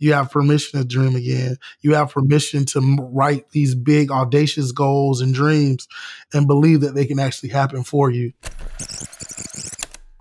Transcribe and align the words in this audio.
You 0.00 0.14
have 0.14 0.30
permission 0.30 0.80
to 0.80 0.86
dream 0.86 1.14
again. 1.14 1.56
You 1.82 1.94
have 1.94 2.10
permission 2.10 2.64
to 2.66 2.80
write 3.12 3.50
these 3.50 3.74
big, 3.74 4.10
audacious 4.10 4.72
goals 4.72 5.20
and 5.20 5.32
dreams 5.32 5.86
and 6.32 6.46
believe 6.46 6.80
that 6.80 6.94
they 6.94 7.04
can 7.04 7.20
actually 7.20 7.50
happen 7.50 7.84
for 7.84 8.10
you. 8.10 8.32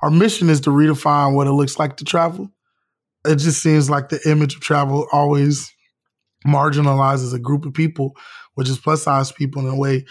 Our 0.02 0.12
mission 0.12 0.50
is 0.50 0.62
to 0.62 0.70
redefine 0.70 1.34
what 1.34 1.48
it 1.48 1.54
looks 1.54 1.80
like 1.80 1.98
to 1.98 2.04
travel. 2.04 2.52
It 3.26 3.38
just 3.38 3.64
seems 3.64 3.90
like 3.90 4.10
the 4.10 4.20
image 4.30 4.56
of 4.56 4.62
travel 4.62 5.08
always 5.12 5.74
marginalizes 6.46 7.34
a 7.34 7.40
group 7.40 7.66
of 7.66 7.74
people, 7.74 8.16
which 8.56 8.70
is 8.70 8.78
plus 8.78 9.04
size 9.04 9.32
people 9.32 9.62
in 9.62 9.74
a 9.74 9.78
way, 9.78 10.06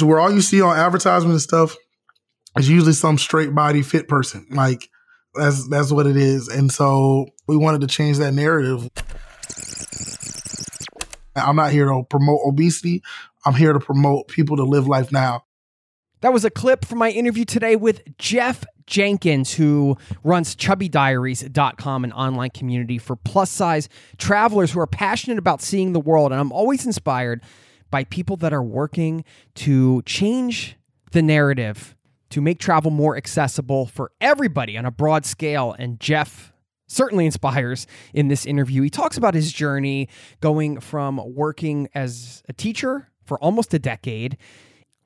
where 0.00 0.20
all 0.20 0.32
you 0.32 0.40
see 0.40 0.62
on 0.62 0.76
advertisement 0.76 1.32
and 1.32 1.42
stuff 1.42 1.76
is 2.56 2.68
usually 2.68 2.92
some 2.92 3.18
straight 3.18 3.54
body 3.54 3.82
fit 3.82 4.06
person. 4.08 4.46
Like 4.50 4.88
that's 5.34 5.68
that's 5.68 5.90
what 5.90 6.06
it 6.06 6.16
is. 6.16 6.48
And 6.48 6.70
so 6.70 7.28
we 7.48 7.56
wanted 7.56 7.80
to 7.80 7.86
change 7.86 8.18
that 8.18 8.34
narrative. 8.34 8.88
I'm 11.34 11.56
not 11.56 11.72
here 11.72 11.86
to 11.86 12.04
promote 12.08 12.40
obesity. 12.46 13.02
I'm 13.44 13.54
here 13.54 13.72
to 13.72 13.80
promote 13.80 14.28
people 14.28 14.56
to 14.58 14.64
live 14.64 14.86
life 14.86 15.10
now. 15.10 15.44
That 16.20 16.32
was 16.32 16.44
a 16.44 16.50
clip 16.50 16.84
from 16.84 16.98
my 16.98 17.10
interview 17.10 17.44
today 17.44 17.76
with 17.76 18.02
Jeff 18.18 18.64
Jenkins, 18.86 19.54
who 19.54 19.96
runs 20.24 20.56
chubbydiaries.com, 20.56 22.04
an 22.04 22.12
online 22.12 22.50
community 22.50 22.98
for 22.98 23.16
plus 23.16 23.50
size 23.50 23.88
travelers 24.18 24.72
who 24.72 24.80
are 24.80 24.86
passionate 24.86 25.38
about 25.38 25.62
seeing 25.62 25.92
the 25.92 26.00
world. 26.00 26.32
And 26.32 26.40
I'm 26.40 26.52
always 26.52 26.84
inspired 26.84 27.42
by 27.90 28.04
people 28.04 28.36
that 28.38 28.52
are 28.52 28.62
working 28.62 29.24
to 29.54 30.02
change 30.02 30.76
the 31.12 31.22
narrative 31.22 31.94
to 32.30 32.40
make 32.40 32.58
travel 32.58 32.90
more 32.90 33.16
accessible 33.16 33.86
for 33.86 34.10
everybody 34.20 34.76
on 34.76 34.84
a 34.84 34.90
broad 34.90 35.24
scale. 35.24 35.74
And 35.78 35.98
Jeff 36.00 36.52
certainly 36.88 37.26
inspires 37.26 37.86
in 38.12 38.26
this 38.26 38.44
interview. 38.44 38.82
He 38.82 38.90
talks 38.90 39.16
about 39.16 39.34
his 39.34 39.52
journey 39.52 40.08
going 40.40 40.80
from 40.80 41.20
working 41.34 41.88
as 41.94 42.42
a 42.48 42.52
teacher 42.52 43.08
for 43.24 43.38
almost 43.38 43.72
a 43.74 43.78
decade, 43.78 44.36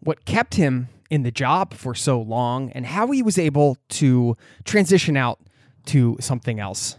what 0.01 0.25
kept 0.25 0.55
him 0.55 0.89
in 1.11 1.25
the 1.25 1.31
job 1.31 1.75
for 1.75 1.95
so 1.95 2.21
long, 2.21 2.71
and 2.71 2.87
how 2.87 3.11
he 3.11 3.23
was 3.23 3.37
able 3.37 3.77
to 3.89 4.37
transition 4.65 5.17
out 5.17 5.41
to 5.85 6.17
something 6.21 6.59
else. 6.59 6.97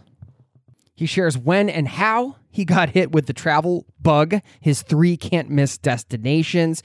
He 0.94 1.06
shares 1.06 1.36
when 1.36 1.68
and 1.68 1.88
how 1.88 2.36
he 2.50 2.64
got 2.64 2.90
hit 2.90 3.10
with 3.10 3.26
the 3.26 3.32
travel 3.32 3.84
bug, 4.00 4.40
his 4.60 4.82
three 4.82 5.16
can't 5.16 5.50
miss 5.50 5.76
destinations, 5.76 6.82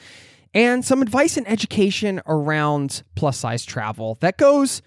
and 0.54 0.84
some 0.84 1.04
advice 1.04 1.38
and 1.38 1.48
education 1.48 2.22
around 2.26 3.04
plus 3.16 3.38
size 3.38 3.64
travel 3.64 4.18
that 4.22 4.38
goes 4.38 4.82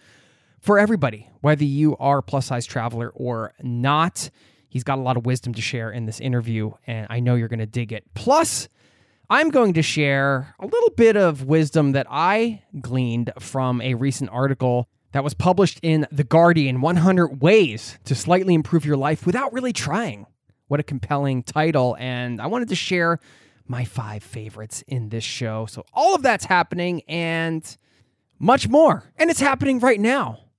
for 0.62 0.78
everybody, 0.78 1.28
whether 1.40 1.64
you 1.64 1.96
are 1.98 2.18
a 2.18 2.22
plus 2.22 2.46
size 2.46 2.64
traveler 2.64 3.10
or 3.14 3.52
not. 3.60 4.30
He's 4.68 4.84
got 4.84 4.96
a 4.96 5.02
lot 5.02 5.18
of 5.18 5.26
wisdom 5.26 5.52
to 5.54 5.60
share 5.60 5.90
in 5.90 6.06
this 6.06 6.20
interview, 6.20 6.70
and 6.86 7.06
I 7.10 7.20
know 7.20 7.34
you're 7.34 7.48
going 7.48 7.58
to 7.58 7.66
dig 7.66 7.92
it. 7.92 8.04
Plus, 8.14 8.68
I'm 9.28 9.50
going 9.50 9.74
to 9.74 9.82
share 9.82 10.54
a 10.58 10.64
little 10.64 10.90
bit 10.96 11.16
of 11.16 11.44
wisdom 11.44 11.92
that 11.92 12.06
I 12.08 12.62
gleaned 12.80 13.32
from 13.38 13.82
a 13.82 13.94
recent 13.94 14.30
article 14.30 14.88
that 15.12 15.24
was 15.24 15.34
published 15.34 15.78
in 15.82 16.06
The 16.10 16.24
Guardian 16.24 16.80
100 16.80 17.42
Ways 17.42 17.98
to 18.04 18.14
Slightly 18.14 18.54
Improve 18.54 18.86
Your 18.86 18.96
Life 18.96 19.26
Without 19.26 19.52
Really 19.52 19.72
Trying. 19.74 20.26
What 20.68 20.80
a 20.80 20.84
compelling 20.84 21.42
title. 21.42 21.96
And 21.98 22.40
I 22.40 22.46
wanted 22.46 22.68
to 22.68 22.74
share 22.74 23.18
my 23.66 23.84
five 23.84 24.22
favorites 24.22 24.82
in 24.86 25.10
this 25.10 25.24
show. 25.24 25.66
So, 25.66 25.84
all 25.92 26.14
of 26.14 26.22
that's 26.22 26.46
happening 26.46 27.02
and 27.08 27.76
much 28.38 28.68
more. 28.68 29.04
And 29.16 29.28
it's 29.30 29.40
happening 29.40 29.80
right 29.80 30.00
now. 30.00 30.41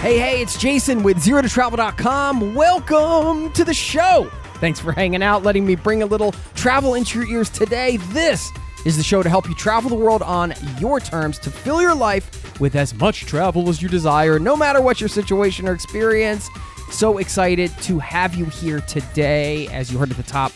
Hey, 0.00 0.16
hey, 0.16 0.40
it's 0.40 0.56
Jason 0.56 1.02
with 1.02 1.18
Zero 1.18 1.42
to 1.42 1.48
Travel.com. 1.48 2.54
Welcome 2.54 3.52
to 3.52 3.64
the 3.64 3.74
show. 3.74 4.30
Thanks 4.60 4.78
for 4.78 4.92
hanging 4.92 5.24
out, 5.24 5.42
letting 5.42 5.66
me 5.66 5.74
bring 5.74 6.04
a 6.04 6.06
little 6.06 6.30
travel 6.54 6.94
into 6.94 7.18
your 7.18 7.28
ears 7.28 7.50
today. 7.50 7.96
This 7.96 8.52
is 8.86 8.96
the 8.96 9.02
show 9.02 9.24
to 9.24 9.28
help 9.28 9.48
you 9.48 9.56
travel 9.56 9.90
the 9.90 9.96
world 9.96 10.22
on 10.22 10.54
your 10.78 11.00
terms 11.00 11.36
to 11.40 11.50
fill 11.50 11.82
your 11.82 11.96
life 11.96 12.60
with 12.60 12.76
as 12.76 12.94
much 12.94 13.26
travel 13.26 13.68
as 13.68 13.82
you 13.82 13.88
desire, 13.88 14.38
no 14.38 14.56
matter 14.56 14.80
what 14.80 15.00
your 15.00 15.08
situation 15.08 15.66
or 15.66 15.72
experience. 15.72 16.48
So 16.92 17.18
excited 17.18 17.72
to 17.82 17.98
have 17.98 18.36
you 18.36 18.44
here 18.44 18.80
today. 18.82 19.66
As 19.66 19.90
you 19.90 19.98
heard 19.98 20.12
at 20.12 20.16
the 20.16 20.22
top, 20.22 20.52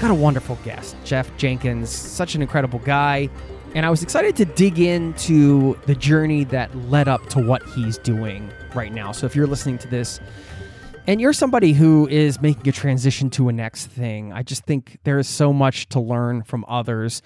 got 0.00 0.10
a 0.10 0.14
wonderful 0.14 0.56
guest, 0.64 0.96
Jeff 1.04 1.30
Jenkins, 1.36 1.90
such 1.90 2.34
an 2.34 2.40
incredible 2.40 2.78
guy. 2.78 3.28
And 3.74 3.84
I 3.84 3.90
was 3.90 4.02
excited 4.02 4.36
to 4.36 4.46
dig 4.46 4.78
into 4.78 5.78
the 5.84 5.94
journey 5.94 6.44
that 6.44 6.74
led 6.88 7.08
up 7.08 7.28
to 7.28 7.40
what 7.40 7.62
he's 7.74 7.98
doing 7.98 8.50
right 8.74 8.92
now. 8.92 9.12
So 9.12 9.26
if 9.26 9.36
you're 9.36 9.46
listening 9.46 9.78
to 9.78 9.88
this 9.88 10.20
and 11.06 11.20
you're 11.20 11.32
somebody 11.32 11.72
who 11.72 12.06
is 12.08 12.40
making 12.40 12.68
a 12.68 12.72
transition 12.72 13.30
to 13.30 13.48
a 13.48 13.52
next 13.52 13.86
thing, 13.86 14.32
I 14.32 14.42
just 14.42 14.64
think 14.64 14.98
there 15.04 15.18
is 15.18 15.28
so 15.28 15.52
much 15.52 15.88
to 15.90 16.00
learn 16.00 16.42
from 16.42 16.64
others 16.68 17.22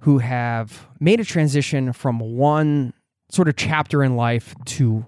who 0.00 0.18
have 0.18 0.86
made 1.00 1.20
a 1.20 1.24
transition 1.24 1.92
from 1.92 2.20
one 2.20 2.92
sort 3.30 3.48
of 3.48 3.56
chapter 3.56 4.02
in 4.02 4.16
life 4.16 4.54
to 4.64 5.04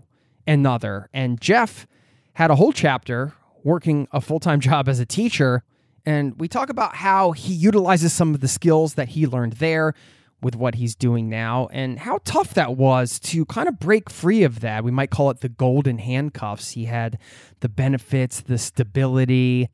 another. 0.46 1.08
And 1.12 1.40
Jeff 1.40 1.86
had 2.34 2.50
a 2.50 2.56
whole 2.56 2.72
chapter 2.72 3.32
working 3.62 4.08
a 4.12 4.20
full 4.20 4.40
time 4.40 4.60
job 4.70 4.88
as 4.88 5.00
a 5.00 5.06
teacher 5.06 5.62
and 6.06 6.38
we 6.40 6.48
talk 6.48 6.70
about 6.70 6.96
how 6.96 7.32
he 7.32 7.52
utilizes 7.52 8.12
some 8.12 8.34
of 8.34 8.40
the 8.40 8.48
skills 8.48 8.94
that 8.94 9.10
he 9.10 9.26
learned 9.26 9.54
there 9.54 9.94
with 10.42 10.56
what 10.56 10.76
he's 10.76 10.94
doing 10.94 11.28
now 11.28 11.68
and 11.72 11.98
how 11.98 12.18
tough 12.24 12.54
that 12.54 12.76
was 12.76 13.18
to 13.18 13.44
kind 13.46 13.68
of 13.68 13.78
break 13.78 14.08
free 14.08 14.42
of 14.42 14.60
that. 14.60 14.84
We 14.84 14.90
might 14.90 15.10
call 15.10 15.30
it 15.30 15.40
the 15.40 15.48
golden 15.48 15.98
handcuffs. 15.98 16.72
He 16.72 16.86
had 16.86 17.18
the 17.60 17.68
benefits, 17.68 18.40
the 18.40 18.58
stability, 18.58 19.68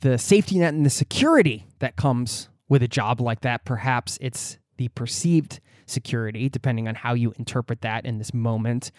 the 0.00 0.18
safety 0.18 0.58
net, 0.58 0.74
and 0.74 0.86
the 0.86 0.90
security 0.90 1.66
that 1.80 1.96
comes 1.96 2.48
with 2.68 2.82
a 2.82 2.88
job 2.88 3.20
like 3.20 3.40
that. 3.40 3.64
Perhaps 3.64 4.18
it's 4.20 4.58
the 4.76 4.88
perceived 4.88 5.60
security, 5.86 6.48
depending 6.48 6.88
on 6.88 6.94
how 6.94 7.14
you 7.14 7.32
interpret 7.38 7.80
that 7.82 8.04
in 8.04 8.18
this 8.18 8.32
moment. 8.32 8.90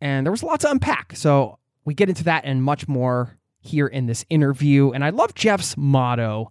And 0.00 0.26
there 0.26 0.32
was 0.32 0.42
a 0.42 0.46
lot 0.46 0.60
to 0.60 0.70
unpack. 0.70 1.16
So 1.16 1.58
we 1.84 1.94
get 1.94 2.08
into 2.08 2.24
that 2.24 2.44
and 2.44 2.62
much 2.62 2.88
more 2.88 3.38
here 3.60 3.86
in 3.86 4.06
this 4.06 4.24
interview. 4.28 4.90
And 4.90 5.04
I 5.04 5.10
love 5.10 5.34
Jeff's 5.34 5.76
motto 5.76 6.50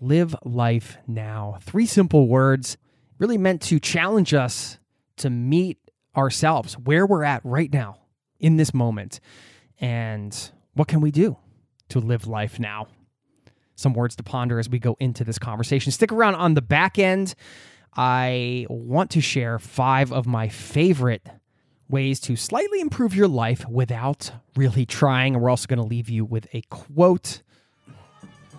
live 0.00 0.34
life 0.44 0.98
now. 1.06 1.58
Three 1.62 1.86
simple 1.86 2.28
words, 2.28 2.76
really 3.18 3.38
meant 3.38 3.62
to 3.62 3.78
challenge 3.78 4.34
us 4.34 4.78
to 5.16 5.30
meet 5.30 5.78
ourselves 6.16 6.74
where 6.74 7.06
we're 7.06 7.24
at 7.24 7.40
right 7.44 7.72
now 7.72 7.98
in 8.40 8.56
this 8.56 8.74
moment. 8.74 9.20
And 9.80 10.36
what 10.74 10.88
can 10.88 11.00
we 11.00 11.10
do 11.10 11.36
to 11.88 12.00
live 12.00 12.26
life 12.26 12.58
now? 12.58 12.88
Some 13.76 13.94
words 13.94 14.14
to 14.16 14.22
ponder 14.22 14.58
as 14.58 14.68
we 14.68 14.78
go 14.78 14.96
into 15.00 15.24
this 15.24 15.38
conversation. 15.38 15.90
Stick 15.92 16.12
around 16.12 16.36
on 16.36 16.54
the 16.54 16.62
back 16.62 16.98
end. 16.98 17.34
I 17.96 18.66
want 18.68 19.10
to 19.12 19.20
share 19.20 19.58
five 19.58 20.12
of 20.12 20.26
my 20.26 20.48
favorite 20.48 21.26
ways 21.88 22.18
to 22.20 22.36
slightly 22.36 22.80
improve 22.80 23.14
your 23.14 23.28
life 23.28 23.68
without 23.68 24.32
really 24.56 24.86
trying. 24.86 25.34
And 25.34 25.42
we're 25.42 25.50
also 25.50 25.66
going 25.66 25.78
to 25.78 25.84
leave 25.84 26.08
you 26.08 26.24
with 26.24 26.46
a 26.52 26.62
quote. 26.62 27.42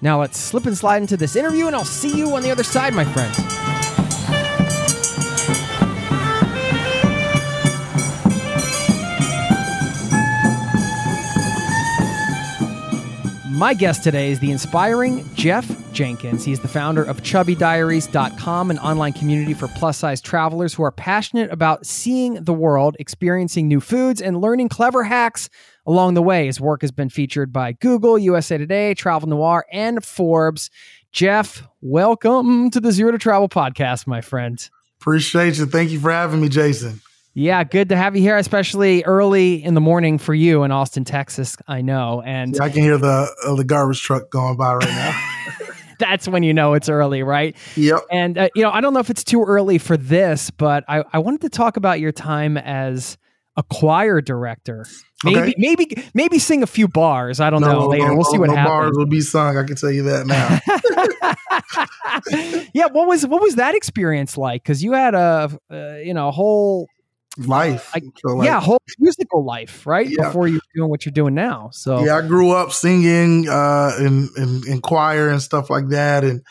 Now 0.05 0.21
let's 0.21 0.37
slip 0.37 0.67
and 0.67 0.77
slide 0.77 1.01
into 1.01 1.17
this 1.17 1.35
interview, 1.35 1.65
and 1.65 1.75
I'll 1.75 1.83
see 1.83 2.15
you 2.15 2.35
on 2.35 2.43
the 2.43 2.51
other 2.51 2.61
side, 2.61 2.93
my 2.93 3.05
friend. 3.05 3.74
My 13.55 13.73
guest 13.73 14.03
today 14.03 14.31
is 14.31 14.41
the 14.41 14.51
inspiring 14.51 15.33
Jeff 15.33 15.65
Jenkins. 15.93 16.43
He's 16.43 16.59
the 16.59 16.67
founder 16.67 17.05
of 17.05 17.21
chubbydiaries.com, 17.21 18.69
an 18.69 18.77
online 18.79 19.13
community 19.13 19.53
for 19.53 19.69
plus 19.69 19.97
size 19.97 20.19
travelers 20.19 20.73
who 20.73 20.83
are 20.83 20.91
passionate 20.91 21.49
about 21.53 21.85
seeing 21.85 22.43
the 22.43 22.53
world, 22.53 22.97
experiencing 22.99 23.69
new 23.69 23.79
foods, 23.79 24.21
and 24.21 24.41
learning 24.41 24.67
clever 24.67 25.05
hacks 25.05 25.49
along 25.85 26.15
the 26.15 26.21
way. 26.21 26.47
His 26.47 26.59
work 26.59 26.81
has 26.81 26.91
been 26.91 27.07
featured 27.07 27.53
by 27.53 27.71
Google, 27.71 28.19
USA 28.19 28.57
Today, 28.57 28.93
Travel 28.93 29.29
Noir, 29.29 29.65
and 29.71 30.03
Forbes. 30.03 30.69
Jeff, 31.13 31.63
welcome 31.79 32.69
to 32.71 32.81
the 32.81 32.91
Zero 32.91 33.13
to 33.13 33.17
Travel 33.17 33.47
podcast, 33.47 34.05
my 34.05 34.19
friend. 34.19 34.69
Appreciate 34.99 35.57
you. 35.59 35.65
Thank 35.65 35.91
you 35.91 36.01
for 36.01 36.11
having 36.11 36.41
me, 36.41 36.49
Jason. 36.49 36.99
Yeah, 37.37 37.65
good 37.65 37.89
to 37.89 37.97
have 37.97 38.15
you 38.15 38.21
here, 38.21 38.37
especially 38.37 39.03
early 39.03 39.61
in 39.61 39.73
the 39.73 39.81
morning 39.81 40.17
for 40.17 40.33
you 40.33 40.63
in 40.63 40.71
Austin, 40.71 41.03
Texas. 41.03 41.57
I 41.67 41.81
know, 41.81 42.21
and 42.25 42.55
yeah, 42.55 42.63
I 42.63 42.69
can 42.69 42.81
hear 42.81 42.97
the 42.97 43.29
uh, 43.45 43.55
the 43.55 43.65
garbage 43.65 44.01
truck 44.01 44.29
going 44.29 44.55
by 44.55 44.75
right 44.75 44.87
now. 44.87 45.31
that's 45.99 46.29
when 46.29 46.43
you 46.43 46.53
know 46.53 46.75
it's 46.75 46.87
early, 46.87 47.23
right? 47.23 47.53
Yep. 47.75 47.99
And 48.09 48.37
uh, 48.37 48.47
you 48.55 48.63
know, 48.63 48.71
I 48.71 48.79
don't 48.79 48.93
know 48.93 49.01
if 49.01 49.09
it's 49.09 49.25
too 49.25 49.43
early 49.43 49.79
for 49.79 49.97
this, 49.97 50.49
but 50.49 50.85
I, 50.87 51.03
I 51.11 51.19
wanted 51.19 51.41
to 51.41 51.49
talk 51.49 51.75
about 51.75 51.99
your 51.99 52.13
time 52.13 52.55
as 52.57 53.17
a 53.57 53.63
choir 53.63 54.21
director. 54.21 54.85
Maybe, 55.25 55.39
okay. 55.39 55.53
maybe, 55.57 56.03
maybe 56.13 56.39
sing 56.39 56.63
a 56.63 56.67
few 56.67 56.87
bars. 56.87 57.41
I 57.41 57.49
don't 57.49 57.61
no, 57.61 57.71
know. 57.71 57.87
Later, 57.87 58.07
no, 58.07 58.15
we'll 58.15 58.25
see 58.25 58.37
what 58.37 58.49
no 58.49 58.55
happens. 58.55 58.69
Bars 58.69 58.93
will 58.95 59.07
be 59.07 59.21
sung. 59.21 59.57
I 59.57 59.63
can 59.63 59.75
tell 59.75 59.91
you 59.91 60.03
that 60.03 60.25
now. 60.25 60.59
yeah. 62.73 62.85
What 62.85 63.07
was 63.07 63.27
what 63.27 63.41
was 63.41 63.55
that 63.55 63.75
experience 63.75 64.37
like? 64.37 64.63
Because 64.63 64.81
you 64.83 64.93
had 64.93 65.15
a 65.15 65.57
uh, 65.69 65.95
you 66.03 66.13
know 66.13 66.29
a 66.29 66.31
whole 66.31 66.87
life. 67.37 67.91
Like, 67.93 68.03
so 68.25 68.35
like, 68.35 68.45
yeah, 68.45 68.59
whole 68.59 68.81
musical 68.99 69.43
life, 69.45 69.85
right? 69.85 70.07
Yeah. 70.09 70.27
Before 70.27 70.47
you're 70.47 70.61
doing 70.75 70.89
what 70.89 71.05
you're 71.05 71.13
doing 71.13 71.33
now. 71.33 71.69
So 71.71 72.03
yeah, 72.03 72.17
I 72.17 72.27
grew 72.27 72.51
up 72.51 72.71
singing 72.71 73.47
uh, 73.49 73.95
in, 73.99 74.29
in, 74.37 74.61
in 74.67 74.81
choir 74.81 75.29
and 75.29 75.41
stuff 75.41 75.69
like 75.69 75.89
that, 75.89 76.23
and 76.23 76.41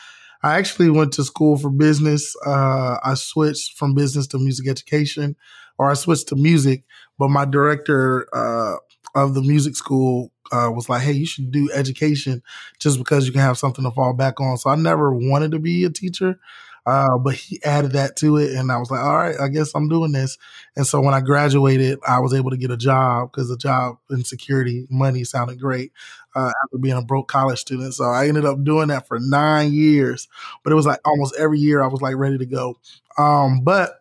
I 0.42 0.58
actually 0.58 0.90
went 0.90 1.12
to 1.14 1.24
school 1.24 1.56
for 1.56 1.70
business. 1.70 2.34
Uh, 2.44 2.98
I 3.02 3.14
switched 3.14 3.78
from 3.78 3.94
business 3.94 4.26
to 4.28 4.38
music 4.38 4.68
education, 4.68 5.36
or 5.78 5.90
I 5.90 5.94
switched 5.94 6.28
to 6.28 6.36
music. 6.36 6.84
But 7.18 7.28
my 7.28 7.44
director 7.44 8.28
uh, 8.34 8.76
of 9.14 9.34
the 9.34 9.40
music 9.40 9.76
school 9.76 10.32
uh, 10.52 10.70
was 10.70 10.88
like, 10.88 11.02
"Hey, 11.02 11.12
you 11.12 11.26
should 11.26 11.50
do 11.50 11.70
education 11.72 12.42
just 12.78 12.98
because 12.98 13.26
you 13.26 13.32
can 13.32 13.40
have 13.40 13.56
something 13.56 13.84
to 13.84 13.90
fall 13.90 14.12
back 14.12 14.40
on." 14.40 14.58
So 14.58 14.68
I 14.70 14.76
never 14.76 15.14
wanted 15.14 15.52
to 15.52 15.58
be 15.58 15.84
a 15.84 15.90
teacher. 15.90 16.38
Uh, 16.86 17.16
but 17.18 17.34
he 17.34 17.62
added 17.64 17.92
that 17.92 18.14
to 18.16 18.36
it, 18.36 18.52
and 18.52 18.70
I 18.70 18.76
was 18.76 18.90
like, 18.90 19.00
all 19.00 19.16
right, 19.16 19.36
I 19.40 19.48
guess 19.48 19.72
I'm 19.74 19.88
doing 19.88 20.12
this. 20.12 20.36
And 20.76 20.86
so 20.86 21.00
when 21.00 21.14
I 21.14 21.20
graduated, 21.20 21.98
I 22.06 22.20
was 22.20 22.34
able 22.34 22.50
to 22.50 22.58
get 22.58 22.70
a 22.70 22.76
job 22.76 23.32
because 23.32 23.48
the 23.48 23.56
job 23.56 23.96
in 24.10 24.22
security 24.24 24.86
money 24.90 25.24
sounded 25.24 25.58
great 25.58 25.92
uh, 26.34 26.52
after 26.64 26.78
being 26.78 26.96
a 26.96 27.02
broke 27.02 27.28
college 27.28 27.58
student. 27.60 27.94
So 27.94 28.04
I 28.04 28.28
ended 28.28 28.44
up 28.44 28.62
doing 28.64 28.88
that 28.88 29.06
for 29.08 29.18
nine 29.18 29.72
years, 29.72 30.28
but 30.62 30.72
it 30.72 30.76
was 30.76 30.86
like 30.86 31.00
almost 31.06 31.34
every 31.38 31.58
year 31.58 31.82
I 31.82 31.86
was 31.86 32.02
like 32.02 32.16
ready 32.16 32.36
to 32.38 32.46
go. 32.46 32.78
Um, 33.16 33.62
but 33.62 34.00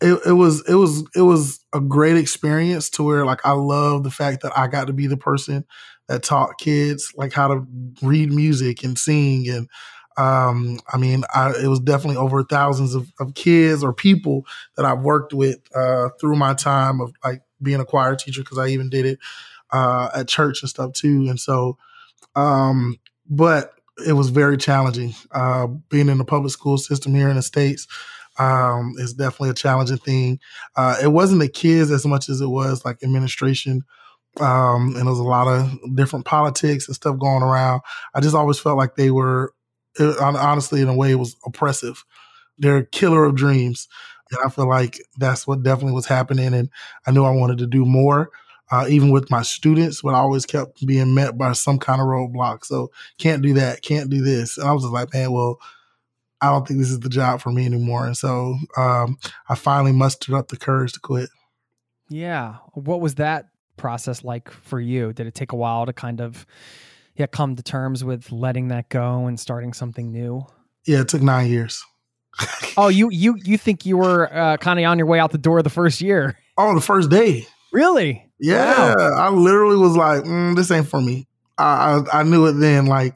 it, 0.00 0.18
it 0.26 0.32
was 0.32 0.68
it 0.68 0.74
was 0.74 1.04
it 1.14 1.22
was 1.22 1.60
a 1.72 1.80
great 1.80 2.16
experience 2.16 2.90
to 2.90 3.04
where 3.04 3.24
like 3.24 3.40
I 3.46 3.52
love 3.52 4.02
the 4.02 4.10
fact 4.10 4.42
that 4.42 4.56
I 4.58 4.66
got 4.66 4.88
to 4.88 4.92
be 4.92 5.06
the 5.06 5.16
person 5.16 5.64
that 6.08 6.24
taught 6.24 6.58
kids 6.58 7.12
like 7.16 7.32
how 7.32 7.48
to 7.48 7.66
read 8.02 8.32
music 8.32 8.82
and 8.82 8.98
sing 8.98 9.48
and 9.48 9.68
um, 10.16 10.78
I 10.92 10.98
mean, 10.98 11.24
I, 11.34 11.52
it 11.62 11.68
was 11.68 11.80
definitely 11.80 12.16
over 12.16 12.42
thousands 12.44 12.94
of, 12.94 13.10
of, 13.18 13.34
kids 13.34 13.82
or 13.82 13.92
people 13.92 14.44
that 14.76 14.84
I've 14.84 15.00
worked 15.00 15.32
with 15.32 15.58
uh, 15.74 16.10
through 16.20 16.36
my 16.36 16.54
time 16.54 17.00
of 17.00 17.12
like 17.24 17.42
being 17.62 17.80
a 17.80 17.84
choir 17.84 18.14
teacher 18.14 18.42
because 18.42 18.58
I 18.58 18.68
even 18.68 18.90
did 18.90 19.06
it 19.06 19.18
uh, 19.72 20.10
at 20.14 20.28
church 20.28 20.62
and 20.62 20.68
stuff 20.68 20.92
too. 20.92 21.26
And 21.28 21.40
so, 21.40 21.78
um, 22.36 22.96
but 23.28 23.72
it 24.06 24.12
was 24.12 24.30
very 24.30 24.56
challenging. 24.56 25.14
Uh, 25.30 25.66
being 25.88 26.08
in 26.08 26.18
the 26.18 26.24
public 26.24 26.52
school 26.52 26.78
system 26.78 27.14
here 27.14 27.28
in 27.28 27.36
the 27.36 27.42
states 27.42 27.86
um, 28.38 28.94
is 28.98 29.14
definitely 29.14 29.50
a 29.50 29.54
challenging 29.54 29.98
thing. 29.98 30.40
Uh, 30.76 30.96
it 31.02 31.08
wasn't 31.08 31.40
the 31.40 31.48
kids 31.48 31.90
as 31.90 32.06
much 32.06 32.28
as 32.28 32.40
it 32.40 32.48
was 32.48 32.84
like 32.84 33.02
administration. 33.02 33.82
Um, 34.40 34.88
and 34.88 34.96
there 34.96 35.04
was 35.04 35.18
a 35.18 35.24
lot 35.24 35.46
of 35.46 35.94
different 35.94 36.24
politics 36.24 36.86
and 36.86 36.94
stuff 36.94 37.18
going 37.18 37.42
around. 37.42 37.82
I 38.14 38.20
just 38.20 38.34
always 38.34 38.58
felt 38.58 38.78
like 38.78 38.96
they 38.96 39.10
were 39.10 39.52
honestly, 39.98 40.80
in 40.80 40.88
a 40.88 40.94
way, 40.94 41.12
it 41.12 41.18
was 41.18 41.36
oppressive. 41.44 42.04
They're 42.58 42.84
killer 42.84 43.24
of 43.24 43.34
dreams. 43.34 43.88
And 44.30 44.40
I 44.44 44.48
feel 44.48 44.68
like 44.68 44.98
that's 45.18 45.46
what 45.46 45.62
definitely 45.62 45.92
was 45.92 46.06
happening. 46.06 46.54
And 46.54 46.70
I 47.06 47.10
knew 47.10 47.24
I 47.24 47.30
wanted 47.30 47.58
to 47.58 47.66
do 47.66 47.84
more, 47.84 48.30
uh, 48.70 48.86
even 48.88 49.10
with 49.10 49.30
my 49.30 49.42
students, 49.42 50.02
but 50.02 50.14
I 50.14 50.18
always 50.18 50.46
kept 50.46 50.86
being 50.86 51.14
met 51.14 51.36
by 51.36 51.52
some 51.52 51.78
kind 51.78 52.00
of 52.00 52.06
roadblock. 52.06 52.64
So 52.64 52.90
can't 53.18 53.42
do 53.42 53.52
that, 53.54 53.82
can't 53.82 54.08
do 54.08 54.22
this. 54.22 54.56
And 54.56 54.66
I 54.66 54.72
was 54.72 54.84
just 54.84 54.94
like, 54.94 55.12
man, 55.12 55.32
well, 55.32 55.58
I 56.40 56.50
don't 56.50 56.66
think 56.66 56.80
this 56.80 56.90
is 56.90 57.00
the 57.00 57.08
job 57.08 57.40
for 57.40 57.52
me 57.52 57.66
anymore. 57.66 58.06
And 58.06 58.16
so 58.16 58.56
um, 58.76 59.18
I 59.48 59.54
finally 59.54 59.92
mustered 59.92 60.34
up 60.34 60.48
the 60.48 60.56
courage 60.56 60.92
to 60.94 61.00
quit. 61.00 61.28
Yeah. 62.08 62.56
What 62.72 63.00
was 63.00 63.16
that 63.16 63.48
process 63.76 64.24
like 64.24 64.50
for 64.50 64.80
you? 64.80 65.12
Did 65.12 65.26
it 65.26 65.34
take 65.34 65.52
a 65.52 65.56
while 65.56 65.86
to 65.86 65.92
kind 65.92 66.20
of 66.20 66.46
come 67.30 67.56
to 67.56 67.62
terms 67.62 68.02
with 68.04 68.32
letting 68.32 68.68
that 68.68 68.88
go 68.88 69.26
and 69.26 69.38
starting 69.38 69.72
something 69.72 70.10
new? 70.10 70.46
Yeah, 70.86 71.00
it 71.00 71.08
took 71.08 71.22
nine 71.22 71.48
years. 71.48 71.84
oh, 72.76 72.88
you 72.88 73.10
you 73.10 73.36
you 73.44 73.58
think 73.58 73.86
you 73.86 73.96
were 73.98 74.34
uh, 74.34 74.56
kind 74.56 74.78
of 74.78 74.86
on 74.86 74.98
your 74.98 75.06
way 75.06 75.18
out 75.18 75.30
the 75.30 75.38
door 75.38 75.62
the 75.62 75.70
first 75.70 76.00
year? 76.00 76.38
Oh, 76.56 76.74
the 76.74 76.80
first 76.80 77.10
day. 77.10 77.46
Really? 77.72 78.28
Yeah, 78.38 78.94
wow. 78.94 79.14
I 79.14 79.30
literally 79.30 79.76
was 79.76 79.96
like, 79.96 80.24
mm, 80.24 80.56
"This 80.56 80.70
ain't 80.70 80.88
for 80.88 81.00
me." 81.00 81.26
I, 81.58 82.02
I, 82.12 82.20
I 82.20 82.22
knew 82.22 82.46
it 82.46 82.54
then. 82.54 82.86
Like 82.86 83.14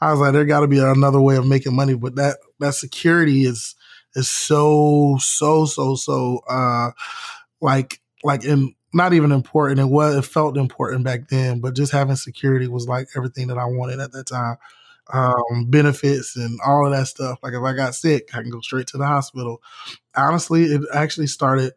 I 0.00 0.10
was 0.10 0.20
like, 0.20 0.32
"There 0.32 0.44
got 0.44 0.60
to 0.60 0.66
be 0.66 0.78
another 0.78 1.20
way 1.20 1.36
of 1.36 1.46
making 1.46 1.76
money," 1.76 1.94
but 1.94 2.16
that 2.16 2.38
that 2.60 2.74
security 2.74 3.44
is 3.44 3.74
is 4.14 4.28
so 4.28 5.16
so 5.20 5.66
so 5.66 5.94
so 5.94 6.40
uh 6.48 6.90
like 7.60 8.00
like 8.22 8.44
in 8.44 8.74
not 8.94 9.12
even 9.12 9.32
important. 9.32 9.80
It 9.80 9.86
was 9.86 10.16
it 10.16 10.24
felt 10.24 10.56
important 10.56 11.04
back 11.04 11.28
then, 11.28 11.60
but 11.60 11.74
just 11.74 11.92
having 11.92 12.16
security 12.16 12.68
was 12.68 12.86
like 12.86 13.08
everything 13.16 13.48
that 13.48 13.58
I 13.58 13.66
wanted 13.66 14.00
at 14.00 14.12
that 14.12 14.26
time. 14.26 14.56
Um, 15.12 15.66
benefits 15.68 16.34
and 16.34 16.58
all 16.66 16.86
of 16.86 16.92
that 16.92 17.06
stuff. 17.06 17.38
Like 17.42 17.52
if 17.52 17.62
I 17.62 17.74
got 17.74 17.94
sick, 17.94 18.30
I 18.32 18.40
can 18.40 18.50
go 18.50 18.62
straight 18.62 18.86
to 18.88 18.96
the 18.96 19.06
hospital. 19.06 19.60
Honestly, 20.16 20.64
it 20.64 20.80
actually 20.94 21.26
started 21.26 21.74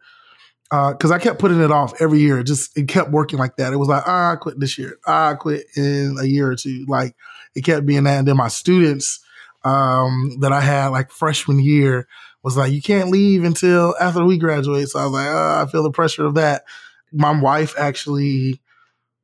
because 0.70 1.10
uh, 1.10 1.14
I 1.14 1.18
kept 1.18 1.38
putting 1.38 1.60
it 1.60 1.70
off 1.70 2.00
every 2.00 2.20
year. 2.20 2.38
It 2.38 2.44
just 2.44 2.76
it 2.76 2.88
kept 2.88 3.10
working 3.10 3.38
like 3.38 3.56
that. 3.56 3.74
It 3.74 3.76
was 3.76 3.88
like 3.88 4.04
ah, 4.06 4.32
I 4.32 4.36
quit 4.36 4.58
this 4.58 4.78
year. 4.78 4.98
Ah, 5.06 5.30
I 5.30 5.34
quit 5.34 5.66
in 5.76 6.16
a 6.18 6.24
year 6.24 6.50
or 6.50 6.56
two. 6.56 6.86
Like 6.88 7.16
it 7.54 7.64
kept 7.64 7.84
being 7.84 8.04
that. 8.04 8.20
And 8.20 8.28
then 8.28 8.36
my 8.36 8.48
students 8.48 9.20
um, 9.64 10.38
that 10.40 10.52
I 10.52 10.60
had 10.60 10.88
like 10.88 11.10
freshman 11.10 11.60
year 11.60 12.08
was 12.42 12.56
like, 12.56 12.72
you 12.72 12.80
can't 12.80 13.10
leave 13.10 13.44
until 13.44 13.94
after 14.00 14.24
we 14.24 14.38
graduate. 14.38 14.88
So 14.88 15.00
I 15.00 15.04
was 15.04 15.12
like, 15.12 15.28
oh, 15.28 15.62
I 15.66 15.70
feel 15.70 15.82
the 15.82 15.90
pressure 15.90 16.24
of 16.24 16.34
that 16.34 16.64
my 17.12 17.38
wife 17.38 17.74
actually 17.78 18.60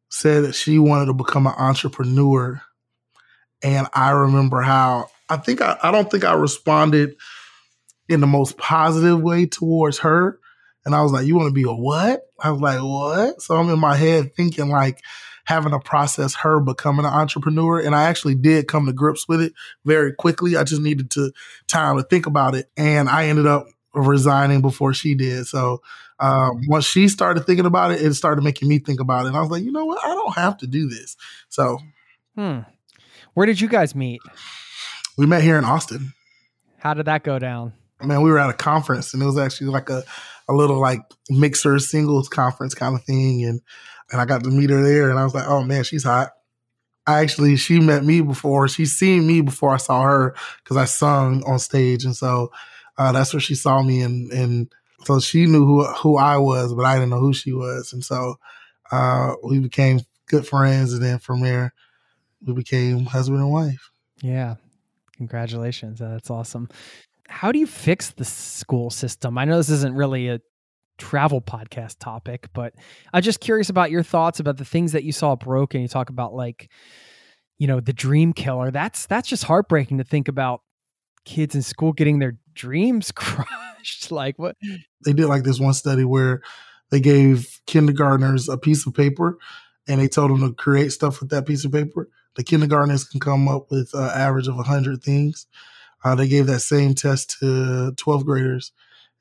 said 0.09 0.45
that 0.45 0.55
she 0.55 0.79
wanted 0.79 1.07
to 1.07 1.15
become 1.15 1.47
an 1.47 1.55
entrepreneur. 1.57 2.61
And 3.63 3.87
I 3.95 4.11
remember 4.11 4.61
how 4.61 5.09
I 5.29 5.37
think 5.37 5.61
I, 5.61 5.77
I 5.83 5.91
don't 5.91 6.11
think 6.11 6.25
I 6.25 6.35
responded 6.35 7.17
in 8.09 8.21
the 8.21 8.27
most 8.27 8.57
positive 8.59 9.21
way 9.21 9.47
towards 9.47 9.99
her. 9.99 10.39
And 10.85 10.95
I 10.95 11.03
was 11.03 11.13
like, 11.13 11.27
You 11.27 11.37
want 11.37 11.49
to 11.49 11.55
be 11.55 11.69
a 11.69 11.73
what? 11.73 12.23
I 12.41 12.51
was 12.51 12.61
like, 12.61 12.81
What? 12.81 13.43
So 13.43 13.57
I'm 13.57 13.71
in 13.71 13.79
my 13.79 13.97
head 13.97 14.35
thinking 14.35 14.69
like 14.69 15.01
having 15.45 15.73
to 15.73 15.79
process 15.79 16.35
her 16.37 16.61
becoming 16.61 17.05
an 17.05 17.13
entrepreneur. 17.13 17.79
And 17.79 17.95
I 17.95 18.05
actually 18.05 18.35
did 18.35 18.69
come 18.69 18.87
to 18.87 18.93
grips 18.93 19.29
with 19.29 19.43
it 19.43 19.53
very 19.85 20.13
quickly. 20.13 20.57
I 20.57 20.65
just 20.65 20.81
needed 20.81 21.11
to 21.13 21.33
time 21.67 21.97
to 21.97 22.03
think 22.03 22.27
about 22.27 22.55
it. 22.55 22.71
And 22.77 23.09
I 23.09 23.27
ended 23.27 23.47
up 23.47 23.67
resigning 23.95 24.63
before 24.63 24.95
she 24.95 25.15
did. 25.15 25.47
So 25.47 25.83
um, 26.21 26.63
once 26.69 26.85
she 26.85 27.09
started 27.09 27.47
thinking 27.47 27.67
about 27.67 27.91
it, 27.91 28.03
it 28.03 28.15
started 28.15 28.43
making 28.43 28.69
me 28.69 28.79
think 28.79 29.01
about 29.01 29.25
it. 29.25 29.29
And 29.29 29.37
I 29.37 29.41
was 29.41 29.51
like, 29.51 29.65
you 29.65 29.73
know 29.73 29.85
what? 29.85 30.05
I 30.05 30.09
don't 30.09 30.35
have 30.35 30.57
to 30.59 30.67
do 30.67 30.89
this. 30.89 31.17
So, 31.49 31.79
hmm. 32.37 32.61
Where 33.35 33.47
did 33.47 33.61
you 33.61 33.69
guys 33.69 33.95
meet? 33.95 34.21
We 35.19 35.27
met 35.27 35.43
here 35.43 35.59
in 35.59 35.65
Austin. 35.65 36.13
How 36.79 36.95
did 36.95 37.07
that 37.07 37.25
go 37.25 37.39
down? 37.39 37.73
Man, 38.01 38.23
we 38.23 38.31
were 38.31 38.39
at 38.39 38.51
a 38.51 38.55
conference 38.55 39.13
and 39.13 39.23
it 39.23 39.27
was 39.27 39.39
actually 39.39 39.69
like 39.69 39.91
a, 39.91 40.05
a 40.49 40.53
little 40.53 40.81
like 40.81 41.01
mixer 41.31 41.79
singles 41.79 42.29
conference 42.29 42.75
kind 42.75 42.95
of 42.95 43.03
thing, 43.05 43.45
and 43.45 43.61
and 44.13 44.21
I 44.21 44.25
got 44.25 44.45
to 44.45 44.51
meet 44.51 44.71
her 44.71 44.83
there, 44.83 45.11
and 45.11 45.19
I 45.19 45.25
was 45.25 45.35
like, 45.35 45.49
oh 45.49 45.63
man, 45.63 45.85
she's 45.85 46.05
hot. 46.05 46.33
I 47.07 47.21
actually 47.21 47.57
she 47.57 47.81
met 47.81 48.05
me 48.05 48.21
before. 48.21 48.69
she 48.69 48.87
seen 48.87 49.27
me 49.27 49.41
before 49.41 49.71
I 49.71 49.79
saw 49.79 50.03
her 50.03 50.35
because 50.63 50.77
I 50.77 50.85
sung 50.85 51.43
on 51.45 51.59
stage, 51.59 52.05
and 52.05 52.15
so 52.15 52.53
uh, 52.99 53.13
that's 53.13 53.33
where 53.33 53.41
she 53.41 53.55
saw 53.55 53.83
me, 53.83 54.03
and 54.03 54.31
and 54.33 54.75
so 55.05 55.21
she 55.21 55.47
knew 55.47 55.65
who 55.65 55.85
who 55.85 56.17
I 56.17 56.37
was, 56.37 56.75
but 56.75 56.85
I 56.85 56.95
didn't 56.95 57.11
know 57.11 57.21
who 57.21 57.33
she 57.33 57.53
was, 57.53 57.93
and 57.93 58.05
so 58.05 58.37
uh, 58.91 59.35
we 59.43 59.59
became 59.59 60.01
good 60.27 60.47
friends, 60.47 60.93
and 60.93 61.03
then 61.03 61.19
from 61.19 61.41
there 61.41 61.73
we 62.47 62.55
became 62.55 63.05
husband 63.07 63.41
and 63.41 63.51
wife. 63.51 63.91
Yeah, 64.23 64.57
congratulations, 65.17 66.01
uh, 66.01 66.11
that's 66.11 66.31
awesome. 66.31 66.69
How 67.29 67.53
do 67.53 67.59
you 67.59 67.67
fix 67.67 68.11
the 68.11 68.25
school 68.25 68.91
system? 68.91 69.39
I 69.39 69.45
know 69.45 69.57
this 69.57 69.71
isn't 69.71 69.95
really 69.95 70.29
a 70.29 70.41
travel 70.99 71.41
podcast 71.41 71.97
topic, 71.99 72.49
but 72.53 72.75
I'm 73.13 73.23
just 73.23 73.41
curious 73.41 73.69
about 73.69 73.91
your 73.91 74.03
thoughts 74.03 74.41
about 74.41 74.57
the 74.59 74.65
things 74.65 74.93
that 74.93 75.05
you 75.05 75.13
saw 75.13 75.35
broken. 75.37 75.81
You 75.81 75.89
talk 75.89 76.11
about 76.11 76.35
like, 76.35 76.71
you 77.59 77.67
know, 77.67 77.81
the 77.81 77.93
dream 77.93 78.33
killer. 78.33 78.71
That's 78.71 79.07
that's 79.07 79.29
just 79.29 79.45
heartbreaking 79.45 79.99
to 79.99 80.05
think 80.05 80.29
about 80.29 80.63
kids 81.25 81.55
in 81.55 81.63
school 81.63 81.93
getting 81.93 82.19
their 82.19 82.37
dreams 82.55 83.11
crushed. 83.17 83.51
like 84.11 84.39
what 84.39 84.57
they 85.05 85.13
did 85.13 85.27
like 85.27 85.45
this 85.45 85.61
one 85.61 85.75
study 85.75 86.05
where 86.05 86.43
they 86.91 87.01
gave 87.01 87.61
kindergartners 87.67 88.49
a 88.49 88.57
piece 88.57 88.87
of 88.87 88.95
paper 88.95 89.39
and 89.89 90.01
they 90.01 90.09
told 90.09 90.31
them 90.31 90.41
to 90.41 90.55
create 90.55 90.93
stuff 90.93 91.21
with 91.21 91.31
that 91.31 91.47
piece 91.47 91.65
of 91.65 91.73
paper. 91.73 92.09
The 92.37 92.45
kindergartners 92.45 93.05
can 93.05 93.21
come 93.21 93.49
up 93.49 93.71
with 93.71 93.93
an 93.95 94.11
average 94.11 94.49
of 94.49 94.57
100 94.57 95.03
things. 95.03 95.47
Uh, 96.05 96.15
they 96.15 96.29
gave 96.29 96.47
that 96.47 96.61
same 96.61 96.95
test 96.95 97.39
to 97.41 97.93
12th 97.97 98.25
graders 98.25 98.73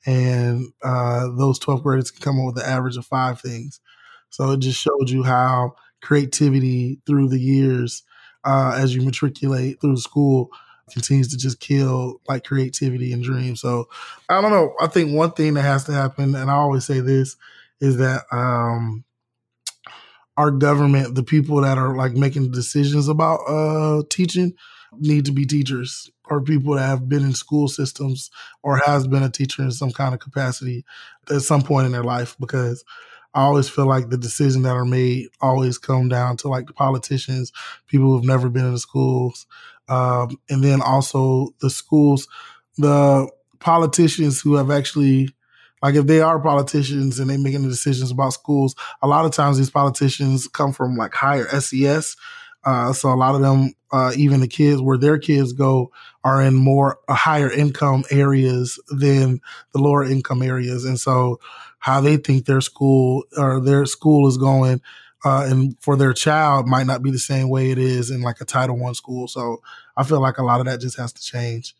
and 0.06 0.66
uh, 0.82 1.28
those 1.36 1.58
12th 1.58 1.82
graders 1.82 2.10
can 2.10 2.22
come 2.22 2.40
up 2.40 2.54
with 2.54 2.64
an 2.64 2.70
average 2.70 2.96
of 2.96 3.06
five 3.06 3.40
things. 3.40 3.80
So 4.30 4.50
it 4.50 4.60
just 4.60 4.80
showed 4.80 5.08
you 5.08 5.22
how 5.22 5.74
creativity 6.02 7.00
through 7.06 7.28
the 7.28 7.40
years, 7.40 8.02
uh, 8.44 8.76
as 8.76 8.94
you 8.94 9.02
matriculate 9.02 9.80
through 9.80 9.96
school, 9.96 10.50
continues 10.90 11.28
to 11.28 11.36
just 11.36 11.60
kill 11.60 12.20
like 12.28 12.44
creativity 12.44 13.12
and 13.12 13.22
dreams. 13.22 13.60
So 13.60 13.88
I 14.28 14.40
don't 14.40 14.50
know. 14.50 14.74
I 14.80 14.86
think 14.86 15.14
one 15.14 15.32
thing 15.32 15.54
that 15.54 15.62
has 15.62 15.84
to 15.84 15.92
happen, 15.92 16.34
and 16.34 16.50
I 16.50 16.54
always 16.54 16.84
say 16.84 17.00
this, 17.00 17.36
is 17.80 17.96
that 17.98 18.22
um, 18.32 19.04
our 20.36 20.50
government, 20.50 21.14
the 21.14 21.22
people 21.22 21.60
that 21.62 21.78
are 21.78 21.96
like 21.96 22.12
making 22.12 22.50
decisions 22.50 23.08
about 23.08 23.40
uh, 23.48 24.02
teaching, 24.10 24.54
need 24.98 25.24
to 25.24 25.32
be 25.32 25.44
teachers 25.44 26.10
or 26.26 26.40
people 26.40 26.74
that 26.74 26.86
have 26.86 27.08
been 27.08 27.24
in 27.24 27.32
school 27.32 27.68
systems 27.68 28.30
or 28.62 28.80
has 28.84 29.06
been 29.06 29.22
a 29.22 29.30
teacher 29.30 29.62
in 29.62 29.70
some 29.70 29.90
kind 29.90 30.14
of 30.14 30.20
capacity 30.20 30.84
at 31.30 31.42
some 31.42 31.62
point 31.62 31.86
in 31.86 31.92
their 31.92 32.04
life 32.04 32.36
because 32.38 32.84
I 33.34 33.42
always 33.42 33.68
feel 33.68 33.86
like 33.86 34.10
the 34.10 34.16
decisions 34.16 34.64
that 34.64 34.76
are 34.76 34.84
made 34.84 35.28
always 35.40 35.76
come 35.76 36.08
down 36.08 36.36
to 36.38 36.48
like 36.48 36.66
the 36.66 36.72
politicians, 36.72 37.52
people 37.88 38.06
who've 38.06 38.24
never 38.24 38.48
been 38.48 38.66
in 38.66 38.72
the 38.72 38.78
schools, 38.78 39.46
um, 39.88 40.36
and 40.48 40.62
then 40.62 40.80
also 40.80 41.48
the 41.60 41.70
schools, 41.70 42.28
the 42.78 43.28
politicians 43.58 44.40
who 44.40 44.54
have 44.54 44.70
actually, 44.70 45.30
like 45.82 45.94
if 45.94 46.06
they 46.06 46.20
are 46.20 46.38
politicians 46.38 47.18
and 47.18 47.30
they're 47.30 47.38
making 47.38 47.62
the 47.62 47.68
decisions 47.68 48.10
about 48.10 48.32
schools, 48.32 48.74
a 49.02 49.06
lot 49.06 49.24
of 49.24 49.32
times 49.32 49.58
these 49.58 49.70
politicians 49.70 50.48
come 50.48 50.72
from 50.72 50.96
like 50.96 51.14
higher 51.14 51.48
SES 51.60 52.16
uh, 52.64 52.92
so 52.92 53.12
a 53.12 53.14
lot 53.14 53.34
of 53.34 53.42
them, 53.42 53.72
uh, 53.92 54.12
even 54.16 54.40
the 54.40 54.48
kids 54.48 54.80
where 54.80 54.96
their 54.96 55.18
kids 55.18 55.52
go, 55.52 55.92
are 56.24 56.42
in 56.42 56.54
more 56.54 56.98
uh, 57.08 57.14
higher 57.14 57.50
income 57.50 58.04
areas 58.10 58.78
than 58.88 59.40
the 59.72 59.78
lower 59.78 60.04
income 60.04 60.42
areas, 60.42 60.84
and 60.84 60.98
so 60.98 61.38
how 61.78 62.00
they 62.00 62.16
think 62.16 62.46
their 62.46 62.62
school 62.62 63.24
or 63.36 63.60
their 63.60 63.84
school 63.84 64.26
is 64.26 64.38
going, 64.38 64.80
uh, 65.24 65.46
and 65.48 65.76
for 65.80 65.96
their 65.96 66.12
child 66.12 66.66
might 66.66 66.86
not 66.86 67.02
be 67.02 67.10
the 67.10 67.18
same 67.18 67.48
way 67.48 67.70
it 67.70 67.78
is 67.78 68.10
in 68.10 68.20
like 68.20 68.40
a 68.40 68.44
Title 68.44 68.76
One 68.76 68.94
school. 68.94 69.26
So 69.26 69.62
I 69.96 70.04
feel 70.04 70.20
like 70.20 70.38
a 70.38 70.44
lot 70.44 70.60
of 70.60 70.66
that 70.66 70.80
just 70.80 70.98
has 70.98 71.12
to 71.14 71.22
change 71.22 71.74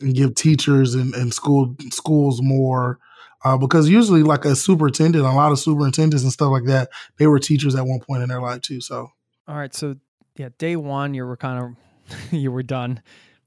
and 0.00 0.14
give 0.14 0.34
teachers 0.34 0.94
and, 0.94 1.14
and 1.14 1.32
school 1.32 1.74
schools 1.90 2.42
more. 2.42 2.98
Uh, 3.44 3.56
because 3.56 3.88
usually, 3.88 4.22
like 4.22 4.44
a 4.44 4.56
superintendent, 4.56 5.24
a 5.24 5.30
lot 5.30 5.52
of 5.52 5.58
superintendents 5.58 6.24
and 6.24 6.32
stuff 6.32 6.50
like 6.50 6.64
that, 6.64 6.88
they 7.18 7.26
were 7.26 7.38
teachers 7.38 7.74
at 7.74 7.86
one 7.86 8.00
point 8.00 8.22
in 8.22 8.28
their 8.28 8.40
life 8.40 8.60
too. 8.60 8.80
So 8.80 9.10
all 9.46 9.56
right. 9.56 9.74
So 9.74 9.96
yeah, 10.36 10.48
day 10.58 10.76
one 10.76 11.14
you 11.14 11.24
were 11.24 11.36
kind 11.36 11.76
of 12.10 12.12
you 12.32 12.50
were 12.50 12.62
done, 12.62 13.02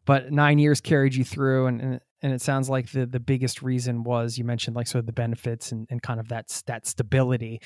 but 0.06 0.32
nine 0.32 0.58
years 0.58 0.82
carried 0.82 1.16
you 1.16 1.24
through, 1.24 1.68
and 1.68 1.82
and, 1.82 2.00
and 2.22 2.34
it 2.34 2.42
sounds 2.42 2.70
like 2.70 2.92
the 2.92 3.06
the 3.06 3.20
biggest 3.20 3.62
reason 3.62 4.04
was 4.04 4.38
you 4.38 4.44
mentioned 4.44 4.76
like 4.76 4.88
sort 4.88 5.02
of 5.02 5.06
the 5.06 5.14
benefits 5.14 5.72
and, 5.72 5.88
and 5.90 6.02
kind 6.02 6.20
of 6.20 6.30
that 6.30 6.62
that 6.68 6.88
stability. 6.88 7.62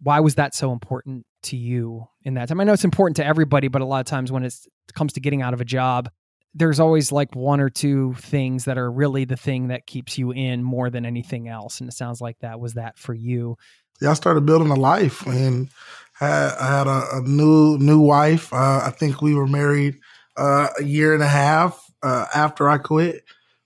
Why 0.00 0.20
was 0.20 0.36
that 0.36 0.54
so 0.54 0.72
important 0.72 1.26
to 1.44 1.56
you 1.56 2.06
in 2.22 2.34
that 2.34 2.48
time? 2.48 2.60
I 2.60 2.64
know 2.64 2.72
it's 2.72 2.84
important 2.84 3.16
to 3.16 3.26
everybody, 3.26 3.68
but 3.68 3.82
a 3.82 3.84
lot 3.84 4.00
of 4.00 4.06
times 4.06 4.30
when 4.30 4.44
it 4.44 4.54
comes 4.94 5.12
to 5.14 5.20
getting 5.20 5.42
out 5.42 5.54
of 5.54 5.60
a 5.60 5.64
job, 5.64 6.10
there's 6.54 6.80
always 6.80 7.12
like 7.12 7.34
one 7.36 7.60
or 7.60 7.68
two 7.68 8.14
things 8.14 8.64
that 8.64 8.78
are 8.78 8.90
really 8.90 9.24
the 9.24 9.36
thing 9.36 9.68
that 9.68 9.86
keeps 9.86 10.16
you 10.16 10.32
in 10.32 10.62
more 10.62 10.88
than 10.88 11.04
anything 11.04 11.48
else. 11.48 11.80
And 11.80 11.88
it 11.88 11.92
sounds 11.92 12.20
like 12.20 12.38
that 12.40 12.60
was 12.60 12.74
that 12.74 12.98
for 12.98 13.14
you. 13.14 13.56
Yeah, 14.00 14.10
I 14.10 14.14
started 14.14 14.46
building 14.46 14.70
a 14.70 14.74
life 14.74 15.26
and 15.26 15.68
had 16.14 16.54
I 16.58 16.78
had 16.78 16.86
a, 16.86 17.16
a 17.16 17.20
new 17.22 17.78
new 17.78 18.00
wife. 18.00 18.52
Uh, 18.52 18.82
I 18.84 18.90
think 18.90 19.20
we 19.20 19.34
were 19.34 19.46
married 19.46 19.98
uh, 20.36 20.68
a 20.78 20.82
year 20.82 21.14
and 21.14 21.22
a 21.22 21.28
half 21.28 21.82
uh, 22.02 22.26
after 22.34 22.68
I 22.68 22.78
quit. 22.78 23.22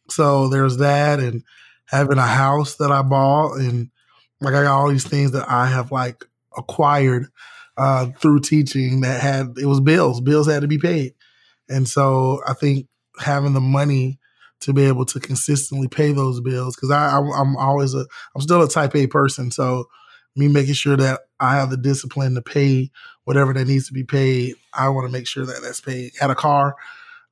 So 0.08 0.48
there's 0.48 0.78
that, 0.78 1.20
and 1.20 1.44
having 1.86 2.18
a 2.18 2.26
house 2.26 2.76
that 2.76 2.90
I 2.90 3.02
bought, 3.02 3.58
and 3.58 3.90
like 4.40 4.54
I 4.54 4.62
got 4.62 4.78
all 4.78 4.88
these 4.88 5.06
things 5.06 5.32
that 5.32 5.48
I 5.48 5.66
have 5.66 5.92
like 5.92 6.24
acquired 6.56 7.26
uh, 7.76 8.06
through 8.18 8.40
teaching 8.40 9.02
that 9.02 9.20
had 9.20 9.54
it 9.58 9.66
was 9.66 9.80
bills. 9.80 10.20
Bills 10.20 10.48
had 10.48 10.62
to 10.62 10.68
be 10.68 10.78
paid, 10.78 11.14
and 11.68 11.88
so 11.88 12.40
I 12.46 12.54
think 12.54 12.86
having 13.18 13.52
the 13.52 13.60
money 13.60 14.18
to 14.60 14.72
be 14.72 14.84
able 14.84 15.06
to 15.06 15.20
consistently 15.20 15.88
pay 15.88 16.12
those 16.12 16.40
bills 16.40 16.76
because 16.76 16.90
I, 16.90 17.16
I 17.16 17.40
I'm 17.40 17.56
always 17.56 17.94
a 17.94 18.06
I'm 18.34 18.42
still 18.42 18.62
a 18.62 18.68
type 18.68 18.94
A 18.94 19.06
person, 19.06 19.50
so 19.50 19.86
me 20.36 20.48
making 20.48 20.74
sure 20.74 20.96
that 20.96 21.20
I 21.38 21.56
have 21.56 21.70
the 21.70 21.76
discipline 21.76 22.34
to 22.34 22.42
pay 22.42 22.90
whatever 23.24 23.52
that 23.52 23.66
needs 23.66 23.86
to 23.88 23.92
be 23.92 24.04
paid. 24.04 24.54
I 24.74 24.88
want 24.88 25.06
to 25.06 25.12
make 25.12 25.26
sure 25.26 25.46
that 25.46 25.60
that's 25.62 25.80
paid. 25.80 26.12
Had 26.20 26.30
a 26.30 26.34
car, 26.34 26.76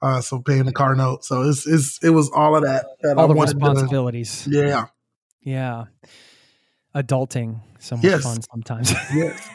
uh, 0.02 0.20
so 0.20 0.40
paying 0.40 0.64
the 0.64 0.72
car 0.72 0.94
note. 0.94 1.24
So 1.24 1.42
it's 1.42 1.66
it's 1.66 2.02
it 2.02 2.10
was 2.10 2.30
all 2.30 2.56
of 2.56 2.62
that. 2.62 2.86
that 3.02 3.16
all 3.16 3.24
I 3.24 3.34
the 3.34 3.40
responsibilities. 3.40 4.44
To, 4.44 4.50
yeah, 4.50 4.86
yeah. 5.42 5.84
Adulting 6.94 7.60
so 7.78 7.96
much 7.96 8.04
yes. 8.04 8.22
fun 8.22 8.38
sometimes. 8.42 8.92
Yes. 9.14 9.48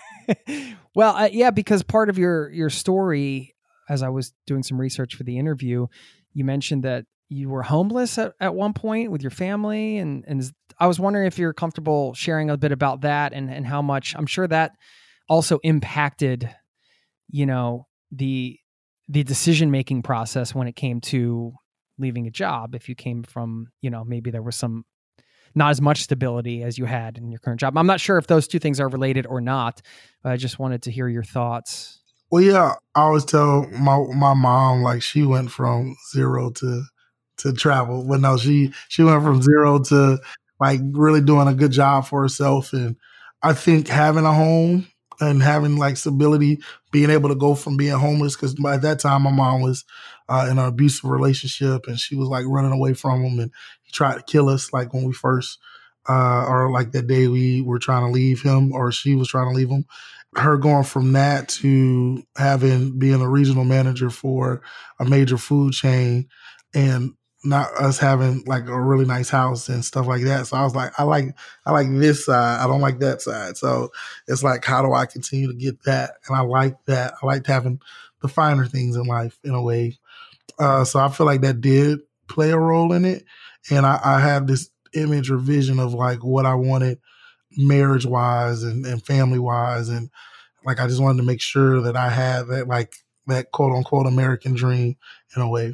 well, 0.95 1.15
uh, 1.15 1.29
yeah, 1.31 1.51
because 1.51 1.83
part 1.83 2.09
of 2.09 2.17
your 2.17 2.49
your 2.51 2.69
story, 2.69 3.55
as 3.89 4.01
I 4.01 4.09
was 4.09 4.33
doing 4.47 4.63
some 4.63 4.79
research 4.79 5.15
for 5.15 5.23
the 5.23 5.37
interview, 5.37 5.87
you 6.33 6.45
mentioned 6.45 6.83
that 6.83 7.05
you 7.29 7.49
were 7.49 7.63
homeless 7.63 8.17
at, 8.17 8.33
at 8.39 8.55
one 8.55 8.73
point 8.73 9.11
with 9.11 9.21
your 9.21 9.31
family 9.31 9.97
and 9.97 10.23
and 10.27 10.51
I 10.79 10.87
was 10.87 10.99
wondering 10.99 11.25
if 11.25 11.37
you're 11.37 11.53
comfortable 11.53 12.13
sharing 12.13 12.49
a 12.49 12.57
bit 12.57 12.71
about 12.71 13.01
that 13.01 13.33
and 13.33 13.49
and 13.49 13.65
how 13.65 13.81
much 13.81 14.15
I'm 14.15 14.27
sure 14.27 14.47
that 14.47 14.71
also 15.27 15.59
impacted 15.63 16.49
you 17.29 17.45
know 17.45 17.87
the 18.11 18.59
the 19.09 19.23
decision 19.23 19.71
making 19.71 20.03
process 20.03 20.53
when 20.53 20.67
it 20.67 20.75
came 20.75 21.01
to 21.01 21.53
leaving 21.97 22.27
a 22.27 22.31
job 22.31 22.75
if 22.75 22.87
you 22.87 22.95
came 22.95 23.23
from 23.23 23.67
you 23.81 23.89
know 23.89 24.03
maybe 24.03 24.31
there 24.31 24.43
was 24.43 24.55
some 24.55 24.85
not 25.55 25.69
as 25.69 25.81
much 25.81 26.01
stability 26.01 26.63
as 26.63 26.77
you 26.77 26.85
had 26.85 27.17
in 27.17 27.29
your 27.31 27.39
current 27.39 27.59
job 27.59 27.77
i'm 27.77 27.87
not 27.87 27.99
sure 27.99 28.17
if 28.17 28.27
those 28.27 28.47
two 28.47 28.59
things 28.59 28.79
are 28.79 28.89
related 28.89 29.25
or 29.27 29.41
not 29.41 29.81
i 30.23 30.37
just 30.37 30.59
wanted 30.59 30.81
to 30.81 30.91
hear 30.91 31.07
your 31.07 31.23
thoughts 31.23 31.99
well 32.31 32.41
yeah 32.41 32.73
i 32.95 33.01
always 33.01 33.25
tell 33.25 33.67
my 33.71 33.97
my 34.15 34.33
mom 34.33 34.81
like 34.81 35.01
she 35.01 35.23
went 35.23 35.51
from 35.51 35.95
zero 36.13 36.49
to 36.49 36.83
to 37.37 37.53
travel. 37.53 38.03
But 38.07 38.21
no, 38.21 38.37
she 38.37 38.73
she 38.89 39.03
went 39.03 39.23
from 39.23 39.41
zero 39.41 39.79
to 39.79 40.19
like 40.59 40.79
really 40.91 41.21
doing 41.21 41.47
a 41.47 41.53
good 41.53 41.71
job 41.71 42.05
for 42.05 42.21
herself. 42.21 42.73
And 42.73 42.95
I 43.41 43.53
think 43.53 43.87
having 43.87 44.25
a 44.25 44.33
home 44.33 44.87
and 45.19 45.43
having 45.43 45.77
like 45.77 45.97
stability, 45.97 46.59
being 46.91 47.09
able 47.09 47.29
to 47.29 47.35
go 47.35 47.55
from 47.55 47.77
being 47.77 47.97
homeless, 47.97 48.35
because 48.35 48.55
by 48.55 48.77
that 48.77 48.99
time 48.99 49.23
my 49.23 49.31
mom 49.31 49.61
was 49.61 49.85
uh, 50.29 50.47
in 50.49 50.57
an 50.57 50.65
abusive 50.65 51.09
relationship 51.09 51.87
and 51.87 51.99
she 51.99 52.15
was 52.15 52.29
like 52.29 52.45
running 52.47 52.71
away 52.71 52.93
from 52.93 53.23
him 53.23 53.39
and 53.39 53.51
tried 53.93 54.15
to 54.15 54.23
kill 54.23 54.49
us 54.49 54.73
like 54.73 54.93
when 54.93 55.03
we 55.03 55.13
first 55.13 55.59
uh, 56.07 56.45
or 56.47 56.71
like 56.71 56.91
that 56.91 57.07
day 57.07 57.27
we 57.27 57.61
were 57.61 57.79
trying 57.79 58.05
to 58.05 58.11
leave 58.11 58.41
him 58.41 58.73
or 58.73 58.91
she 58.91 59.15
was 59.15 59.27
trying 59.27 59.49
to 59.51 59.55
leave 59.55 59.69
him. 59.69 59.85
Her 60.35 60.57
going 60.57 60.83
from 60.83 61.13
that 61.13 61.47
to 61.49 62.23
having 62.35 62.97
being 62.97 63.21
a 63.21 63.29
regional 63.29 63.65
manager 63.65 64.09
for 64.09 64.61
a 64.99 65.05
major 65.05 65.37
food 65.37 65.73
chain 65.73 66.27
and 66.73 67.13
not 67.45 67.73
us 67.75 67.99
having 67.99 68.43
like 68.45 68.67
a 68.67 68.81
really 68.81 69.05
nice 69.05 69.29
house 69.29 69.69
and 69.69 69.83
stuff 69.83 70.07
like 70.07 70.23
that. 70.23 70.47
So 70.47 70.57
I 70.57 70.63
was 70.63 70.75
like, 70.75 70.91
I 70.97 71.03
like 71.03 71.35
I 71.65 71.71
like 71.71 71.87
this 71.89 72.25
side. 72.25 72.63
I 72.63 72.67
don't 72.67 72.81
like 72.81 72.99
that 72.99 73.21
side. 73.21 73.57
So 73.57 73.91
it's 74.27 74.43
like, 74.43 74.65
how 74.65 74.81
do 74.81 74.93
I 74.93 75.05
continue 75.05 75.49
to 75.49 75.53
get 75.53 75.83
that? 75.83 76.15
And 76.27 76.35
I 76.35 76.41
like 76.41 76.77
that. 76.85 77.13
I 77.21 77.25
liked 77.25 77.47
having 77.47 77.79
the 78.21 78.27
finer 78.27 78.65
things 78.65 78.95
in 78.95 79.03
life 79.03 79.37
in 79.43 79.53
a 79.53 79.61
way. 79.61 79.99
Uh, 80.57 80.83
so 80.85 80.99
I 80.99 81.09
feel 81.09 81.25
like 81.25 81.41
that 81.41 81.61
did 81.61 81.99
play 82.27 82.51
a 82.51 82.57
role 82.57 82.93
in 82.93 83.05
it. 83.05 83.25
And 83.69 83.85
I, 83.85 83.99
I 84.03 84.19
had 84.19 84.47
this 84.47 84.69
image 84.93 85.31
or 85.31 85.37
vision 85.37 85.79
of 85.79 85.93
like 85.93 86.23
what 86.23 86.45
I 86.45 86.55
wanted 86.55 86.99
marriage 87.57 88.05
wise 88.05 88.63
and, 88.63 88.85
and 88.85 89.05
family 89.05 89.39
wise. 89.39 89.89
And 89.89 90.09
like, 90.65 90.79
I 90.79 90.87
just 90.87 91.01
wanted 91.01 91.17
to 91.17 91.25
make 91.25 91.41
sure 91.41 91.81
that 91.81 91.95
I 91.95 92.09
had 92.09 92.47
that, 92.47 92.67
like, 92.67 92.93
that 93.27 93.51
quote 93.51 93.75
unquote 93.75 94.05
American 94.05 94.53
dream 94.53 94.97
in 95.35 95.41
a 95.41 95.49
way. 95.49 95.73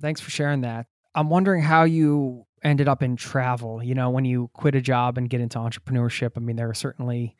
Thanks 0.00 0.20
for 0.20 0.30
sharing 0.30 0.62
that. 0.62 0.86
I'm 1.14 1.30
wondering 1.30 1.62
how 1.62 1.84
you 1.84 2.46
ended 2.62 2.88
up 2.88 3.02
in 3.02 3.16
travel. 3.16 3.82
You 3.82 3.94
know, 3.94 4.10
when 4.10 4.24
you 4.24 4.50
quit 4.52 4.74
a 4.74 4.80
job 4.80 5.18
and 5.18 5.28
get 5.28 5.40
into 5.40 5.58
entrepreneurship, 5.58 6.32
I 6.36 6.40
mean, 6.40 6.56
there 6.56 6.68
are 6.68 6.74
certainly, 6.74 7.36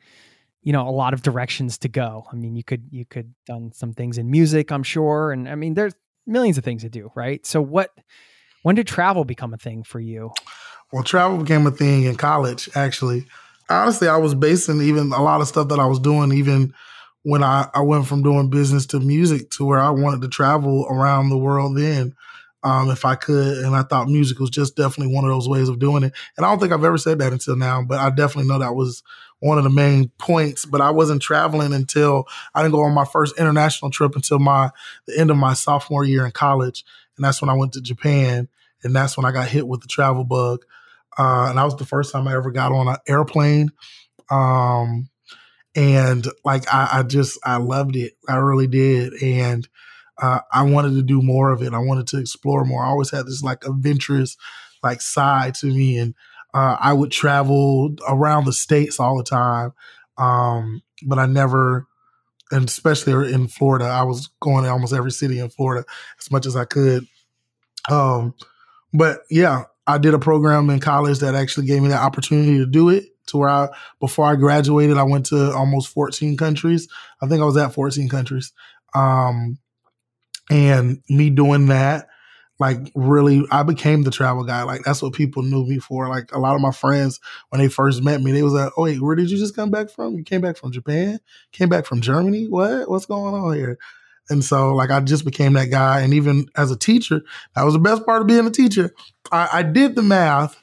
you 0.61 0.73
know, 0.73 0.87
a 0.87 0.91
lot 0.91 1.13
of 1.13 1.21
directions 1.21 1.77
to 1.79 1.89
go. 1.89 2.25
I 2.31 2.35
mean, 2.35 2.55
you 2.55 2.63
could 2.63 2.87
you 2.91 3.05
could 3.05 3.33
done 3.45 3.71
some 3.73 3.93
things 3.93 4.17
in 4.17 4.29
music, 4.29 4.71
I'm 4.71 4.83
sure, 4.83 5.31
and 5.31 5.47
I 5.47 5.55
mean, 5.55 5.73
there's 5.73 5.93
millions 6.25 6.57
of 6.57 6.63
things 6.63 6.83
to 6.83 6.89
do, 6.89 7.11
right? 7.15 7.45
So 7.45 7.61
what 7.61 7.91
when 8.63 8.75
did 8.75 8.87
travel 8.87 9.23
become 9.23 9.53
a 9.53 9.57
thing 9.57 9.83
for 9.83 9.99
you? 9.99 10.31
Well, 10.91 11.03
travel 11.03 11.37
became 11.37 11.67
a 11.67 11.71
thing 11.71 12.03
in 12.03 12.15
college, 12.15 12.69
actually. 12.75 13.27
Honestly, 13.69 14.07
I 14.07 14.17
was 14.17 14.35
basing 14.35 14.81
even 14.81 15.13
a 15.13 15.21
lot 15.21 15.41
of 15.41 15.47
stuff 15.47 15.69
that 15.69 15.79
I 15.79 15.85
was 15.85 15.99
doing, 15.99 16.33
even 16.33 16.73
when 17.23 17.43
I, 17.43 17.69
I 17.73 17.81
went 17.81 18.05
from 18.05 18.21
doing 18.21 18.49
business 18.49 18.85
to 18.87 18.99
music 18.99 19.49
to 19.51 19.65
where 19.65 19.79
I 19.79 19.89
wanted 19.89 20.21
to 20.21 20.27
travel 20.27 20.85
around 20.89 21.29
the 21.29 21.37
world 21.37 21.77
then 21.77 22.15
um, 22.63 22.89
if 22.89 23.05
I 23.05 23.15
could. 23.15 23.57
And 23.59 23.75
I 23.75 23.83
thought 23.83 24.07
music 24.07 24.39
was 24.39 24.49
just 24.49 24.75
definitely 24.75 25.13
one 25.13 25.25
of 25.25 25.31
those 25.31 25.49
ways 25.49 25.69
of 25.69 25.79
doing 25.79 26.03
it. 26.03 26.13
And 26.37 26.45
I 26.45 26.49
don't 26.49 26.59
think 26.59 26.71
I've 26.71 26.83
ever 26.83 26.97
said 26.97 27.19
that 27.19 27.33
until 27.33 27.55
now, 27.55 27.83
but 27.83 27.99
I 27.99 28.09
definitely 28.09 28.49
know 28.49 28.59
that 28.59 28.75
was 28.75 29.03
one 29.39 29.57
of 29.57 29.63
the 29.63 29.69
main 29.69 30.09
points. 30.17 30.65
But 30.65 30.81
I 30.81 30.89
wasn't 30.89 31.21
traveling 31.21 31.73
until 31.73 32.25
I 32.55 32.61
didn't 32.61 32.75
go 32.75 32.83
on 32.83 32.93
my 32.93 33.05
first 33.05 33.37
international 33.37 33.91
trip 33.91 34.15
until 34.15 34.39
my 34.39 34.71
the 35.05 35.17
end 35.17 35.31
of 35.31 35.37
my 35.37 35.53
sophomore 35.53 36.05
year 36.05 36.25
in 36.25 36.31
college, 36.31 36.85
and 37.17 37.25
that's 37.25 37.41
when 37.41 37.49
I 37.49 37.55
went 37.55 37.73
to 37.73 37.81
Japan, 37.81 38.47
and 38.83 38.95
that's 38.95 39.17
when 39.17 39.25
I 39.25 39.31
got 39.31 39.47
hit 39.47 39.67
with 39.67 39.81
the 39.81 39.87
travel 39.87 40.23
bug. 40.23 40.63
Uh, 41.17 41.47
and 41.49 41.57
that 41.57 41.63
was 41.63 41.75
the 41.75 41.85
first 41.85 42.11
time 42.11 42.27
I 42.27 42.33
ever 42.33 42.51
got 42.51 42.71
on 42.71 42.87
an 42.87 42.97
airplane. 43.07 43.71
Um, 44.31 45.09
and 45.75 46.27
like 46.43 46.71
I, 46.73 46.89
I 46.91 47.03
just 47.03 47.39
I 47.45 47.57
loved 47.57 47.95
it. 47.95 48.13
I 48.27 48.35
really 48.35 48.67
did. 48.67 49.13
And 49.21 49.67
uh, 50.21 50.39
I 50.51 50.63
wanted 50.63 50.93
to 50.95 51.01
do 51.01 51.21
more 51.21 51.51
of 51.51 51.61
it. 51.61 51.73
I 51.73 51.79
wanted 51.79 52.07
to 52.07 52.19
explore 52.19 52.65
more. 52.65 52.83
I 52.83 52.87
always 52.87 53.11
had 53.11 53.25
this 53.25 53.43
like 53.43 53.65
adventurous 53.65 54.37
like 54.83 55.01
side 55.01 55.55
to 55.55 55.67
me, 55.67 55.97
and 55.97 56.13
uh, 56.53 56.77
I 56.79 56.93
would 56.93 57.11
travel 57.11 57.95
around 58.07 58.45
the 58.45 58.53
states 58.53 58.99
all 58.99 59.17
the 59.17 59.23
time. 59.23 59.73
Um, 60.17 60.83
but 61.05 61.17
I 61.17 61.25
never, 61.25 61.87
and 62.53 62.69
especially 62.69 63.33
in 63.33 63.47
Florida, 63.47 63.85
I 63.85 64.03
was 64.03 64.29
going 64.39 64.63
to 64.63 64.69
almost 64.69 64.93
every 64.93 65.11
city 65.11 65.39
in 65.39 65.49
Florida 65.49 65.85
as 66.19 66.29
much 66.29 66.45
as 66.45 66.55
I 66.55 66.65
could. 66.65 67.07
Um, 67.89 68.35
but 68.93 69.21
yeah, 69.29 69.63
I 69.87 69.97
did 69.97 70.13
a 70.13 70.19
program 70.19 70.69
in 70.69 70.79
college 70.79 71.19
that 71.19 71.35
actually 71.35 71.65
gave 71.65 71.81
me 71.81 71.89
the 71.89 71.97
opportunity 71.97 72.57
to 72.59 72.65
do 72.65 72.89
it. 72.89 73.05
To 73.27 73.37
where 73.37 73.49
I, 73.49 73.69
before 73.99 74.25
I 74.25 74.35
graduated, 74.35 74.97
I 74.97 75.03
went 75.03 75.27
to 75.27 75.53
almost 75.53 75.87
14 75.93 76.35
countries. 76.35 76.89
I 77.21 77.27
think 77.27 77.41
I 77.41 77.45
was 77.45 77.57
at 77.57 77.73
14 77.73 78.09
countries. 78.09 78.51
Um, 78.93 79.57
and 80.51 81.01
me 81.09 81.29
doing 81.29 81.67
that, 81.67 82.09
like 82.63 82.91
really, 82.95 83.45
I 83.51 83.63
became 83.63 84.03
the 84.03 84.11
travel 84.11 84.45
guy. 84.45 84.63
Like 84.63 84.83
that's 84.83 85.01
what 85.01 85.11
people 85.11 85.43
knew 85.43 85.65
me 85.65 85.79
for. 85.79 86.07
Like 86.07 86.33
a 86.33 86.39
lot 86.39 86.55
of 86.55 86.61
my 86.61 86.71
friends, 86.71 87.19
when 87.49 87.59
they 87.59 87.67
first 87.67 88.01
met 88.01 88.21
me, 88.21 88.31
they 88.31 88.41
was 88.41 88.53
like, 88.53 88.71
"Oh 88.77 88.83
wait, 88.83 89.01
where 89.01 89.17
did 89.17 89.29
you 89.29 89.37
just 89.37 89.53
come 89.53 89.69
back 89.69 89.89
from? 89.89 90.15
You 90.15 90.23
came 90.23 90.39
back 90.39 90.55
from 90.55 90.71
Japan? 90.71 91.19
Came 91.51 91.67
back 91.67 91.85
from 91.85 91.99
Germany? 91.99 92.47
What? 92.47 92.89
What's 92.89 93.05
going 93.05 93.35
on 93.35 93.53
here?" 93.53 93.77
And 94.29 94.45
so, 94.45 94.73
like, 94.73 94.91
I 94.91 95.01
just 95.01 95.25
became 95.25 95.53
that 95.53 95.71
guy. 95.71 95.99
And 95.99 96.13
even 96.13 96.45
as 96.55 96.71
a 96.71 96.77
teacher, 96.77 97.21
that 97.53 97.63
was 97.63 97.73
the 97.73 97.81
best 97.81 98.05
part 98.05 98.21
of 98.21 98.27
being 98.29 98.47
a 98.47 98.51
teacher. 98.51 98.91
I, 99.29 99.49
I 99.51 99.63
did 99.63 99.97
the 99.97 100.01
math, 100.01 100.55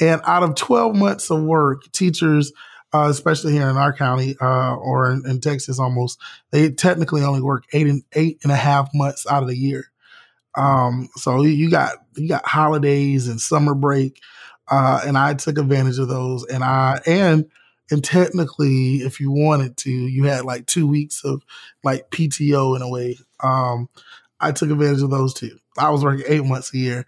and 0.00 0.22
out 0.24 0.42
of 0.42 0.54
12 0.54 0.96
months 0.96 1.30
of 1.30 1.42
work, 1.42 1.92
teachers 1.92 2.50
uh, 2.94 3.08
especially 3.10 3.52
here 3.52 3.68
in 3.68 3.76
our 3.76 3.92
county 3.92 4.36
uh, 4.40 4.74
or 4.76 5.10
in, 5.10 5.22
in, 5.26 5.40
Texas, 5.40 5.78
almost 5.78 6.20
they 6.50 6.70
technically 6.70 7.22
only 7.22 7.40
work 7.40 7.64
eight 7.72 7.86
and 7.86 8.02
eight 8.12 8.38
and 8.42 8.52
a 8.52 8.56
half 8.56 8.90
months 8.92 9.26
out 9.30 9.42
of 9.42 9.48
the 9.48 9.56
year. 9.56 9.91
Um, 10.56 11.08
so 11.16 11.42
you 11.42 11.70
got 11.70 11.96
you 12.16 12.28
got 12.28 12.46
holidays 12.46 13.28
and 13.28 13.40
summer 13.40 13.74
break, 13.74 14.20
uh, 14.70 15.02
and 15.06 15.16
I 15.16 15.34
took 15.34 15.58
advantage 15.58 15.98
of 15.98 16.08
those. 16.08 16.44
And 16.46 16.62
I 16.62 17.00
and 17.06 17.46
and 17.90 18.02
technically, 18.02 18.96
if 18.96 19.20
you 19.20 19.30
wanted 19.30 19.76
to, 19.78 19.90
you 19.90 20.24
had 20.24 20.44
like 20.44 20.66
two 20.66 20.86
weeks 20.86 21.24
of 21.24 21.42
like 21.84 22.10
PTO 22.10 22.76
in 22.76 22.82
a 22.82 22.88
way. 22.88 23.18
Um, 23.42 23.88
I 24.40 24.52
took 24.52 24.70
advantage 24.70 25.02
of 25.02 25.10
those 25.10 25.34
too. 25.34 25.58
I 25.78 25.90
was 25.90 26.04
working 26.04 26.24
eight 26.28 26.44
months 26.44 26.74
a 26.74 26.78
year, 26.78 27.06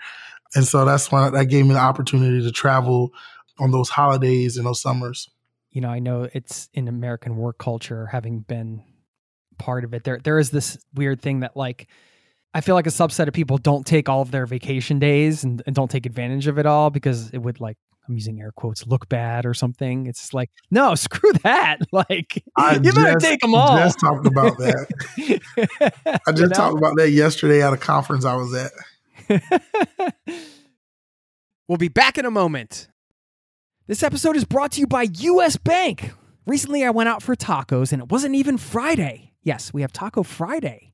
and 0.55 0.65
so 0.65 0.85
that's 0.85 1.11
why 1.13 1.31
that 1.31 1.47
gave 1.47 1.67
me 1.67 1.75
the 1.75 1.81
opportunity 1.81 2.43
to 2.43 2.53
travel 2.53 3.13
on 3.59 3.71
those 3.71 3.89
holidays 3.89 4.57
and 4.57 4.67
those 4.67 4.81
summers 4.81 5.29
you 5.75 5.81
know, 5.81 5.91
I 5.91 5.99
know 5.99 6.29
it's 6.33 6.69
in 6.73 6.87
American 6.87 7.37
work 7.37 7.59
culture, 7.59 8.07
having 8.07 8.39
been 8.39 8.85
part 9.59 9.85
of 9.85 9.93
it. 9.93 10.05
There, 10.05 10.21
there 10.23 10.39
is 10.39 10.51
this 10.51 10.79
weird 10.95 11.21
thing 11.21 11.41
that 11.41 11.57
like 11.57 11.89
I 12.55 12.61
feel 12.61 12.77
like 12.77 12.87
a 12.87 12.91
subset 12.91 13.27
of 13.27 13.35
people 13.35 13.59
don't 13.59 13.85
take 13.85 14.09
all 14.09 14.23
of 14.23 14.31
their 14.31 14.47
vacation 14.47 15.01
days 15.01 15.43
and, 15.43 15.61
and 15.67 15.75
don't 15.75 15.91
take 15.91 16.07
advantage 16.07 16.47
of 16.47 16.57
it 16.57 16.67
all 16.67 16.89
because 16.89 17.31
it 17.31 17.39
would 17.39 17.61
like 17.61 17.77
I'm 18.07 18.15
using 18.15 18.41
air 18.41 18.53
quotes 18.53 18.87
look 18.87 19.09
bad 19.09 19.45
or 19.45 19.55
something. 19.55 20.07
It's 20.07 20.33
like 20.33 20.51
no, 20.71 20.95
screw 20.95 21.33
that. 21.43 21.79
Like 21.93 22.45
I 22.57 22.77
you 22.77 22.93
better 22.93 23.19
take 23.19 23.41
them 23.41 23.55
all. 23.55 23.77
Just 23.79 23.99
talked 23.99 24.27
about 24.27 24.57
that. 24.59 24.87
I 26.27 26.31
just 26.33 26.41
you 26.41 26.49
know? 26.49 26.55
talked 26.55 26.79
about 26.79 26.97
that 26.97 27.11
yesterday 27.11 27.63
at 27.63 27.73
a 27.73 27.77
conference 27.77 28.25
I 28.25 28.37
was 28.37 28.55
at. 28.55 29.43
we'll 31.69 31.79
be 31.79 31.89
back 31.89 32.19
in 32.19 32.25
a 32.25 32.31
moment. 32.31 32.89
This 33.87 34.03
episode 34.03 34.37
is 34.37 34.45
brought 34.45 34.73
to 34.73 34.81
you 34.81 34.87
by 34.87 35.07
US 35.11 35.57
Bank. 35.57 36.13
Recently, 36.47 36.85
I 36.85 36.91
went 36.91 37.09
out 37.09 37.23
for 37.23 37.35
tacos 37.35 37.93
and 37.93 38.03
it 38.03 38.11
wasn't 38.11 38.35
even 38.35 38.59
Friday. 38.59 39.33
Yes, 39.43 39.73
we 39.73 39.83
have 39.83 39.93
Taco 39.93 40.23
Friday 40.23 40.94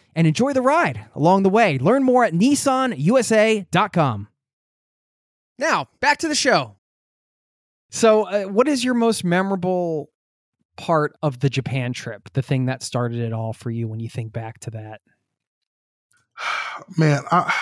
and 0.15 0.27
enjoy 0.27 0.53
the 0.53 0.61
ride 0.61 1.05
along 1.15 1.43
the 1.43 1.49
way. 1.49 1.77
Learn 1.77 2.03
more 2.03 2.23
at 2.23 2.33
nissanusa.com. 2.33 4.27
Now, 5.57 5.87
back 5.99 6.17
to 6.19 6.27
the 6.27 6.35
show. 6.35 6.75
So, 7.89 8.23
uh, 8.23 8.43
what 8.45 8.67
is 8.67 8.83
your 8.83 8.93
most 8.93 9.23
memorable 9.23 10.09
part 10.77 11.15
of 11.21 11.39
the 11.39 11.49
Japan 11.49 11.93
trip? 11.93 12.29
The 12.33 12.41
thing 12.41 12.65
that 12.65 12.83
started 12.83 13.19
it 13.19 13.33
all 13.33 13.53
for 13.53 13.69
you 13.69 13.87
when 13.87 13.99
you 13.99 14.09
think 14.09 14.31
back 14.31 14.59
to 14.61 14.71
that? 14.71 15.01
Man, 16.97 17.21
I 17.31 17.53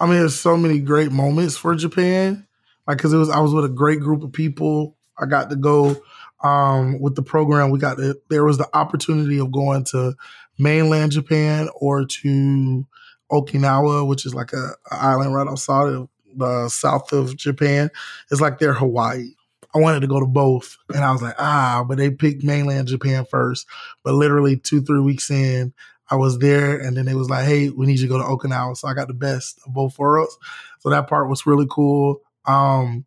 I 0.00 0.06
mean, 0.06 0.18
there's 0.18 0.38
so 0.38 0.56
many 0.56 0.78
great 0.78 1.10
moments 1.10 1.56
for 1.56 1.74
Japan. 1.74 2.46
Like, 2.86 2.98
cause 2.98 3.12
it 3.12 3.16
was, 3.16 3.30
I 3.30 3.40
was 3.40 3.52
with 3.52 3.64
a 3.64 3.70
great 3.70 4.00
group 4.00 4.22
of 4.22 4.32
people. 4.32 4.96
I 5.18 5.26
got 5.26 5.50
to 5.50 5.56
go, 5.56 5.96
um, 6.42 7.00
with 7.00 7.14
the 7.14 7.22
program. 7.22 7.70
We 7.70 7.78
got 7.78 7.96
to, 7.96 8.20
there 8.28 8.44
was 8.44 8.58
the 8.58 8.68
opportunity 8.76 9.40
of 9.40 9.50
going 9.50 9.84
to 9.84 10.14
mainland 10.58 11.12
Japan 11.12 11.68
or 11.76 12.04
to 12.04 12.86
Okinawa, 13.30 14.06
which 14.06 14.26
is 14.26 14.34
like 14.34 14.52
a, 14.52 14.72
a 14.90 14.94
island 14.94 15.34
right 15.34 15.48
outside 15.48 15.92
of 15.92 16.08
the 16.36 16.68
south 16.68 17.12
of 17.12 17.36
Japan. 17.36 17.90
It's 18.30 18.40
like 18.40 18.58
their 18.58 18.72
Hawaii. 18.72 19.30
I 19.74 19.78
wanted 19.78 20.00
to 20.00 20.06
go 20.06 20.20
to 20.20 20.26
both, 20.26 20.78
and 20.94 21.04
I 21.04 21.12
was 21.12 21.22
like, 21.22 21.34
ah, 21.38 21.84
but 21.86 21.98
they 21.98 22.10
picked 22.10 22.42
mainland 22.42 22.88
Japan 22.88 23.26
first. 23.26 23.66
But 24.04 24.14
literally 24.14 24.56
two, 24.56 24.80
three 24.80 25.00
weeks 25.00 25.30
in, 25.30 25.74
I 26.10 26.16
was 26.16 26.38
there, 26.38 26.78
and 26.78 26.96
then 26.96 27.04
they 27.04 27.14
was 27.14 27.28
like, 27.28 27.44
hey, 27.44 27.68
we 27.70 27.84
need 27.86 27.98
you 27.98 28.06
to 28.06 28.12
go 28.12 28.18
to 28.18 28.24
Okinawa. 28.24 28.76
So 28.76 28.88
I 28.88 28.94
got 28.94 29.08
the 29.08 29.14
best 29.14 29.60
of 29.66 29.74
both 29.74 29.98
worlds. 29.98 30.36
So 30.80 30.90
that 30.90 31.08
part 31.08 31.28
was 31.28 31.46
really 31.46 31.66
cool. 31.68 32.22
Um, 32.46 33.04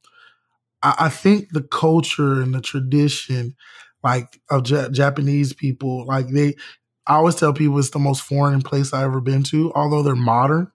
I, 0.84 0.96
I 1.00 1.10
think 1.10 1.50
the 1.52 1.64
culture 1.64 2.42
and 2.42 2.54
the 2.54 2.62
tradition, 2.62 3.56
like 4.04 4.40
of 4.50 4.64
J- 4.64 4.90
Japanese 4.92 5.54
people, 5.54 6.06
like 6.06 6.28
they, 6.28 6.56
I 7.10 7.16
always 7.16 7.36
tell 7.36 7.54
people 7.54 7.80
it's 7.80 7.90
the 7.90 8.00
most 8.00 8.22
foreign 8.22 8.62
place 8.62 8.94
I've 8.94 9.06
ever 9.06 9.22
been 9.22 9.44
to. 9.46 9.74
Although 9.74 10.04
they're 10.04 10.16
modern, 10.16 10.72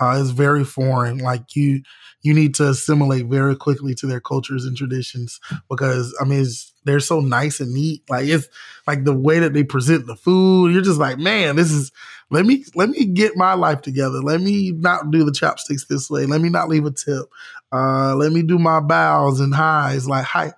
uh, 0.00 0.16
it's 0.20 0.30
very 0.30 0.64
foreign. 0.64 1.18
Like 1.18 1.54
you, 1.54 1.82
you 2.22 2.34
need 2.34 2.54
to 2.56 2.70
assimilate 2.70 3.26
very 3.26 3.54
quickly 3.54 3.94
to 3.96 4.06
their 4.06 4.20
cultures 4.20 4.64
and 4.64 4.76
traditions 4.76 5.38
because 5.68 6.16
I 6.20 6.24
mean 6.24 6.46
they're 6.84 7.00
so 7.00 7.20
nice 7.20 7.60
and 7.60 7.72
neat. 7.72 8.02
Like 8.08 8.26
it's 8.26 8.48
like 8.86 9.04
the 9.04 9.14
way 9.14 9.40
that 9.40 9.52
they 9.52 9.62
present 9.62 10.06
the 10.06 10.16
food. 10.16 10.72
You're 10.72 10.82
just 10.82 10.98
like, 10.98 11.18
man, 11.18 11.56
this 11.56 11.70
is. 11.70 11.92
Let 12.30 12.46
me 12.46 12.64
let 12.74 12.88
me 12.88 13.04
get 13.04 13.36
my 13.36 13.52
life 13.52 13.82
together. 13.82 14.20
Let 14.20 14.40
me 14.40 14.72
not 14.72 15.10
do 15.10 15.24
the 15.24 15.32
chopsticks 15.32 15.86
this 15.86 16.10
way. 16.10 16.26
Let 16.26 16.40
me 16.40 16.48
not 16.48 16.68
leave 16.68 16.86
a 16.86 16.90
tip. 16.90 17.26
Uh, 17.70 18.16
let 18.16 18.32
me 18.32 18.42
do 18.42 18.58
my 18.58 18.80
bows 18.80 19.40
and 19.40 19.54
highs. 19.54 20.08
Like 20.08 20.24
hi, 20.24 20.52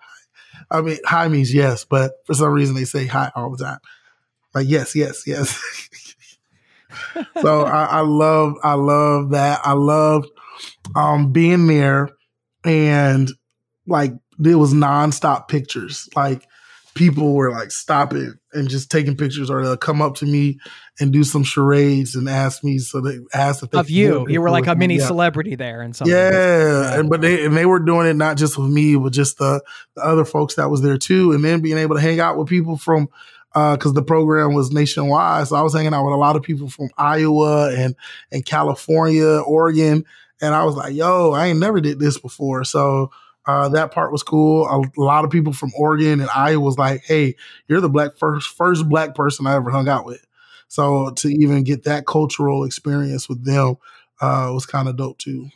I 0.70 0.80
mean 0.80 0.98
hi 1.04 1.28
means 1.28 1.52
yes, 1.54 1.84
but 1.84 2.12
for 2.26 2.34
some 2.34 2.50
reason 2.50 2.74
they 2.74 2.84
say 2.84 3.06
hi 3.06 3.30
all 3.34 3.54
the 3.54 3.64
time. 3.64 3.78
Like 4.56 4.70
yes, 4.70 4.96
yes, 4.96 5.24
yes. 5.26 5.60
so 7.42 7.64
I, 7.66 7.84
I 7.84 8.00
love 8.00 8.54
I 8.62 8.72
love 8.72 9.32
that. 9.32 9.60
I 9.62 9.74
love 9.74 10.24
um, 10.94 11.30
being 11.30 11.66
there 11.66 12.08
and 12.64 13.30
like 13.86 14.12
there 14.38 14.56
was 14.56 14.72
nonstop 14.72 15.48
pictures. 15.48 16.08
Like 16.16 16.46
people 16.94 17.34
were 17.34 17.52
like 17.52 17.70
stopping 17.70 18.32
and 18.54 18.70
just 18.70 18.90
taking 18.90 19.14
pictures, 19.14 19.50
or 19.50 19.62
they'll 19.62 19.76
come 19.76 20.00
up 20.00 20.14
to 20.16 20.24
me 20.24 20.58
and 20.98 21.12
do 21.12 21.22
some 21.22 21.44
charades 21.44 22.14
and 22.16 22.26
ask 22.26 22.64
me. 22.64 22.78
So 22.78 23.02
they 23.02 23.18
asked 23.34 23.62
if 23.62 23.70
they 23.70 23.78
of 23.78 23.90
you, 23.90 24.26
you 24.26 24.40
were 24.40 24.50
like 24.50 24.66
a 24.66 24.74
mini 24.74 24.96
yeah. 24.96 25.06
celebrity 25.06 25.54
there, 25.54 25.82
and 25.82 25.94
something. 25.94 26.16
Yeah, 26.16 26.30
yeah, 26.30 26.98
and 26.98 27.10
but 27.10 27.20
they 27.20 27.44
and 27.44 27.54
they 27.54 27.66
were 27.66 27.78
doing 27.78 28.06
it 28.06 28.16
not 28.16 28.38
just 28.38 28.56
with 28.56 28.70
me, 28.70 28.96
but 28.96 29.12
just 29.12 29.36
the, 29.36 29.62
the 29.94 30.02
other 30.02 30.24
folks 30.24 30.54
that 30.54 30.70
was 30.70 30.80
there 30.80 30.96
too, 30.96 31.32
and 31.32 31.44
then 31.44 31.60
being 31.60 31.78
able 31.78 31.94
to 31.94 32.00
hang 32.00 32.20
out 32.20 32.38
with 32.38 32.48
people 32.48 32.78
from 32.78 33.08
because 33.56 33.92
uh, 33.92 33.94
the 33.94 34.02
program 34.02 34.52
was 34.52 34.70
nationwide. 34.70 35.46
So 35.46 35.56
I 35.56 35.62
was 35.62 35.72
hanging 35.72 35.94
out 35.94 36.04
with 36.04 36.12
a 36.12 36.18
lot 36.18 36.36
of 36.36 36.42
people 36.42 36.68
from 36.68 36.90
Iowa 36.98 37.74
and 37.74 37.96
and 38.30 38.44
California, 38.44 39.40
Oregon, 39.46 40.04
and 40.42 40.54
I 40.54 40.64
was 40.64 40.76
like, 40.76 40.94
"Yo, 40.94 41.32
I 41.32 41.46
ain't 41.46 41.58
never 41.58 41.80
did 41.80 41.98
this 41.98 42.18
before." 42.18 42.64
So 42.64 43.10
uh, 43.46 43.70
that 43.70 43.92
part 43.92 44.12
was 44.12 44.22
cool. 44.22 44.66
A, 44.66 44.80
a, 44.80 45.02
lot 45.02 45.24
of 45.24 45.30
people 45.30 45.54
from 45.54 45.72
Oregon 45.74 46.20
and 46.20 46.28
Iowa 46.34 46.60
was 46.60 46.76
like, 46.76 47.02
"Hey, 47.04 47.34
you're 47.66 47.80
the 47.80 47.88
black 47.88 48.18
first 48.18 48.54
first 48.54 48.86
black 48.90 49.14
person 49.14 49.46
I 49.46 49.54
ever 49.54 49.70
hung 49.70 49.88
out 49.88 50.04
with." 50.04 50.26
So 50.68 51.10
to 51.12 51.28
even 51.28 51.64
get 51.64 51.84
that 51.84 52.06
cultural 52.06 52.64
experience 52.64 53.26
with 53.26 53.42
them 53.46 53.76
uh, 54.20 54.50
was 54.52 54.66
kind 54.66 54.86
of 54.86 54.96
dope 54.96 55.16
too. 55.16 55.48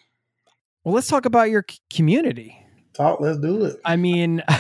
Well, 0.84 0.94
let's 0.94 1.08
talk 1.08 1.26
about 1.26 1.50
your 1.50 1.66
community. 1.92 2.56
Talk. 2.94 3.20
Let's 3.20 3.38
do 3.38 3.62
it. 3.66 3.78
I 3.84 3.96
mean. 3.96 4.42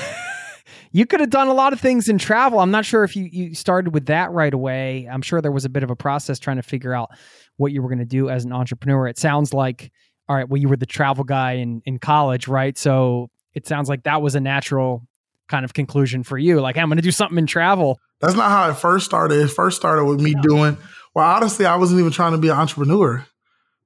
you 0.92 1.06
could 1.06 1.20
have 1.20 1.30
done 1.30 1.48
a 1.48 1.54
lot 1.54 1.72
of 1.72 1.80
things 1.80 2.08
in 2.08 2.18
travel. 2.18 2.58
I'm 2.58 2.70
not 2.70 2.84
sure 2.84 3.04
if 3.04 3.16
you, 3.16 3.28
you 3.30 3.54
started 3.54 3.94
with 3.94 4.06
that 4.06 4.32
right 4.32 4.52
away. 4.52 5.08
I'm 5.10 5.22
sure 5.22 5.40
there 5.40 5.52
was 5.52 5.64
a 5.64 5.68
bit 5.68 5.82
of 5.82 5.90
a 5.90 5.96
process 5.96 6.38
trying 6.38 6.56
to 6.56 6.62
figure 6.62 6.92
out 6.92 7.10
what 7.56 7.72
you 7.72 7.82
were 7.82 7.88
going 7.88 8.00
to 8.00 8.04
do 8.04 8.28
as 8.28 8.44
an 8.44 8.52
entrepreneur. 8.52 9.06
It 9.06 9.18
sounds 9.18 9.54
like, 9.54 9.92
all 10.28 10.36
right, 10.36 10.48
well, 10.48 10.60
you 10.60 10.68
were 10.68 10.76
the 10.76 10.86
travel 10.86 11.24
guy 11.24 11.52
in, 11.52 11.82
in 11.84 11.98
college, 11.98 12.48
right? 12.48 12.76
So 12.76 13.30
it 13.54 13.66
sounds 13.66 13.88
like 13.88 14.04
that 14.04 14.22
was 14.22 14.34
a 14.34 14.40
natural 14.40 15.06
kind 15.48 15.64
of 15.64 15.74
conclusion 15.74 16.22
for 16.22 16.38
you. 16.38 16.60
Like, 16.60 16.76
hey, 16.76 16.82
I'm 16.82 16.88
going 16.88 16.96
to 16.96 17.02
do 17.02 17.10
something 17.10 17.38
in 17.38 17.46
travel. 17.46 17.98
That's 18.20 18.34
not 18.34 18.50
how 18.50 18.70
it 18.70 18.74
first 18.74 19.06
started. 19.06 19.40
It 19.40 19.48
first 19.48 19.76
started 19.76 20.04
with 20.04 20.20
me 20.20 20.34
doing, 20.42 20.76
well, 21.14 21.28
honestly, 21.28 21.66
I 21.66 21.76
wasn't 21.76 22.00
even 22.00 22.12
trying 22.12 22.32
to 22.32 22.38
be 22.38 22.48
an 22.48 22.56
entrepreneur, 22.56 23.26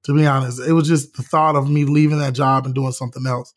to 0.03 0.13
be 0.13 0.25
honest. 0.25 0.59
It 0.59 0.73
was 0.73 0.87
just 0.87 1.15
the 1.17 1.23
thought 1.23 1.55
of 1.55 1.69
me 1.69 1.85
leaving 1.85 2.19
that 2.19 2.33
job 2.33 2.65
and 2.65 2.75
doing 2.75 2.91
something 2.91 3.25
else. 3.25 3.53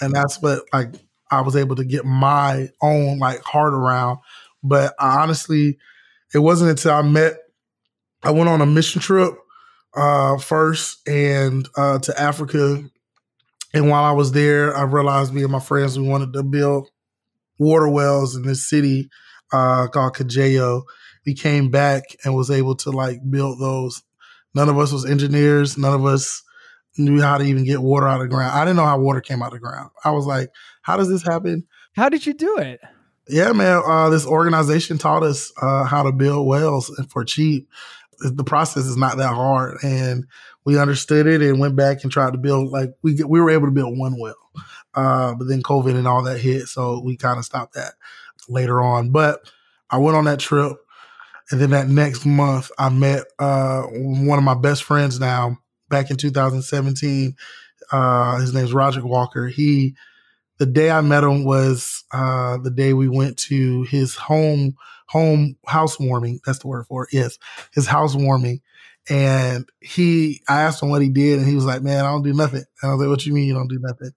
And 0.00 0.12
that's 0.12 0.42
what, 0.42 0.64
like, 0.72 0.92
I 1.30 1.40
was 1.40 1.56
able 1.56 1.76
to 1.76 1.84
get 1.84 2.04
my 2.04 2.68
own 2.82 3.18
like 3.18 3.40
heart 3.42 3.74
around. 3.74 4.18
But 4.62 4.94
I 4.98 5.22
honestly, 5.22 5.78
it 6.34 6.38
wasn't 6.38 6.70
until 6.70 6.92
I 6.92 7.02
met, 7.02 7.34
I 8.22 8.30
went 8.30 8.48
on 8.48 8.60
a 8.60 8.66
mission 8.66 9.00
trip 9.00 9.34
uh, 9.94 10.38
first 10.38 11.06
and 11.08 11.68
uh, 11.76 11.98
to 12.00 12.20
Africa. 12.20 12.82
And 13.74 13.88
while 13.88 14.04
I 14.04 14.12
was 14.12 14.32
there, 14.32 14.76
I 14.76 14.82
realized 14.82 15.32
me 15.32 15.42
and 15.42 15.52
my 15.52 15.60
friends 15.60 15.98
we 15.98 16.08
wanted 16.08 16.32
to 16.32 16.42
build 16.42 16.88
water 17.58 17.88
wells 17.88 18.36
in 18.36 18.42
this 18.42 18.68
city 18.68 19.08
uh, 19.52 19.88
called 19.88 20.14
Kajeyo. 20.14 20.82
We 21.24 21.34
came 21.34 21.70
back 21.70 22.02
and 22.24 22.34
was 22.34 22.50
able 22.50 22.76
to 22.76 22.90
like 22.90 23.18
build 23.28 23.60
those. 23.60 24.02
None 24.54 24.68
of 24.68 24.78
us 24.78 24.92
was 24.92 25.04
engineers. 25.04 25.76
None 25.76 25.92
of 25.92 26.06
us 26.06 26.42
knew 26.98 27.20
how 27.20 27.38
to 27.38 27.44
even 27.44 27.64
get 27.64 27.82
water 27.82 28.08
out 28.08 28.20
of 28.20 28.28
the 28.28 28.34
ground. 28.34 28.52
I 28.56 28.64
didn't 28.64 28.76
know 28.76 28.86
how 28.86 28.98
water 28.98 29.20
came 29.20 29.42
out 29.42 29.48
of 29.48 29.54
the 29.54 29.58
ground. 29.58 29.90
I 30.04 30.10
was 30.10 30.26
like, 30.26 30.50
how 30.86 30.96
does 30.96 31.08
this 31.08 31.24
happen? 31.24 31.66
How 31.96 32.08
did 32.08 32.24
you 32.24 32.32
do 32.32 32.58
it? 32.58 32.78
Yeah, 33.28 33.50
man. 33.50 33.82
Uh, 33.84 34.08
this 34.08 34.24
organization 34.24 34.98
taught 34.98 35.24
us 35.24 35.52
uh, 35.60 35.82
how 35.82 36.04
to 36.04 36.12
build 36.12 36.46
wells 36.46 36.94
for 37.10 37.24
cheap. 37.24 37.68
The 38.20 38.44
process 38.44 38.84
is 38.84 38.96
not 38.96 39.16
that 39.16 39.34
hard, 39.34 39.78
and 39.82 40.26
we 40.64 40.78
understood 40.78 41.26
it 41.26 41.42
and 41.42 41.58
went 41.58 41.74
back 41.74 42.04
and 42.04 42.12
tried 42.12 42.34
to 42.34 42.38
build. 42.38 42.70
Like 42.70 42.90
we 43.02 43.20
we 43.24 43.40
were 43.40 43.50
able 43.50 43.66
to 43.66 43.72
build 43.72 43.98
one 43.98 44.16
well, 44.16 44.36
uh, 44.94 45.34
but 45.34 45.48
then 45.48 45.60
COVID 45.60 45.96
and 45.96 46.06
all 46.06 46.22
that 46.22 46.38
hit, 46.38 46.68
so 46.68 47.02
we 47.04 47.16
kind 47.16 47.38
of 47.38 47.44
stopped 47.44 47.74
that 47.74 47.94
later 48.48 48.80
on. 48.80 49.10
But 49.10 49.40
I 49.90 49.98
went 49.98 50.16
on 50.16 50.26
that 50.26 50.38
trip, 50.38 50.76
and 51.50 51.60
then 51.60 51.70
that 51.70 51.88
next 51.88 52.24
month 52.24 52.70
I 52.78 52.90
met 52.90 53.24
uh, 53.40 53.82
one 53.90 54.38
of 54.38 54.44
my 54.44 54.54
best 54.54 54.84
friends 54.84 55.18
now 55.18 55.58
back 55.88 56.10
in 56.12 56.16
2017. 56.16 57.34
Uh, 57.90 58.38
his 58.38 58.54
name's 58.54 58.72
Roger 58.72 59.04
Walker. 59.04 59.48
He, 59.48 59.96
the 60.58 60.66
day 60.66 60.90
I 60.90 61.00
met 61.00 61.24
him 61.24 61.44
was 61.44 62.04
uh, 62.12 62.58
the 62.58 62.70
day 62.70 62.92
we 62.92 63.08
went 63.08 63.36
to 63.38 63.82
his 63.84 64.14
home 64.14 64.76
home 65.06 65.56
housewarming. 65.66 66.40
That's 66.44 66.58
the 66.58 66.68
word 66.68 66.86
for 66.86 67.04
it. 67.04 67.10
Yes, 67.12 67.38
his 67.72 67.86
housewarming. 67.86 68.60
And 69.08 69.68
he, 69.80 70.42
I 70.48 70.62
asked 70.62 70.82
him 70.82 70.90
what 70.90 71.00
he 71.00 71.08
did, 71.08 71.38
and 71.38 71.46
he 71.46 71.54
was 71.54 71.64
like, 71.64 71.80
"Man, 71.80 72.04
I 72.04 72.08
don't 72.08 72.24
do 72.24 72.32
nothing." 72.32 72.64
And 72.82 72.90
I 72.90 72.94
was 72.94 73.00
like, 73.00 73.08
"What 73.08 73.24
you 73.24 73.32
mean 73.32 73.46
you 73.46 73.54
don't 73.54 73.68
do 73.68 73.78
nothing?" 73.80 74.10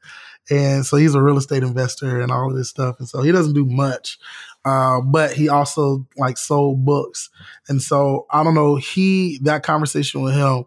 And 0.49 0.83
so 0.83 0.97
he's 0.97 1.13
a 1.13 1.21
real 1.21 1.37
estate 1.37 1.61
investor 1.61 2.19
and 2.19 2.31
all 2.31 2.49
of 2.49 2.57
this 2.57 2.69
stuff, 2.69 2.95
and 2.97 3.07
so 3.07 3.21
he 3.21 3.31
doesn't 3.31 3.53
do 3.53 3.65
much, 3.65 4.17
uh, 4.65 4.99
but 5.01 5.33
he 5.33 5.47
also 5.47 6.07
like 6.17 6.39
sold 6.39 6.85
books. 6.85 7.29
And 7.67 7.83
so 7.83 8.25
I 8.31 8.43
don't 8.43 8.55
know. 8.55 8.77
He 8.77 9.39
that 9.43 9.61
conversation 9.61 10.23
with 10.23 10.33
him 10.33 10.65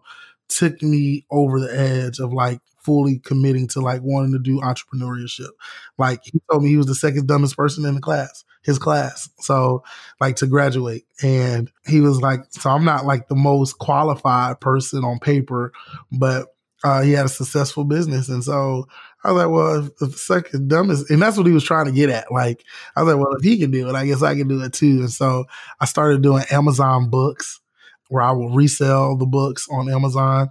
took 0.53 0.81
me 0.81 1.25
over 1.31 1.59
the 1.59 1.77
edge 1.77 2.19
of 2.19 2.33
like 2.33 2.59
fully 2.83 3.19
committing 3.19 3.67
to 3.69 3.79
like 3.79 4.01
wanting 4.03 4.33
to 4.33 4.39
do 4.39 4.59
entrepreneurship. 4.59 5.49
Like 5.97 6.21
he 6.23 6.39
told 6.51 6.63
me 6.63 6.69
he 6.69 6.77
was 6.77 6.85
the 6.85 6.95
second 6.95 7.27
dumbest 7.27 7.55
person 7.55 7.85
in 7.85 7.95
the 7.95 8.01
class, 8.01 8.43
his 8.61 8.77
class. 8.77 9.29
So 9.39 9.83
like 10.19 10.35
to 10.37 10.47
graduate. 10.47 11.05
And 11.21 11.71
he 11.87 12.01
was 12.01 12.21
like, 12.21 12.41
so 12.49 12.69
I'm 12.69 12.85
not 12.85 13.05
like 13.05 13.27
the 13.27 13.35
most 13.35 13.79
qualified 13.79 14.59
person 14.59 15.03
on 15.03 15.19
paper, 15.19 15.71
but 16.11 16.47
uh, 16.83 17.01
he 17.01 17.13
had 17.13 17.25
a 17.25 17.29
successful 17.29 17.85
business. 17.85 18.27
And 18.27 18.43
so 18.43 18.87
I 19.23 19.31
was 19.31 19.43
like, 19.43 19.51
well, 19.53 19.85
if 19.85 19.95
the 19.97 20.17
second 20.17 20.67
dumbest, 20.67 21.09
and 21.09 21.21
that's 21.21 21.37
what 21.37 21.47
he 21.47 21.53
was 21.53 21.63
trying 21.63 21.85
to 21.85 21.93
get 21.93 22.09
at. 22.09 22.29
Like, 22.29 22.65
I 22.97 23.03
was 23.03 23.13
like, 23.13 23.23
well, 23.23 23.35
if 23.37 23.43
he 23.43 23.57
can 23.57 23.71
do 23.71 23.87
it, 23.87 23.95
I 23.95 24.05
guess 24.05 24.21
I 24.21 24.35
can 24.35 24.49
do 24.49 24.61
it 24.61 24.73
too. 24.73 24.99
And 24.99 25.11
so 25.11 25.45
I 25.79 25.85
started 25.85 26.21
doing 26.21 26.43
Amazon 26.51 27.09
books 27.09 27.61
where 28.09 28.23
I 28.23 28.31
will 28.31 28.49
resell 28.49 29.17
the 29.17 29.25
books 29.25 29.67
on 29.71 29.91
Amazon. 29.91 30.49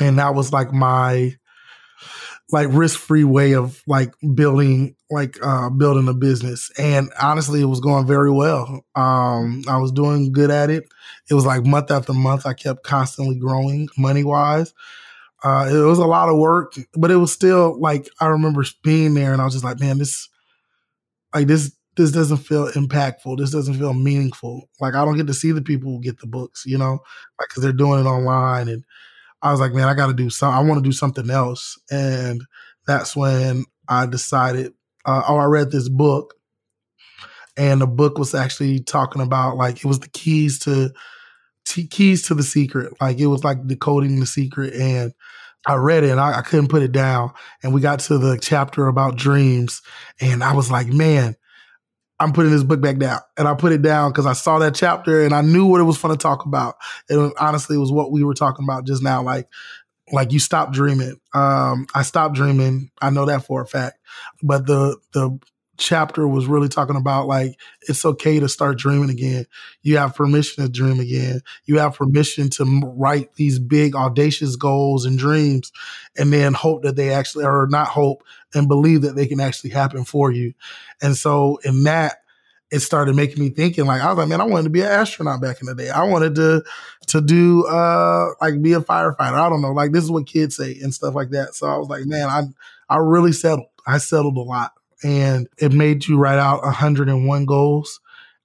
And 0.00 0.18
that 0.18 0.34
was 0.34 0.52
like 0.52 0.72
my 0.72 1.36
like 2.50 2.68
risk 2.70 2.98
free 2.98 3.24
way 3.24 3.54
of 3.54 3.82
like 3.86 4.14
building 4.34 4.94
like 5.10 5.36
uh 5.42 5.70
building 5.70 6.08
a 6.08 6.14
business. 6.14 6.70
And 6.78 7.10
honestly, 7.20 7.60
it 7.60 7.66
was 7.66 7.80
going 7.80 8.06
very 8.06 8.30
well. 8.30 8.84
Um 8.94 9.62
I 9.68 9.78
was 9.78 9.92
doing 9.92 10.32
good 10.32 10.50
at 10.50 10.70
it. 10.70 10.84
It 11.30 11.34
was 11.34 11.44
like 11.44 11.66
month 11.66 11.90
after 11.90 12.12
month, 12.12 12.46
I 12.46 12.54
kept 12.54 12.84
constantly 12.84 13.36
growing 13.36 13.88
money 13.98 14.24
wise. 14.24 14.72
Uh, 15.44 15.68
it 15.70 15.78
was 15.86 15.98
a 15.98 16.06
lot 16.06 16.28
of 16.28 16.36
work, 16.36 16.74
but 16.94 17.10
it 17.12 17.16
was 17.16 17.32
still 17.32 17.78
like 17.80 18.08
I 18.20 18.26
remember 18.26 18.64
being 18.82 19.14
there, 19.14 19.32
and 19.32 19.40
I 19.40 19.44
was 19.44 19.54
just 19.54 19.64
like, 19.64 19.78
man, 19.78 19.98
this, 19.98 20.28
like 21.32 21.46
this, 21.46 21.70
this 21.98 22.12
doesn't 22.12 22.38
feel 22.38 22.68
impactful. 22.68 23.36
This 23.36 23.50
doesn't 23.50 23.74
feel 23.74 23.92
meaningful. 23.92 24.68
Like 24.80 24.94
I 24.94 25.04
don't 25.04 25.16
get 25.16 25.26
to 25.26 25.34
see 25.34 25.52
the 25.52 25.62
people 25.62 25.92
who 25.92 26.00
get 26.00 26.18
the 26.20 26.26
books, 26.26 26.64
you 26.64 26.78
know, 26.78 27.00
like 27.38 27.48
because 27.48 27.62
they're 27.62 27.72
doing 27.72 28.00
it 28.00 28.08
online, 28.08 28.68
and 28.68 28.84
I 29.42 29.50
was 29.50 29.60
like, 29.60 29.74
man, 29.74 29.88
I 29.88 29.94
got 29.94 30.06
to 30.06 30.14
do 30.14 30.30
some. 30.30 30.54
I 30.54 30.60
want 30.60 30.82
to 30.82 30.88
do 30.88 30.92
something 30.92 31.28
else, 31.28 31.78
and 31.90 32.42
that's 32.86 33.14
when 33.14 33.64
I 33.88 34.06
decided. 34.06 34.72
Uh, 35.04 35.22
oh, 35.28 35.36
I 35.36 35.44
read 35.44 35.70
this 35.70 35.88
book, 35.88 36.34
and 37.56 37.80
the 37.80 37.86
book 37.86 38.18
was 38.18 38.34
actually 38.34 38.80
talking 38.80 39.20
about 39.20 39.56
like 39.56 39.78
it 39.78 39.84
was 39.84 40.00
the 40.00 40.08
keys 40.08 40.58
to 40.60 40.92
t- 41.68 41.86
keys 41.86 42.22
to 42.22 42.34
the 42.34 42.42
secret. 42.42 42.92
Like 43.00 43.18
it 43.18 43.26
was 43.26 43.44
like 43.44 43.66
decoding 43.66 44.20
the 44.20 44.26
secret. 44.26 44.74
And 44.74 45.12
I 45.66 45.74
read 45.74 46.04
it 46.04 46.10
and 46.10 46.20
I, 46.20 46.38
I 46.38 46.42
couldn't 46.42 46.68
put 46.68 46.82
it 46.82 46.92
down. 46.92 47.32
And 47.62 47.74
we 47.74 47.80
got 47.80 48.00
to 48.00 48.18
the 48.18 48.38
chapter 48.40 48.86
about 48.86 49.16
dreams. 49.16 49.82
And 50.20 50.42
I 50.42 50.54
was 50.54 50.70
like, 50.70 50.86
man, 50.88 51.36
I'm 52.20 52.32
putting 52.32 52.50
this 52.50 52.64
book 52.64 52.80
back 52.80 52.98
down. 52.98 53.20
And 53.36 53.46
I 53.46 53.54
put 53.54 53.72
it 53.72 53.82
down 53.82 54.10
because 54.10 54.26
I 54.26 54.32
saw 54.32 54.58
that 54.58 54.74
chapter 54.74 55.24
and 55.24 55.32
I 55.32 55.40
knew 55.42 55.66
what 55.66 55.80
it 55.80 55.84
was 55.84 55.96
fun 55.96 56.10
to 56.10 56.16
talk 56.16 56.44
about. 56.44 56.76
And 57.08 57.32
honestly, 57.38 57.76
it 57.76 57.80
was 57.80 57.92
what 57.92 58.10
we 58.10 58.24
were 58.24 58.34
talking 58.34 58.64
about 58.64 58.86
just 58.86 59.02
now. 59.02 59.22
Like, 59.22 59.48
like 60.12 60.32
you 60.32 60.38
stop 60.38 60.72
dreaming. 60.72 61.20
Um, 61.34 61.86
I 61.94 62.02
stopped 62.02 62.34
dreaming. 62.34 62.90
I 63.00 63.10
know 63.10 63.26
that 63.26 63.44
for 63.44 63.60
a 63.62 63.66
fact. 63.66 63.98
But 64.42 64.66
the 64.66 64.96
the 65.12 65.38
chapter 65.78 66.26
was 66.26 66.46
really 66.46 66.68
talking 66.68 66.96
about 66.96 67.26
like 67.26 67.56
it's 67.82 68.04
okay 68.04 68.40
to 68.40 68.48
start 68.48 68.78
dreaming 68.78 69.10
again. 69.10 69.46
You 69.82 69.96
have 69.96 70.14
permission 70.14 70.64
to 70.64 70.70
dream 70.70 71.00
again. 71.00 71.40
You 71.64 71.78
have 71.78 71.94
permission 71.94 72.50
to 72.50 72.82
write 72.96 73.34
these 73.36 73.58
big 73.58 73.94
audacious 73.94 74.56
goals 74.56 75.04
and 75.06 75.18
dreams 75.18 75.72
and 76.16 76.32
then 76.32 76.52
hope 76.52 76.82
that 76.82 76.96
they 76.96 77.10
actually 77.10 77.44
or 77.44 77.68
not 77.70 77.88
hope 77.88 78.24
and 78.54 78.68
believe 78.68 79.02
that 79.02 79.14
they 79.16 79.26
can 79.26 79.40
actually 79.40 79.70
happen 79.70 80.04
for 80.04 80.32
you. 80.32 80.52
And 81.00 81.16
so 81.16 81.58
in 81.64 81.84
that 81.84 82.16
it 82.70 82.80
started 82.80 83.16
making 83.16 83.42
me 83.42 83.48
thinking 83.48 83.86
like 83.86 84.02
I 84.02 84.08
was 84.08 84.18
like, 84.18 84.28
man, 84.28 84.40
I 84.40 84.44
wanted 84.44 84.64
to 84.64 84.70
be 84.70 84.82
an 84.82 84.88
astronaut 84.88 85.40
back 85.40 85.60
in 85.60 85.66
the 85.68 85.74
day. 85.74 85.90
I 85.90 86.02
wanted 86.04 86.34
to 86.34 86.64
to 87.06 87.20
do 87.20 87.66
uh 87.66 88.30
like 88.40 88.60
be 88.60 88.72
a 88.72 88.80
firefighter. 88.80 89.34
I 89.34 89.48
don't 89.48 89.62
know, 89.62 89.72
like 89.72 89.92
this 89.92 90.04
is 90.04 90.10
what 90.10 90.26
kids 90.26 90.56
say 90.56 90.76
and 90.82 90.92
stuff 90.92 91.14
like 91.14 91.30
that. 91.30 91.54
So 91.54 91.66
I 91.68 91.78
was 91.78 91.88
like, 91.88 92.04
man, 92.04 92.28
I 92.28 92.42
I 92.90 92.98
really 92.98 93.32
settled. 93.32 93.68
I 93.86 93.98
settled 93.98 94.36
a 94.36 94.40
lot 94.40 94.72
and 95.02 95.48
it 95.58 95.72
made 95.72 96.06
you 96.06 96.18
write 96.18 96.38
out 96.38 96.62
101 96.62 97.46
goals 97.46 98.00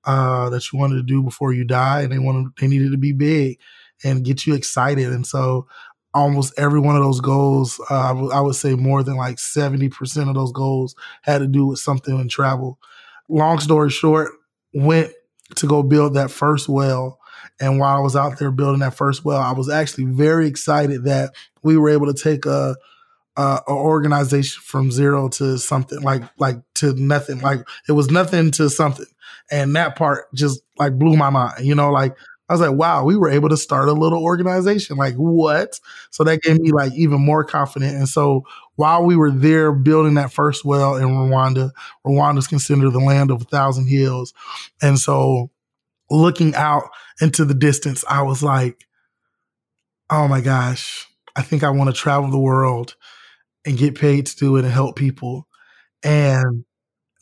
uh, 0.05 0.49
that 0.49 0.71
you 0.71 0.79
wanted 0.79 0.95
to 0.95 1.03
do 1.03 1.23
before 1.23 1.53
you 1.53 1.63
die, 1.63 2.01
and 2.01 2.11
they 2.11 2.19
wanted 2.19 2.51
they 2.59 2.67
needed 2.67 2.91
to 2.91 2.97
be 2.97 3.13
big 3.13 3.57
and 4.03 4.25
get 4.25 4.45
you 4.45 4.53
excited. 4.53 5.11
And 5.11 5.25
so, 5.25 5.67
almost 6.13 6.53
every 6.57 6.79
one 6.79 6.95
of 6.95 7.03
those 7.03 7.21
goals, 7.21 7.79
uh, 7.89 7.99
I, 7.99 8.07
w- 8.09 8.31
I 8.31 8.41
would 8.41 8.55
say 8.55 8.75
more 8.75 9.03
than 9.03 9.15
like 9.15 9.39
70 9.39 9.89
percent 9.89 10.29
of 10.29 10.35
those 10.35 10.51
goals 10.51 10.95
had 11.21 11.39
to 11.39 11.47
do 11.47 11.67
with 11.67 11.79
something 11.79 12.19
in 12.19 12.27
travel. 12.27 12.79
Long 13.29 13.59
story 13.59 13.89
short, 13.89 14.31
went 14.73 15.11
to 15.55 15.67
go 15.67 15.83
build 15.83 16.15
that 16.15 16.31
first 16.31 16.67
well. 16.67 17.19
And 17.59 17.79
while 17.79 17.95
I 17.95 17.99
was 17.99 18.15
out 18.15 18.39
there 18.39 18.51
building 18.51 18.79
that 18.79 18.95
first 18.95 19.23
well, 19.23 19.41
I 19.41 19.51
was 19.51 19.69
actually 19.69 20.05
very 20.05 20.47
excited 20.47 21.05
that 21.05 21.33
we 21.61 21.77
were 21.77 21.89
able 21.89 22.11
to 22.11 22.13
take 22.13 22.45
a 22.45 22.75
uh, 23.37 23.59
an 23.67 23.73
organization 23.73 24.61
from 24.63 24.91
zero 24.91 25.27
to 25.29 25.57
something 25.57 26.01
like 26.01 26.23
like 26.37 26.57
to 26.75 26.93
nothing 26.93 27.39
like 27.41 27.59
it 27.87 27.93
was 27.93 28.11
nothing 28.11 28.51
to 28.51 28.69
something. 28.69 29.05
And 29.51 29.75
that 29.75 29.95
part 29.95 30.33
just 30.33 30.61
like 30.77 30.97
blew 30.97 31.15
my 31.17 31.29
mind 31.29 31.65
you 31.65 31.75
know 31.75 31.91
like 31.91 32.15
i 32.49 32.53
was 32.53 32.61
like 32.61 32.71
wow 32.77 33.03
we 33.03 33.15
were 33.15 33.29
able 33.29 33.49
to 33.49 33.57
start 33.57 33.89
a 33.89 33.93
little 33.93 34.23
organization 34.23 34.97
like 34.97 35.15
what? 35.15 35.79
So 36.11 36.23
that 36.23 36.41
gave 36.41 36.59
me 36.59 36.71
like 36.71 36.93
even 36.93 37.21
more 37.21 37.43
confident 37.43 37.95
and 37.95 38.07
so 38.07 38.43
while 38.75 39.03
we 39.03 39.15
were 39.15 39.31
there 39.31 39.71
building 39.71 40.15
that 40.15 40.31
first 40.33 40.65
well 40.65 40.95
in 40.95 41.07
rwanda 41.07 41.71
rwanda 42.05 42.39
is 42.39 42.47
considered 42.47 42.91
the 42.91 42.99
land 42.99 43.31
of 43.31 43.41
a 43.41 43.45
thousand 43.45 43.87
hills. 43.87 44.33
And 44.81 44.97
so 44.99 45.49
looking 46.09 46.55
out 46.55 46.83
into 47.21 47.45
the 47.45 47.53
distance 47.53 48.03
i 48.09 48.21
was 48.21 48.43
like 48.43 48.85
oh 50.09 50.27
my 50.27 50.41
gosh 50.41 51.07
i 51.35 51.41
think 51.41 51.63
i 51.63 51.69
want 51.69 51.89
to 51.89 51.99
travel 51.99 52.29
the 52.29 52.39
world 52.39 52.95
and 53.65 53.77
get 53.77 53.95
paid 53.95 54.25
to 54.27 54.35
do 54.37 54.57
it 54.57 54.65
and 54.65 54.73
help 54.73 54.95
people. 54.95 55.47
And 56.03 56.65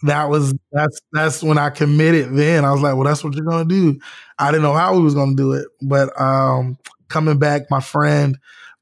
that 0.04 0.30
was 0.30 0.54
that's 0.72 1.02
that's 1.14 1.44
when 1.44 1.58
I 1.58 1.70
committed 1.70 2.36
then. 2.36 2.66
I 2.66 2.72
was 2.72 2.82
like, 2.82 2.96
well, 2.96 3.06
that's 3.06 3.24
what 3.24 3.36
you're 3.36 3.46
gonna 3.46 3.66
do. 3.66 4.00
I 4.40 4.52
didn't 4.52 4.64
know 4.64 4.74
how 4.74 4.96
we 4.96 5.04
was 5.04 5.16
gonna 5.16 5.36
do 5.36 5.54
it. 5.54 5.68
But 5.82 6.20
um 6.20 6.78
coming 7.10 7.40
back, 7.40 7.64
my 7.70 7.82
friend, 7.82 8.38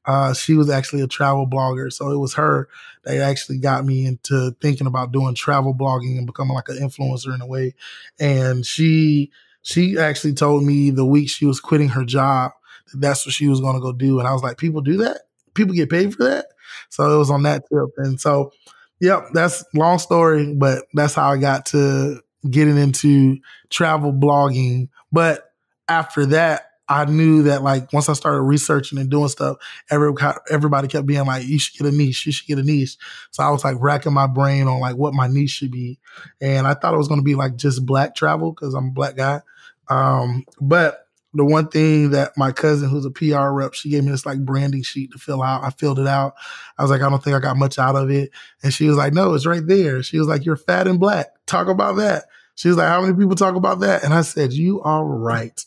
uh, 0.06 0.32
she 0.34 0.54
was 0.54 0.70
actually 0.70 1.02
a 1.02 1.06
travel 1.06 1.46
blogger. 1.46 1.92
So 1.92 2.10
it 2.10 2.16
was 2.18 2.34
her 2.34 2.68
that 3.04 3.18
actually 3.18 3.58
got 3.58 3.84
me 3.84 4.06
into 4.06 4.56
thinking 4.60 4.86
about 4.86 5.12
doing 5.12 5.34
travel 5.34 5.74
blogging 5.74 6.16
and 6.18 6.26
becoming 6.26 6.54
like 6.54 6.68
an 6.68 6.78
influencer 6.78 7.34
in 7.34 7.40
a 7.42 7.46
way. 7.46 7.74
And 8.18 8.64
she 8.64 9.30
she 9.62 9.98
actually 9.98 10.32
told 10.34 10.64
me 10.64 10.90
the 10.90 11.04
week 11.04 11.28
she 11.28 11.44
was 11.46 11.60
quitting 11.60 11.90
her 11.90 12.04
job 12.04 12.52
that 12.92 13.00
that's 13.00 13.26
what 13.26 13.34
she 13.34 13.48
was 13.48 13.60
gonna 13.60 13.80
go 13.80 13.92
do. 13.92 14.18
And 14.18 14.28
I 14.28 14.32
was 14.32 14.42
like, 14.42 14.56
people 14.58 14.80
do 14.80 14.98
that? 14.98 15.22
People 15.54 15.74
get 15.74 15.90
paid 15.90 16.14
for 16.14 16.24
that? 16.24 16.46
So 16.90 17.14
it 17.14 17.18
was 17.18 17.30
on 17.30 17.42
that 17.44 17.64
tip. 17.68 17.88
And 17.96 18.20
so, 18.20 18.52
yep, 19.00 19.28
that's 19.32 19.64
long 19.74 19.98
story, 19.98 20.54
but 20.54 20.84
that's 20.92 21.14
how 21.14 21.30
I 21.30 21.38
got 21.38 21.66
to 21.66 22.20
getting 22.48 22.76
into 22.76 23.38
travel 23.70 24.12
blogging. 24.12 24.88
But 25.10 25.50
after 25.88 26.26
that, 26.26 26.66
I 26.88 27.04
knew 27.04 27.44
that 27.44 27.62
like 27.62 27.92
once 27.92 28.08
I 28.08 28.14
started 28.14 28.40
researching 28.42 28.98
and 28.98 29.08
doing 29.08 29.28
stuff, 29.28 29.58
every, 29.90 30.12
everybody 30.50 30.88
kept 30.88 31.06
being 31.06 31.24
like, 31.24 31.46
you 31.46 31.56
should 31.58 31.78
get 31.78 31.92
a 31.92 31.96
niche, 31.96 32.26
you 32.26 32.32
should 32.32 32.48
get 32.48 32.58
a 32.58 32.64
niche. 32.64 32.96
So 33.30 33.44
I 33.44 33.50
was 33.50 33.62
like 33.62 33.76
racking 33.78 34.12
my 34.12 34.26
brain 34.26 34.66
on 34.66 34.80
like 34.80 34.96
what 34.96 35.14
my 35.14 35.28
niche 35.28 35.50
should 35.50 35.70
be. 35.70 36.00
And 36.40 36.66
I 36.66 36.74
thought 36.74 36.92
it 36.92 36.98
was 36.98 37.06
going 37.06 37.20
to 37.20 37.24
be 37.24 37.36
like 37.36 37.56
just 37.56 37.86
black 37.86 38.16
travel 38.16 38.52
because 38.52 38.74
I'm 38.74 38.88
a 38.88 38.92
black 38.92 39.14
guy. 39.14 39.40
Um, 39.88 40.44
but 40.60 41.06
the 41.32 41.44
one 41.44 41.68
thing 41.68 42.10
that 42.10 42.36
my 42.36 42.50
cousin, 42.50 42.88
who's 42.88 43.04
a 43.04 43.10
PR 43.10 43.50
rep, 43.50 43.74
she 43.74 43.90
gave 43.90 44.04
me 44.04 44.10
this 44.10 44.26
like 44.26 44.44
branding 44.44 44.82
sheet 44.82 45.12
to 45.12 45.18
fill 45.18 45.42
out. 45.42 45.62
I 45.62 45.70
filled 45.70 45.98
it 46.00 46.06
out. 46.06 46.34
I 46.76 46.82
was 46.82 46.90
like, 46.90 47.02
I 47.02 47.08
don't 47.08 47.22
think 47.22 47.36
I 47.36 47.40
got 47.40 47.56
much 47.56 47.78
out 47.78 47.94
of 47.94 48.10
it. 48.10 48.30
And 48.62 48.74
she 48.74 48.88
was 48.88 48.96
like, 48.96 49.12
No, 49.12 49.34
it's 49.34 49.46
right 49.46 49.64
there. 49.64 50.02
She 50.02 50.18
was 50.18 50.26
like, 50.26 50.44
You're 50.44 50.56
fat 50.56 50.88
and 50.88 50.98
black. 50.98 51.28
Talk 51.46 51.68
about 51.68 51.96
that. 51.96 52.24
She 52.56 52.68
was 52.68 52.76
like, 52.76 52.88
How 52.88 53.00
many 53.00 53.14
people 53.14 53.36
talk 53.36 53.54
about 53.54 53.80
that? 53.80 54.02
And 54.02 54.12
I 54.12 54.22
said, 54.22 54.52
You 54.52 54.80
are 54.82 55.04
right. 55.04 55.58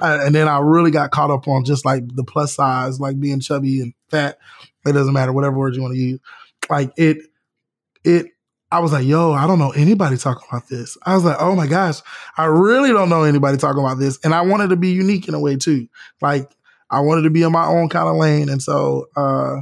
And 0.00 0.34
then 0.34 0.48
I 0.48 0.58
really 0.58 0.90
got 0.90 1.12
caught 1.12 1.30
up 1.30 1.46
on 1.46 1.64
just 1.64 1.84
like 1.84 2.02
the 2.14 2.24
plus 2.24 2.54
size, 2.54 2.98
like 2.98 3.20
being 3.20 3.40
chubby 3.40 3.80
and 3.80 3.94
fat. 4.10 4.38
It 4.84 4.92
doesn't 4.92 5.14
matter, 5.14 5.32
whatever 5.32 5.56
word 5.56 5.76
you 5.76 5.82
want 5.82 5.94
to 5.94 6.00
use. 6.00 6.20
Like 6.68 6.92
it, 6.96 7.18
it 8.02 8.26
I 8.74 8.80
was 8.80 8.90
like, 8.90 9.06
yo, 9.06 9.32
I 9.32 9.46
don't 9.46 9.60
know 9.60 9.70
anybody 9.70 10.16
talking 10.16 10.48
about 10.50 10.68
this. 10.68 10.98
I 11.06 11.14
was 11.14 11.22
like, 11.22 11.36
oh 11.38 11.54
my 11.54 11.68
gosh, 11.68 12.00
I 12.36 12.46
really 12.46 12.90
don't 12.90 13.08
know 13.08 13.22
anybody 13.22 13.56
talking 13.56 13.80
about 13.80 14.00
this. 14.00 14.18
And 14.24 14.34
I 14.34 14.40
wanted 14.40 14.70
to 14.70 14.76
be 14.76 14.88
unique 14.88 15.28
in 15.28 15.34
a 15.34 15.38
way 15.38 15.54
too. 15.54 15.86
Like 16.20 16.50
I 16.90 16.98
wanted 16.98 17.22
to 17.22 17.30
be 17.30 17.44
in 17.44 17.52
my 17.52 17.66
own 17.66 17.88
kind 17.88 18.08
of 18.08 18.16
lane. 18.16 18.48
And 18.48 18.60
so 18.60 19.06
uh, 19.14 19.58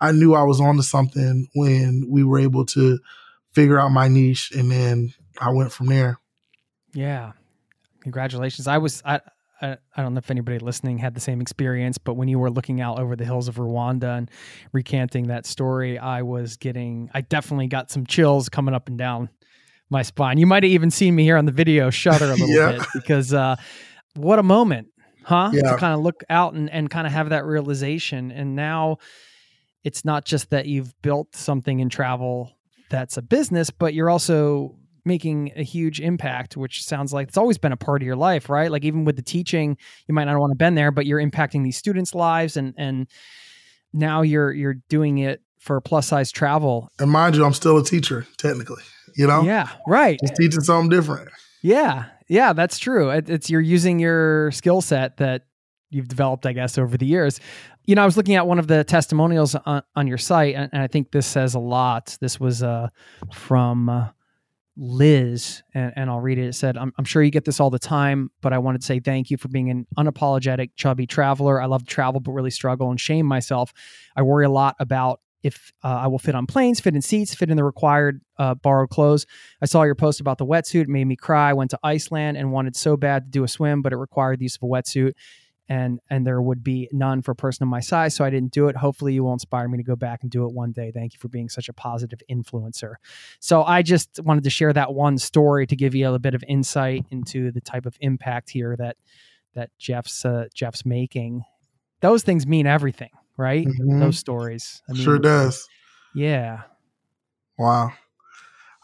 I 0.00 0.12
knew 0.12 0.32
I 0.34 0.44
was 0.44 0.62
on 0.62 0.78
to 0.78 0.82
something 0.82 1.46
when 1.54 2.06
we 2.08 2.24
were 2.24 2.38
able 2.38 2.64
to 2.68 2.98
figure 3.52 3.78
out 3.78 3.90
my 3.90 4.08
niche 4.08 4.50
and 4.56 4.70
then 4.70 5.12
I 5.38 5.50
went 5.50 5.70
from 5.70 5.88
there. 5.88 6.18
Yeah. 6.94 7.32
Congratulations. 8.00 8.66
I 8.66 8.78
was 8.78 9.02
I 9.04 9.20
I, 9.64 9.76
I 9.96 10.02
don't 10.02 10.14
know 10.14 10.18
if 10.18 10.30
anybody 10.30 10.58
listening 10.58 10.98
had 10.98 11.14
the 11.14 11.20
same 11.20 11.40
experience, 11.40 11.96
but 11.96 12.14
when 12.14 12.28
you 12.28 12.38
were 12.38 12.50
looking 12.50 12.80
out 12.80 12.98
over 12.98 13.16
the 13.16 13.24
hills 13.24 13.48
of 13.48 13.56
Rwanda 13.56 14.18
and 14.18 14.30
recanting 14.72 15.28
that 15.28 15.46
story, 15.46 15.98
I 15.98 16.22
was 16.22 16.56
getting, 16.56 17.10
I 17.14 17.22
definitely 17.22 17.68
got 17.68 17.90
some 17.90 18.04
chills 18.06 18.48
coming 18.48 18.74
up 18.74 18.88
and 18.88 18.98
down 18.98 19.30
my 19.88 20.02
spine. 20.02 20.38
You 20.38 20.46
might 20.46 20.62
have 20.64 20.72
even 20.72 20.90
seen 20.90 21.14
me 21.14 21.24
here 21.24 21.36
on 21.38 21.46
the 21.46 21.52
video 21.52 21.88
shudder 21.88 22.26
a 22.26 22.34
little 22.34 22.48
yeah. 22.48 22.72
bit 22.72 22.86
because 22.94 23.32
uh, 23.32 23.56
what 24.14 24.38
a 24.38 24.42
moment. 24.42 24.88
huh? 25.22 25.50
Yeah. 25.52 25.72
To 25.72 25.76
kind 25.78 25.94
of 25.94 26.00
look 26.00 26.22
out 26.28 26.52
and, 26.52 26.68
and 26.70 26.90
kind 26.90 27.06
of 27.06 27.12
have 27.12 27.30
that 27.30 27.46
realization. 27.46 28.32
And 28.32 28.54
now 28.54 28.98
it's 29.82 30.04
not 30.04 30.26
just 30.26 30.50
that 30.50 30.66
you've 30.66 30.94
built 31.00 31.34
something 31.34 31.80
in 31.80 31.88
travel 31.88 32.52
that's 32.90 33.16
a 33.16 33.22
business, 33.22 33.70
but 33.70 33.94
you're 33.94 34.10
also 34.10 34.76
making 35.04 35.52
a 35.56 35.62
huge 35.62 36.00
impact, 36.00 36.56
which 36.56 36.84
sounds 36.84 37.12
like 37.12 37.28
it's 37.28 37.36
always 37.36 37.58
been 37.58 37.72
a 37.72 37.76
part 37.76 38.02
of 38.02 38.06
your 38.06 38.16
life, 38.16 38.48
right? 38.48 38.70
Like 38.70 38.84
even 38.84 39.04
with 39.04 39.16
the 39.16 39.22
teaching, 39.22 39.76
you 40.06 40.14
might 40.14 40.24
not 40.24 40.38
want 40.38 40.52
to 40.52 40.56
been 40.56 40.74
there, 40.74 40.90
but 40.90 41.06
you're 41.06 41.20
impacting 41.20 41.62
these 41.62 41.76
students' 41.76 42.14
lives 42.14 42.56
and 42.56 42.74
and 42.76 43.06
now 43.92 44.22
you're 44.22 44.52
you're 44.52 44.76
doing 44.88 45.18
it 45.18 45.40
for 45.58 45.80
plus 45.80 46.08
size 46.08 46.30
travel. 46.30 46.90
And 46.98 47.10
mind 47.10 47.36
you, 47.36 47.44
I'm 47.44 47.54
still 47.54 47.78
a 47.78 47.84
teacher, 47.84 48.26
technically. 48.36 48.82
You 49.16 49.26
know? 49.26 49.42
Yeah, 49.42 49.68
right. 49.86 50.18
Just 50.20 50.36
teaching 50.36 50.60
something 50.60 50.90
different. 50.90 51.30
Yeah, 51.62 52.06
yeah, 52.28 52.52
that's 52.52 52.78
true. 52.78 53.10
It, 53.10 53.30
it's 53.30 53.48
you're 53.48 53.60
using 53.60 53.98
your 53.98 54.50
skill 54.50 54.82
set 54.82 55.16
that 55.18 55.46
you've 55.90 56.08
developed, 56.08 56.44
I 56.44 56.52
guess, 56.52 56.76
over 56.76 56.98
the 56.98 57.06
years. 57.06 57.40
You 57.86 57.94
know, 57.94 58.02
I 58.02 58.06
was 58.06 58.16
looking 58.16 58.34
at 58.34 58.46
one 58.46 58.58
of 58.58 58.66
the 58.66 58.82
testimonials 58.84 59.54
on, 59.54 59.82
on 59.94 60.06
your 60.06 60.18
site, 60.18 60.54
and, 60.54 60.68
and 60.72 60.82
I 60.82 60.86
think 60.86 61.12
this 61.12 61.26
says 61.26 61.54
a 61.54 61.58
lot. 61.58 62.16
This 62.20 62.40
was 62.40 62.62
uh, 62.62 62.88
from 63.32 63.88
uh, 63.88 64.08
Liz, 64.76 65.62
and, 65.72 65.92
and 65.96 66.10
I'll 66.10 66.20
read 66.20 66.38
it. 66.38 66.46
It 66.46 66.54
said, 66.54 66.76
I'm, 66.76 66.92
I'm 66.98 67.04
sure 67.04 67.22
you 67.22 67.30
get 67.30 67.44
this 67.44 67.60
all 67.60 67.70
the 67.70 67.78
time, 67.78 68.30
but 68.40 68.52
I 68.52 68.58
wanted 68.58 68.80
to 68.80 68.86
say 68.86 69.00
thank 69.00 69.30
you 69.30 69.36
for 69.36 69.48
being 69.48 69.70
an 69.70 69.86
unapologetic, 69.96 70.70
chubby 70.76 71.06
traveler. 71.06 71.60
I 71.60 71.66
love 71.66 71.82
to 71.82 71.86
travel, 71.86 72.20
but 72.20 72.32
really 72.32 72.50
struggle 72.50 72.90
and 72.90 73.00
shame 73.00 73.26
myself. 73.26 73.72
I 74.16 74.22
worry 74.22 74.44
a 74.44 74.50
lot 74.50 74.76
about 74.80 75.20
if 75.44 75.72
uh, 75.84 75.88
I 75.88 76.06
will 76.06 76.18
fit 76.18 76.34
on 76.34 76.46
planes, 76.46 76.80
fit 76.80 76.94
in 76.94 77.02
seats, 77.02 77.34
fit 77.34 77.50
in 77.50 77.56
the 77.56 77.64
required 77.64 78.22
uh, 78.38 78.54
borrowed 78.54 78.88
clothes. 78.88 79.26
I 79.60 79.66
saw 79.66 79.82
your 79.82 79.94
post 79.94 80.20
about 80.20 80.38
the 80.38 80.46
wetsuit, 80.46 80.82
it 80.82 80.88
made 80.88 81.04
me 81.04 81.16
cry. 81.16 81.52
Went 81.52 81.70
to 81.72 81.78
Iceland 81.84 82.38
and 82.38 82.50
wanted 82.50 82.74
so 82.74 82.96
bad 82.96 83.26
to 83.26 83.30
do 83.30 83.44
a 83.44 83.48
swim, 83.48 83.82
but 83.82 83.92
it 83.92 83.96
required 83.96 84.38
the 84.38 84.46
use 84.46 84.56
of 84.56 84.62
a 84.62 84.66
wetsuit 84.66 85.12
and 85.68 86.00
and 86.10 86.26
there 86.26 86.42
would 86.42 86.62
be 86.62 86.88
none 86.92 87.22
for 87.22 87.32
a 87.32 87.34
person 87.36 87.62
of 87.62 87.68
my 87.68 87.80
size 87.80 88.14
so 88.14 88.24
i 88.24 88.28
didn't 88.30 88.52
do 88.52 88.68
it 88.68 88.76
hopefully 88.76 89.14
you 89.14 89.24
will 89.24 89.32
inspire 89.32 89.66
me 89.68 89.78
to 89.78 89.82
go 89.84 89.96
back 89.96 90.20
and 90.22 90.30
do 90.30 90.44
it 90.46 90.52
one 90.52 90.72
day 90.72 90.90
thank 90.92 91.14
you 91.14 91.18
for 91.18 91.28
being 91.28 91.48
such 91.48 91.68
a 91.68 91.72
positive 91.72 92.20
influencer 92.30 92.94
so 93.40 93.62
i 93.64 93.80
just 93.80 94.20
wanted 94.24 94.44
to 94.44 94.50
share 94.50 94.72
that 94.72 94.92
one 94.92 95.16
story 95.16 95.66
to 95.66 95.74
give 95.76 95.94
you 95.94 96.12
a 96.12 96.18
bit 96.18 96.34
of 96.34 96.44
insight 96.46 97.04
into 97.10 97.50
the 97.50 97.60
type 97.62 97.86
of 97.86 97.96
impact 98.00 98.50
here 98.50 98.76
that 98.76 98.96
that 99.54 99.70
jeff's 99.78 100.24
uh, 100.24 100.44
jeff's 100.54 100.84
making 100.84 101.42
those 102.00 102.22
things 102.22 102.46
mean 102.46 102.66
everything 102.66 103.10
right 103.38 103.66
Mhm. 103.66 104.00
those 104.00 104.18
stories 104.18 104.82
I 104.90 104.94
sure 104.94 105.18
does. 105.18 105.66
yeah 106.14 106.62
Wow. 107.56 107.92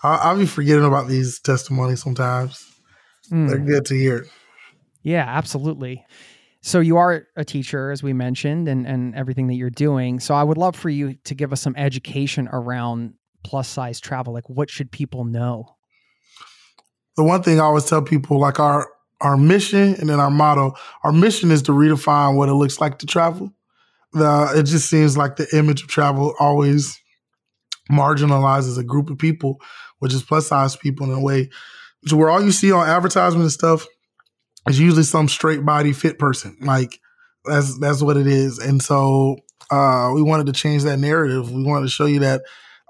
I, 0.03 0.15
I'll 0.17 0.39
be 0.39 0.47
forgetting 0.47 0.85
about 0.85 1.09
these 1.09 1.41
testimonies 1.41 2.03
sometimes. 2.03 2.65
Mm. 3.31 3.49
They're 3.49 3.59
good 3.59 3.85
to 3.87 3.95
hear. 3.95 4.27
Yeah, 5.03 5.25
absolutely. 5.27 6.05
So 6.63 6.81
you 6.81 6.99
are 6.99 7.27
a 7.37 7.45
teacher, 7.45 7.91
as 7.91 8.03
we 8.03 8.13
mentioned, 8.13 8.69
and 8.69 8.87
and 8.87 9.15
everything 9.15 9.47
that 9.49 9.55
you're 9.55 9.71
doing. 9.71 10.21
So 10.21 10.35
I 10.35 10.43
would 10.43 10.59
love 10.59 10.77
for 10.77 10.91
you 10.91 11.15
to 11.25 11.35
give 11.35 11.53
us 11.53 11.61
some 11.61 11.75
education 11.77 12.49
around 12.53 13.15
plus 13.43 13.69
size 13.69 14.01
travel. 14.01 14.35
Like, 14.35 14.49
what 14.49 14.69
should 14.69 14.93
people 14.93 15.25
know? 15.25 15.77
the 17.21 17.25
one 17.25 17.43
thing 17.43 17.61
I 17.61 17.65
always 17.65 17.85
tell 17.85 18.03
people, 18.03 18.39
like 18.39 18.59
our 18.59 18.91
our 19.21 19.37
mission 19.37 19.95
and 19.97 20.09
then 20.09 20.19
our 20.19 20.31
motto. 20.31 20.73
Our 21.05 21.13
mission 21.13 21.51
is 21.51 21.61
to 21.63 21.73
redefine 21.73 22.37
what 22.37 22.49
it 22.49 22.55
looks 22.55 22.81
like 22.81 22.99
to 23.01 23.07
travel. 23.07 23.53
The 24.13 24.53
it 24.57 24.63
just 24.63 24.89
seems 24.89 25.17
like 25.17 25.37
the 25.37 25.47
image 25.57 25.83
of 25.83 25.89
travel 25.89 26.35
always 26.41 26.99
marginalizes 27.91 28.79
a 28.79 28.85
group 28.85 29.11
of 29.11 29.19
people, 29.19 29.61
which 29.99 30.15
is 30.15 30.23
plus 30.23 30.47
size 30.47 30.77
people 30.77 31.07
in 31.07 31.13
a 31.13 31.21
way. 31.21 31.51
Where 32.11 32.31
all 32.31 32.43
you 32.43 32.53
see 32.53 32.73
on 32.73 32.89
advertisement 32.89 33.43
and 33.43 33.53
stuff 33.53 33.87
is 34.69 34.81
usually 34.81 35.03
some 35.03 35.29
straight 35.29 35.65
body 35.65 35.93
fit 35.93 36.19
person. 36.19 36.57
Like 36.61 36.99
that's 37.45 37.79
that's 37.79 38.03
what 38.03 38.17
it 38.17 38.27
is. 38.27 38.59
And 38.59 38.83
so 38.83 39.39
uh, 39.71 40.11
we 40.15 40.23
wanted 40.23 40.47
to 40.47 40.53
change 40.53 40.83
that 40.85 40.99
narrative. 40.99 41.51
We 41.51 41.63
wanted 41.63 41.87
to 41.87 41.93
show 41.93 42.07
you 42.07 42.21
that 42.21 42.43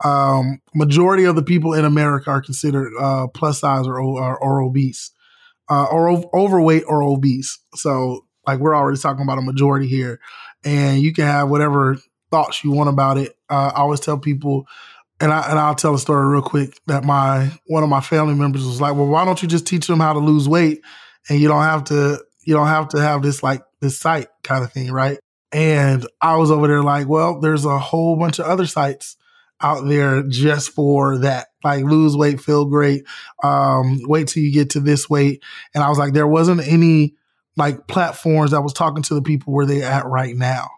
um, 0.05 0.61
majority 0.75 1.25
of 1.25 1.37
the 1.37 1.43
people 1.43 1.75
in 1.75 1.85
America 1.85 2.31
are 2.31 2.41
considered 2.41 2.93
uh, 2.99 3.27
plus 3.29 3.61
size 3.61 3.87
or, 3.87 4.01
or, 4.01 4.39
or 4.39 4.61
obese, 4.63 5.11
uh, 5.69 5.85
or 5.91 6.09
ov- 6.09 6.27
overweight 6.33 6.85
or 6.87 7.03
obese. 7.03 7.59
So, 7.75 8.25
like, 8.47 8.61
we're 8.61 8.75
already 8.75 8.99
talking 8.99 9.23
about 9.23 9.39
a 9.39 9.43
majority 9.43 9.87
here, 9.87 10.19
and 10.65 11.03
you 11.03 11.13
can 11.13 11.27
have 11.27 11.51
whatever 11.51 11.99
thoughts 12.31 12.65
you 12.65 12.71
want 12.71 12.89
about 12.89 13.19
it. 13.19 13.37
Uh, 13.51 13.73
I 13.75 13.81
always 13.81 14.01
tell 14.01 14.17
people, 14.17 14.67
and 15.21 15.31
I 15.33 15.51
and 15.51 15.59
I'll 15.59 15.75
tell 15.75 15.95
a 15.95 15.99
story 15.99 16.27
real 16.27 16.43
quick 16.43 16.81
that 16.87 17.05
my 17.05 17.53
one 17.67 17.83
of 17.83 17.91
my 17.91 18.01
family 18.01 18.35
members 18.35 18.65
was 18.65 18.81
like, 18.81 18.95
"Well, 18.95 19.07
why 19.07 19.27
don't 19.27 19.43
you 19.43 19.49
just 19.49 19.67
teach 19.67 19.87
them 19.87 20.01
how 20.01 20.15
to 20.15 20.19
lose 20.19 20.49
weight, 20.49 20.81
and 21.29 21.41
you 21.41 21.49
don't 21.49 21.63
have 21.63 21.85
to 21.85 22.23
you 22.45 22.55
don't 22.55 22.69
have 22.69 22.89
to 22.89 23.01
have 23.01 23.23
this 23.23 23.43
like 23.43 23.63
this 23.81 23.99
site 23.99 24.29
kind 24.43 24.65
of 24.65 24.73
thing, 24.73 24.91
right?" 24.93 25.19
And 25.53 26.07
I 26.21 26.37
was 26.37 26.51
over 26.51 26.67
there 26.69 26.83
like, 26.83 27.09
"Well, 27.09 27.41
there's 27.41 27.65
a 27.65 27.79
whole 27.79 28.17
bunch 28.17 28.39
of 28.39 28.47
other 28.47 28.67
sites." 28.67 29.17
out 29.63 29.87
there 29.87 30.23
just 30.23 30.71
for 30.71 31.19
that. 31.19 31.49
Like 31.63 31.85
lose 31.85 32.17
weight, 32.17 32.41
feel 32.41 32.65
great. 32.65 33.05
Um, 33.43 34.01
wait 34.05 34.29
till 34.29 34.43
you 34.43 34.53
get 34.53 34.71
to 34.71 34.81
this 34.81 35.11
weight. 35.11 35.43
And 35.75 35.85
I 35.85 35.89
was 35.89 35.99
like, 35.99 36.15
there 36.15 36.27
wasn't 36.27 36.67
any 36.67 37.15
like 37.57 37.87
platforms 37.87 38.53
that 38.53 38.63
was 38.63 38.73
talking 38.73 39.03
to 39.05 39.15
the 39.15 39.23
people 39.23 39.53
where 39.53 39.67
they 39.67 39.83
at 39.83 40.07
right 40.07 40.35
now. 40.35 40.71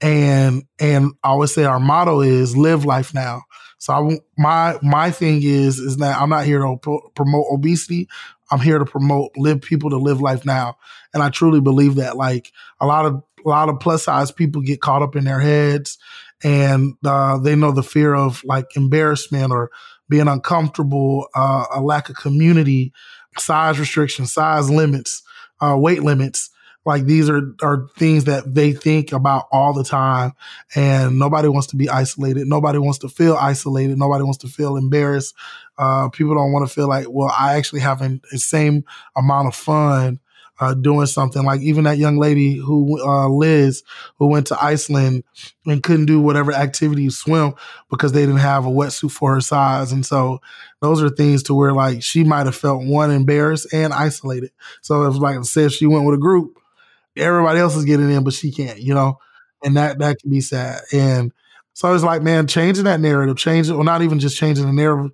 And 0.00 0.64
and 0.78 1.12
I 1.22 1.28
always 1.28 1.52
say 1.52 1.64
our 1.64 1.80
motto 1.80 2.20
is 2.20 2.56
live 2.56 2.84
life 2.84 3.14
now. 3.14 3.42
So 3.78 3.92
I 3.92 4.18
my 4.36 4.78
my 4.82 5.10
thing 5.10 5.42
is 5.42 5.78
is 5.78 5.98
that 5.98 6.20
I'm 6.20 6.30
not 6.30 6.44
here 6.44 6.60
to 6.60 6.76
pro- 6.80 7.08
promote 7.14 7.46
obesity. 7.52 8.08
I'm 8.50 8.60
here 8.60 8.78
to 8.78 8.84
promote 8.84 9.32
live 9.36 9.60
people 9.60 9.90
to 9.90 9.96
live 9.98 10.20
life 10.20 10.44
now. 10.44 10.76
And 11.12 11.22
I 11.22 11.30
truly 11.30 11.60
believe 11.60 11.96
that. 11.96 12.16
Like 12.16 12.52
a 12.80 12.86
lot 12.86 13.06
of 13.06 13.22
a 13.44 13.48
lot 13.48 13.68
of 13.68 13.78
plus 13.80 14.04
size 14.04 14.32
people 14.32 14.62
get 14.62 14.80
caught 14.80 15.02
up 15.02 15.14
in 15.14 15.24
their 15.24 15.40
heads 15.40 15.96
and 16.42 16.94
uh, 17.04 17.38
they 17.38 17.54
know 17.54 17.72
the 17.72 17.82
fear 17.82 18.14
of 18.14 18.42
like 18.44 18.66
embarrassment 18.76 19.52
or 19.52 19.70
being 20.08 20.28
uncomfortable, 20.28 21.28
uh, 21.34 21.64
a 21.74 21.80
lack 21.80 22.08
of 22.08 22.16
community, 22.16 22.92
size 23.36 23.78
restrictions, 23.78 24.32
size 24.32 24.70
limits, 24.70 25.22
uh, 25.60 25.76
weight 25.78 26.02
limits. 26.02 26.50
Like 26.86 27.04
these 27.04 27.28
are 27.28 27.54
are 27.60 27.86
things 27.98 28.24
that 28.24 28.54
they 28.54 28.72
think 28.72 29.12
about 29.12 29.46
all 29.52 29.74
the 29.74 29.84
time, 29.84 30.32
and 30.74 31.18
nobody 31.18 31.48
wants 31.48 31.66
to 31.68 31.76
be 31.76 31.90
isolated. 31.90 32.46
Nobody 32.46 32.78
wants 32.78 32.98
to 33.00 33.10
feel 33.10 33.36
isolated. 33.36 33.98
Nobody 33.98 34.24
wants 34.24 34.38
to 34.38 34.48
feel 34.48 34.76
embarrassed. 34.76 35.34
Uh, 35.78 36.08
people 36.08 36.34
don't 36.34 36.52
want 36.52 36.68
to 36.68 36.74
feel 36.74 36.88
like, 36.88 37.06
well, 37.08 37.32
I 37.38 37.54
actually 37.56 37.80
have 37.80 38.00
the 38.00 38.38
same 38.38 38.84
amount 39.16 39.48
of 39.48 39.54
fun 39.54 40.20
uh, 40.60 40.74
doing 40.74 41.06
something. 41.06 41.44
Like 41.44 41.60
even 41.60 41.84
that 41.84 41.98
young 41.98 42.18
lady 42.18 42.56
who, 42.56 43.00
uh, 43.00 43.28
Liz, 43.28 43.82
who 44.18 44.26
went 44.26 44.46
to 44.48 44.62
Iceland 44.62 45.24
and 45.66 45.82
couldn't 45.82 46.06
do 46.06 46.20
whatever 46.20 46.52
activity 46.52 47.02
you 47.02 47.10
swim 47.10 47.54
because 47.90 48.12
they 48.12 48.22
didn't 48.22 48.38
have 48.38 48.66
a 48.66 48.70
wetsuit 48.70 49.12
for 49.12 49.34
her 49.34 49.40
size. 49.40 49.92
And 49.92 50.04
so 50.04 50.40
those 50.80 51.02
are 51.02 51.10
things 51.10 51.42
to 51.44 51.54
where 51.54 51.72
like 51.72 52.02
she 52.02 52.24
might 52.24 52.46
have 52.46 52.56
felt 52.56 52.84
one 52.84 53.10
embarrassed 53.10 53.72
and 53.72 53.92
isolated. 53.92 54.50
So 54.82 55.04
if 55.04 55.16
like 55.16 55.38
I 55.38 55.42
said, 55.42 55.72
she 55.72 55.86
went 55.86 56.04
with 56.04 56.16
a 56.16 56.20
group, 56.20 56.58
everybody 57.16 57.60
else 57.60 57.76
is 57.76 57.84
getting 57.84 58.10
in, 58.10 58.24
but 58.24 58.32
she 58.34 58.50
can't, 58.50 58.80
you 58.80 58.94
know, 58.94 59.18
and 59.62 59.76
that, 59.76 59.98
that 59.98 60.20
can 60.20 60.30
be 60.30 60.40
sad. 60.40 60.80
And 60.92 61.32
so 61.72 61.94
it's 61.94 62.04
like, 62.04 62.22
man, 62.22 62.48
changing 62.48 62.84
that 62.84 63.00
narrative, 63.00 63.36
changing, 63.36 63.74
well, 63.76 63.84
not 63.84 64.02
even 64.02 64.18
just 64.18 64.36
changing 64.36 64.66
the 64.66 64.72
narrative, 64.72 65.12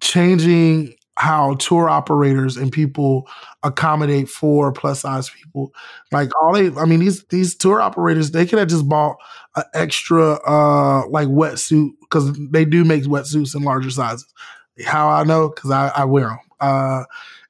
changing 0.00 0.94
how 1.18 1.54
tour 1.54 1.88
operators 1.88 2.56
and 2.56 2.70
people 2.70 3.26
accommodate 3.62 4.28
for 4.28 4.70
plus 4.70 5.00
size 5.00 5.30
people. 5.30 5.72
Like 6.12 6.30
all 6.40 6.52
they, 6.52 6.70
I 6.78 6.84
mean, 6.84 7.00
these 7.00 7.24
these 7.24 7.54
tour 7.54 7.80
operators, 7.80 8.30
they 8.30 8.46
could 8.46 8.58
have 8.58 8.68
just 8.68 8.88
bought 8.88 9.16
an 9.56 9.64
extra 9.74 10.34
uh 10.46 11.06
like 11.08 11.28
wetsuit 11.28 11.90
because 12.02 12.38
they 12.50 12.64
do 12.64 12.84
make 12.84 13.04
wetsuits 13.04 13.54
in 13.54 13.62
larger 13.62 13.90
sizes. 13.90 14.32
How 14.84 15.08
I 15.08 15.24
know 15.24 15.48
because 15.48 15.70
I, 15.70 15.88
I 15.88 16.04
wear 16.04 16.28
them. 16.28 16.38
Uh, 16.60 17.04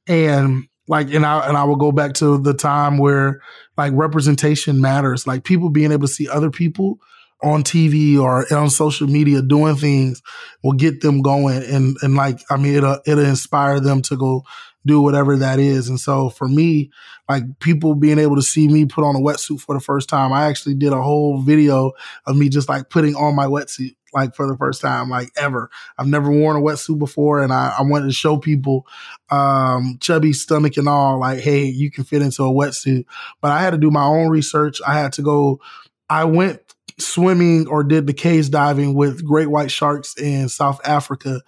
and 0.07 0.69
like, 0.89 1.13
and 1.13 1.27
I 1.27 1.49
and 1.49 1.57
I 1.57 1.65
will 1.65 1.77
go 1.77 1.91
back 1.91 2.15
to 2.15 2.39
the 2.39 2.55
time 2.55 2.99
where 2.99 3.41
like 3.77 3.93
representation 3.97 4.81
matters. 4.81 5.27
Like 5.27 5.43
people 5.43 5.71
being 5.71 5.91
able 5.91 6.07
to 6.07 6.13
see 6.13 6.29
other 6.29 6.51
people 6.51 7.01
on 7.43 7.63
TV 7.63 8.19
or 8.19 8.53
on 8.55 8.71
social 8.71 9.07
media 9.07 9.43
doing 9.43 9.77
things 9.77 10.23
will 10.63 10.73
get 10.73 11.01
them 11.01 11.21
going 11.23 11.63
and 11.63 11.97
and 12.03 12.15
like 12.15 12.41
I 12.51 12.57
mean 12.57 12.75
it'll 12.75 12.99
it'll 13.07 13.25
inspire 13.25 13.79
them 13.79 14.03
to 14.03 14.17
go 14.17 14.43
do 14.87 15.03
whatever 15.03 15.37
that 15.37 15.59
is. 15.59 15.89
And 15.89 15.99
so 15.99 16.31
for 16.31 16.49
me, 16.49 16.91
like 17.29 17.43
people 17.59 17.95
being 17.95 18.19
able 18.19 18.37
to 18.37 18.43
see 18.43 18.69
me 18.69 18.87
put 18.87 19.05
on 19.05 19.17
a 19.17 19.21
wetsuit 19.21 19.61
for 19.61 19.75
the 19.75 19.81
first 19.81 20.09
time, 20.09 20.33
I 20.33 20.47
actually 20.47 20.77
did 20.77 20.93
a 20.93 21.03
whole 21.03 21.43
video 21.43 21.93
of 22.25 22.37
me 22.37 22.49
just 22.49 22.69
like 22.69 22.89
putting 22.89 23.17
on 23.17 23.35
my 23.35 23.47
wetsuit 23.47 23.97
like 24.15 24.35
for 24.35 24.49
the 24.49 24.57
first 24.57 24.81
time, 24.81 25.11
like 25.11 25.29
ever. 25.37 25.69
I've 25.99 26.07
never 26.07 26.31
worn 26.31 26.57
a 26.57 26.61
wetsuit 26.61 26.99
before 26.99 27.43
and 27.43 27.53
I, 27.53 27.75
I 27.79 27.83
wanted 27.83 28.07
to 28.07 28.13
show 28.13 28.39
people 28.39 28.87
um 29.29 29.99
chubby 30.01 30.33
stomach 30.33 30.77
and 30.77 30.89
all, 30.89 31.19
like, 31.19 31.41
hey, 31.41 31.65
you 31.65 31.91
can 31.91 32.05
fit 32.05 32.23
into 32.23 32.45
a 32.45 32.53
wetsuit. 32.53 33.05
But 33.43 33.51
I 33.51 33.61
had 33.61 33.71
to 33.71 33.79
do 33.79 33.91
my 33.91 34.05
own 34.05 34.29
research. 34.29 34.81
I 34.87 34.95
had 34.95 35.13
to 35.15 35.23
go 35.23 35.61
I 36.09 36.25
went 36.25 36.61
swimming 36.99 37.69
or 37.69 37.85
did 37.85 38.07
the 38.07 38.13
cage 38.13 38.51
diving 38.51 38.95
with 38.95 39.25
great 39.25 39.49
white 39.49 39.71
sharks 39.71 40.15
in 40.19 40.49
South 40.49 40.81
Africa. 40.85 41.43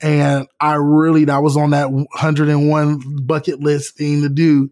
And 0.00 0.46
I 0.60 0.74
really, 0.74 1.24
that 1.24 1.42
was 1.42 1.56
on 1.56 1.70
that 1.70 1.90
101 1.90 3.24
bucket 3.24 3.60
list 3.60 3.96
thing 3.96 4.22
to 4.22 4.28
do. 4.28 4.70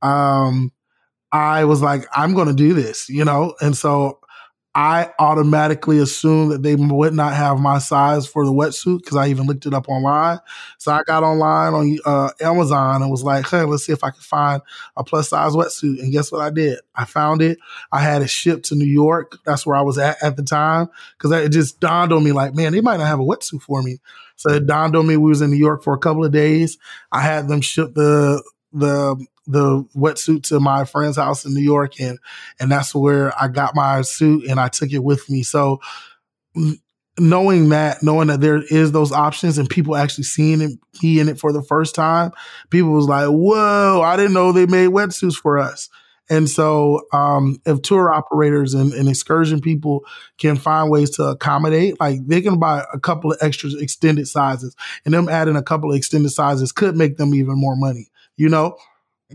Um, 0.00 0.72
I 1.32 1.64
was 1.64 1.80
like, 1.80 2.04
I'm 2.14 2.34
going 2.34 2.48
to 2.48 2.54
do 2.54 2.74
this, 2.74 3.08
you 3.08 3.24
know? 3.24 3.54
And 3.60 3.76
so 3.76 4.20
I 4.74 5.10
automatically 5.18 5.98
assumed 5.98 6.50
that 6.50 6.62
they 6.62 6.76
would 6.76 7.12
not 7.12 7.34
have 7.34 7.60
my 7.60 7.78
size 7.78 8.26
for 8.26 8.46
the 8.46 8.52
wetsuit 8.52 9.00
because 9.00 9.16
I 9.18 9.28
even 9.28 9.46
looked 9.46 9.66
it 9.66 9.74
up 9.74 9.86
online. 9.86 10.38
So 10.78 10.92
I 10.92 11.02
got 11.06 11.22
online 11.22 11.74
on 11.74 11.98
uh, 12.06 12.30
Amazon 12.40 13.02
and 13.02 13.10
was 13.10 13.22
like, 13.22 13.46
hey, 13.48 13.64
let's 13.64 13.84
see 13.84 13.92
if 13.92 14.02
I 14.02 14.10
can 14.10 14.22
find 14.22 14.62
a 14.96 15.04
plus 15.04 15.28
size 15.28 15.52
wetsuit. 15.52 16.00
And 16.00 16.10
guess 16.10 16.32
what 16.32 16.40
I 16.40 16.48
did? 16.48 16.78
I 16.94 17.04
found 17.04 17.42
it. 17.42 17.58
I 17.92 18.00
had 18.00 18.22
it 18.22 18.30
shipped 18.30 18.64
to 18.66 18.74
New 18.74 18.86
York. 18.86 19.36
That's 19.44 19.66
where 19.66 19.76
I 19.76 19.82
was 19.82 19.98
at 19.98 20.22
at 20.22 20.36
the 20.36 20.42
time 20.42 20.88
because 21.18 21.32
it 21.32 21.50
just 21.50 21.78
dawned 21.78 22.12
on 22.12 22.24
me 22.24 22.32
like, 22.32 22.54
man, 22.54 22.72
they 22.72 22.80
might 22.80 22.96
not 22.96 23.08
have 23.08 23.20
a 23.20 23.24
wetsuit 23.24 23.60
for 23.60 23.82
me. 23.82 23.98
So 24.36 24.50
it 24.52 24.66
dawned 24.66 24.96
on 24.96 25.06
me 25.06 25.18
we 25.18 25.28
was 25.28 25.42
in 25.42 25.50
New 25.50 25.56
York 25.56 25.84
for 25.84 25.92
a 25.92 25.98
couple 25.98 26.24
of 26.24 26.32
days. 26.32 26.78
I 27.12 27.20
had 27.20 27.46
them 27.46 27.60
ship 27.60 27.92
the 27.94 28.42
the 28.72 29.22
the 29.46 29.84
wetsuit 29.96 30.44
to 30.44 30.60
my 30.60 30.84
friend's 30.84 31.16
house 31.16 31.44
in 31.44 31.54
New 31.54 31.62
York, 31.62 32.00
and 32.00 32.18
and 32.60 32.70
that's 32.70 32.94
where 32.94 33.32
I 33.40 33.48
got 33.48 33.74
my 33.74 34.02
suit 34.02 34.44
and 34.48 34.60
I 34.60 34.68
took 34.68 34.92
it 34.92 35.02
with 35.02 35.28
me. 35.28 35.42
So 35.42 35.80
knowing 37.18 37.68
that, 37.70 38.02
knowing 38.02 38.28
that 38.28 38.40
there 38.40 38.62
is 38.70 38.92
those 38.92 39.12
options 39.12 39.58
and 39.58 39.68
people 39.68 39.96
actually 39.96 40.24
seeing 40.24 40.60
it, 40.60 40.78
me 41.02 41.20
in 41.20 41.28
it 41.28 41.38
for 41.38 41.52
the 41.52 41.62
first 41.62 41.94
time, 41.94 42.32
people 42.70 42.92
was 42.92 43.06
like, 43.06 43.28
"Whoa! 43.28 44.00
I 44.02 44.16
didn't 44.16 44.34
know 44.34 44.52
they 44.52 44.66
made 44.66 44.90
wetsuits 44.90 45.36
for 45.36 45.58
us." 45.58 45.88
And 46.30 46.48
so, 46.48 47.02
um, 47.12 47.58
if 47.66 47.82
tour 47.82 48.12
operators 48.12 48.74
and, 48.74 48.92
and, 48.92 49.08
excursion 49.08 49.60
people 49.60 50.04
can 50.38 50.56
find 50.56 50.90
ways 50.90 51.10
to 51.16 51.24
accommodate, 51.24 51.98
like 52.00 52.26
they 52.26 52.40
can 52.40 52.58
buy 52.58 52.84
a 52.94 52.98
couple 52.98 53.32
of 53.32 53.38
extra 53.40 53.70
extended 53.78 54.28
sizes, 54.28 54.74
and 55.04 55.12
them 55.12 55.28
adding 55.28 55.56
a 55.56 55.62
couple 55.62 55.90
of 55.90 55.96
extended 55.96 56.30
sizes 56.30 56.72
could 56.72 56.96
make 56.96 57.16
them 57.16 57.34
even 57.34 57.58
more 57.58 57.76
money, 57.76 58.08
you 58.36 58.48
know? 58.48 58.76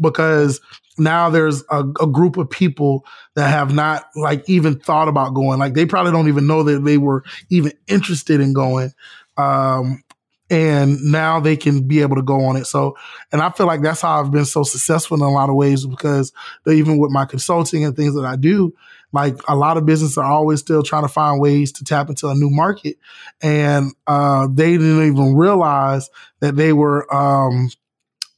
Because 0.01 0.61
now 0.97 1.29
there's 1.29 1.63
a, 1.69 1.83
a, 2.01 2.07
group 2.07 2.37
of 2.37 2.49
people 2.49 3.05
that 3.35 3.49
have 3.49 3.73
not 3.73 4.05
like 4.15 4.47
even 4.49 4.79
thought 4.79 5.07
about 5.07 5.33
going. 5.35 5.59
Like 5.59 5.73
they 5.73 5.85
probably 5.85 6.11
don't 6.11 6.27
even 6.27 6.47
know 6.47 6.63
that 6.63 6.83
they 6.83 6.97
were 6.97 7.23
even 7.49 7.71
interested 7.87 8.41
in 8.41 8.53
going 8.53 8.91
um, 9.37 10.03
and 10.49 10.99
now 11.03 11.39
they 11.39 11.55
can 11.55 11.87
be 11.87 12.01
able 12.01 12.15
to 12.15 12.23
go 12.23 12.45
on 12.45 12.55
it. 12.55 12.65
So 12.65 12.97
and 13.31 13.41
i 13.41 13.49
feel 13.51 13.67
like 13.67 13.81
that's 13.81 14.01
how 14.01 14.21
i've 14.21 14.31
been 14.31 14.45
so 14.45 14.63
successful 14.63 15.17
in 15.17 15.23
a 15.23 15.29
lot 15.29 15.49
of 15.49 15.55
ways 15.55 15.85
because 15.85 16.31
even 16.65 16.97
with 16.97 17.11
my 17.11 17.25
consulting 17.25 17.83
and 17.83 17.95
things 17.95 18.15
that 18.15 18.25
i 18.25 18.35
do 18.35 18.73
like 19.13 19.35
a 19.47 19.55
lot 19.55 19.77
of 19.77 19.85
businesses 19.85 20.17
are 20.17 20.25
always 20.25 20.59
still 20.59 20.83
trying 20.83 21.03
to 21.03 21.09
find 21.09 21.39
ways 21.39 21.71
to 21.73 21.83
tap 21.83 22.09
into 22.09 22.27
a 22.27 22.35
new 22.35 22.49
market. 22.49 22.97
And 23.41 23.93
uh, 24.05 24.47
they 24.51 24.73
didn't 24.73 25.07
even 25.07 25.35
realize 25.35 26.09
that 26.41 26.55
they 26.55 26.73
were 26.73 27.13
um, 27.13 27.69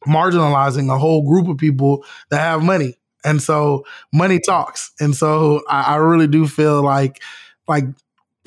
marginalizing 0.07 0.93
a 0.93 0.97
whole 0.97 1.27
group 1.27 1.47
of 1.47 1.57
people 1.57 2.03
that 2.29 2.39
have 2.39 2.63
money. 2.63 2.95
And 3.25 3.41
so 3.41 3.83
money 4.13 4.39
talks. 4.39 4.91
And 4.99 5.15
so 5.15 5.61
I, 5.67 5.93
I 5.93 5.95
really 5.97 6.27
do 6.27 6.47
feel 6.47 6.81
like 6.81 7.21
like 7.67 7.85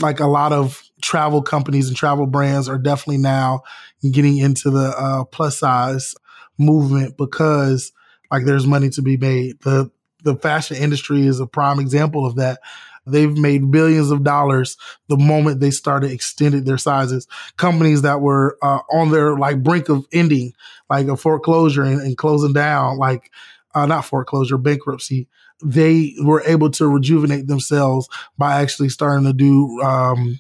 like 0.00 0.20
a 0.20 0.26
lot 0.26 0.52
of 0.52 0.82
travel 1.02 1.42
companies 1.42 1.88
and 1.88 1.96
travel 1.96 2.26
brands 2.26 2.68
are 2.68 2.78
definitely 2.78 3.18
now 3.18 3.62
getting 4.10 4.38
into 4.38 4.70
the 4.70 4.94
uh, 4.96 5.24
plus 5.24 5.58
size 5.58 6.14
movement 6.58 7.16
because 7.16 7.92
like 8.30 8.44
there's 8.44 8.66
money 8.66 8.88
to 8.90 9.02
be 9.02 9.16
made. 9.16 9.60
The 9.60 9.90
the 10.24 10.36
fashion 10.36 10.76
industry 10.76 11.26
is 11.26 11.40
a 11.40 11.46
prime 11.46 11.80
example 11.80 12.24
of 12.24 12.36
that. 12.36 12.60
They've 13.06 13.36
made 13.36 13.70
billions 13.70 14.10
of 14.10 14.22
dollars 14.22 14.76
the 15.08 15.16
moment 15.16 15.60
they 15.60 15.70
started 15.70 16.10
extended 16.10 16.66
their 16.66 16.78
sizes. 16.78 17.26
Companies 17.56 18.02
that 18.02 18.20
were 18.20 18.58
uh, 18.62 18.80
on 18.92 19.10
their 19.10 19.36
like 19.36 19.62
brink 19.62 19.88
of 19.88 20.06
ending, 20.12 20.52
like 20.88 21.08
a 21.08 21.16
foreclosure 21.16 21.82
and, 21.82 22.00
and 22.00 22.16
closing 22.16 22.52
down, 22.52 22.98
like 22.98 23.30
uh, 23.74 23.86
not 23.86 24.04
foreclosure, 24.04 24.58
bankruptcy, 24.58 25.28
they 25.64 26.14
were 26.22 26.42
able 26.46 26.70
to 26.70 26.88
rejuvenate 26.88 27.46
themselves 27.46 28.08
by 28.36 28.60
actually 28.60 28.88
starting 28.88 29.24
to 29.24 29.32
do 29.32 29.80
um, 29.82 30.38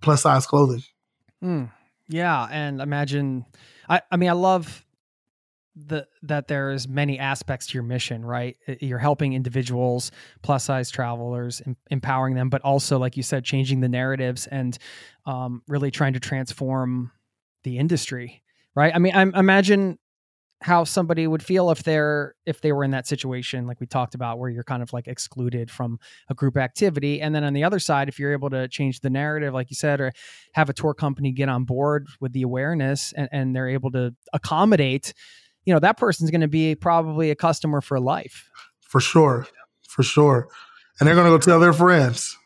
plus 0.00 0.22
size 0.22 0.46
clothing. 0.46 0.82
Mm, 1.42 1.70
yeah, 2.08 2.46
and 2.50 2.80
imagine, 2.80 3.46
I, 3.88 4.02
I 4.10 4.16
mean, 4.16 4.28
I 4.28 4.34
love 4.34 4.84
the 5.76 6.06
that 6.22 6.48
there's 6.48 6.88
many 6.88 7.18
aspects 7.18 7.68
to 7.68 7.74
your 7.74 7.82
mission 7.82 8.24
right? 8.24 8.56
You're 8.80 8.98
helping 8.98 9.32
individuals 9.32 10.10
plus 10.42 10.64
size 10.64 10.90
travelers 10.90 11.62
em- 11.64 11.76
empowering 11.90 12.34
them 12.34 12.50
but 12.50 12.60
also 12.62 12.98
like 12.98 13.16
you 13.16 13.22
said 13.22 13.44
changing 13.44 13.80
the 13.80 13.88
narratives 13.88 14.46
and 14.46 14.76
um, 15.26 15.62
really 15.68 15.90
trying 15.90 16.14
to 16.14 16.20
transform 16.20 17.12
the 17.62 17.78
industry 17.78 18.42
right? 18.74 18.94
I 18.94 18.98
mean 18.98 19.14
i 19.14 19.22
imagine 19.22 19.98
how 20.62 20.84
somebody 20.84 21.26
would 21.26 21.42
feel 21.42 21.70
if 21.70 21.82
they're 21.82 22.34
if 22.44 22.60
they 22.60 22.72
were 22.72 22.84
in 22.84 22.90
that 22.90 23.06
situation 23.06 23.66
like 23.66 23.80
we 23.80 23.86
talked 23.86 24.14
about 24.14 24.38
where 24.38 24.50
you're 24.50 24.62
kind 24.62 24.82
of 24.82 24.92
like 24.92 25.08
excluded 25.08 25.70
from 25.70 25.98
a 26.28 26.34
group 26.34 26.56
activity. 26.56 27.20
And 27.20 27.34
then 27.34 27.44
on 27.44 27.54
the 27.54 27.64
other 27.64 27.78
side 27.78 28.08
if 28.08 28.18
you're 28.18 28.32
able 28.32 28.50
to 28.50 28.68
change 28.68 29.00
the 29.00 29.10
narrative 29.10 29.54
like 29.54 29.70
you 29.70 29.76
said 29.76 30.00
or 30.00 30.12
have 30.54 30.68
a 30.68 30.74
tour 30.74 30.92
company 30.92 31.32
get 31.32 31.48
on 31.48 31.64
board 31.64 32.08
with 32.20 32.32
the 32.32 32.42
awareness 32.42 33.12
and, 33.16 33.28
and 33.32 33.56
they're 33.56 33.68
able 33.68 33.90
to 33.92 34.14
accommodate 34.32 35.14
you 35.70 35.74
know 35.74 35.78
that 35.78 35.98
person's 35.98 36.32
going 36.32 36.40
to 36.40 36.48
be 36.48 36.74
probably 36.74 37.30
a 37.30 37.36
customer 37.36 37.80
for 37.80 38.00
life. 38.00 38.50
For 38.80 39.00
sure. 39.00 39.46
For 39.88 40.02
sure. 40.02 40.48
And 40.98 41.06
they're 41.06 41.14
going 41.14 41.26
to 41.26 41.30
go 41.30 41.38
tell 41.38 41.60
their 41.60 41.72
friends. 41.72 42.36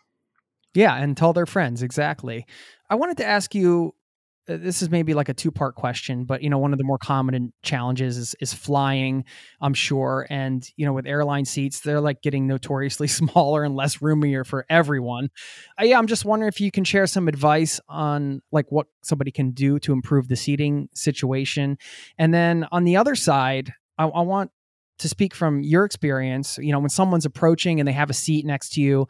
Yeah 0.75 0.95
and 0.95 1.17
tell 1.17 1.33
their 1.33 1.47
friends 1.47 1.83
exactly. 1.83 2.45
I 2.91 2.97
wanted 2.97 3.17
to 3.17 3.25
ask 3.25 3.55
you 3.55 3.95
this 4.47 4.83
is 4.83 4.91
maybe 4.91 5.15
like 5.15 5.29
a 5.29 5.35
two 5.35 5.51
part 5.51 5.75
question, 5.75 6.25
but 6.25 6.43
you 6.43 6.51
know, 6.51 6.59
one 6.59 6.73
of 6.73 6.79
the 6.79 6.85
more 6.85 6.99
common 6.99 7.53
challenges 7.63 8.17
is, 8.17 8.35
is 8.41 8.53
flying, 8.53 9.25
I'm 9.61 9.75
sure. 9.75 10.27
And, 10.29 10.69
you 10.77 10.85
know, 10.85 10.93
with 10.93 11.07
airline 11.07 11.45
seats, 11.45 11.81
they're 11.81 12.01
like 12.01 12.23
getting 12.23 12.47
notoriously 12.47 13.09
smaller 13.09 13.65
and 13.65 13.75
less 13.75 14.03
roomier 14.03 14.45
for 14.45 14.67
everyone. 14.69 15.31
Uh, 15.81 15.85
yeah, 15.85 15.99
I'm 15.99 16.07
just 16.07 16.25
wondering 16.25 16.49
if 16.49 16.61
you 16.61 16.71
can 16.71 16.85
share 16.85 17.07
some 17.07 17.29
advice 17.29 17.81
on 17.89 18.43
like 18.53 18.71
what 18.71 18.87
somebody 19.03 19.31
can 19.31 19.53
do 19.53 19.79
to 19.81 19.93
improve 19.93 20.29
the 20.29 20.37
seating 20.37 20.89
situation. 20.95 21.79
And 22.19 22.33
then 22.35 22.67
on 22.71 22.85
the 22.85 22.97
other 22.97 23.15
side, 23.15 23.73
I, 23.99 24.07
I 24.07 24.21
want 24.23 24.51
to 24.99 25.09
speak 25.09 25.35
from 25.35 25.63
your 25.63 25.85
experience. 25.85 26.59
You 26.59 26.73
know, 26.73 26.81
when 26.81 26.91
someone's 26.91 27.27
approaching 27.27 27.81
and 27.81 27.89
they 27.89 27.93
have 27.93 28.11
a 28.11 28.15
seat 28.15 28.45
next 28.45 28.75
to 28.75 28.81
you, 28.81 29.09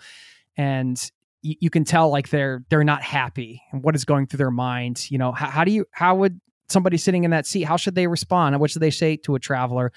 and 0.57 1.11
you, 1.45 1.57
you, 1.61 1.71
can 1.71 1.85
tell 1.85 2.11
like 2.11 2.31
they're 2.31 2.65
they're 2.71 2.85
not 2.85 3.03
happy 3.03 3.63
and 3.71 3.85
what 3.85 3.95
is 3.95 4.05
going 4.05 4.27
through 4.27 4.39
their 4.39 4.51
mind 4.51 5.11
you 5.11 5.19
know 5.19 5.31
how, 5.31 5.49
how 5.49 5.65
do 5.65 5.71
you 5.71 5.85
how 5.93 6.15
would 6.17 6.41
somebody 6.69 6.97
sitting 6.97 7.25
in 7.25 7.31
that 7.31 7.47
seat 7.47 7.63
how 7.63 7.77
should 7.77 7.95
they 7.95 8.07
respond 8.07 8.55
and 8.55 8.61
what 8.61 8.71
should 8.71 8.83
they 8.83 8.91
say 8.91 9.17
to 9.17 9.35
a 9.35 9.39
traveler 9.39 9.93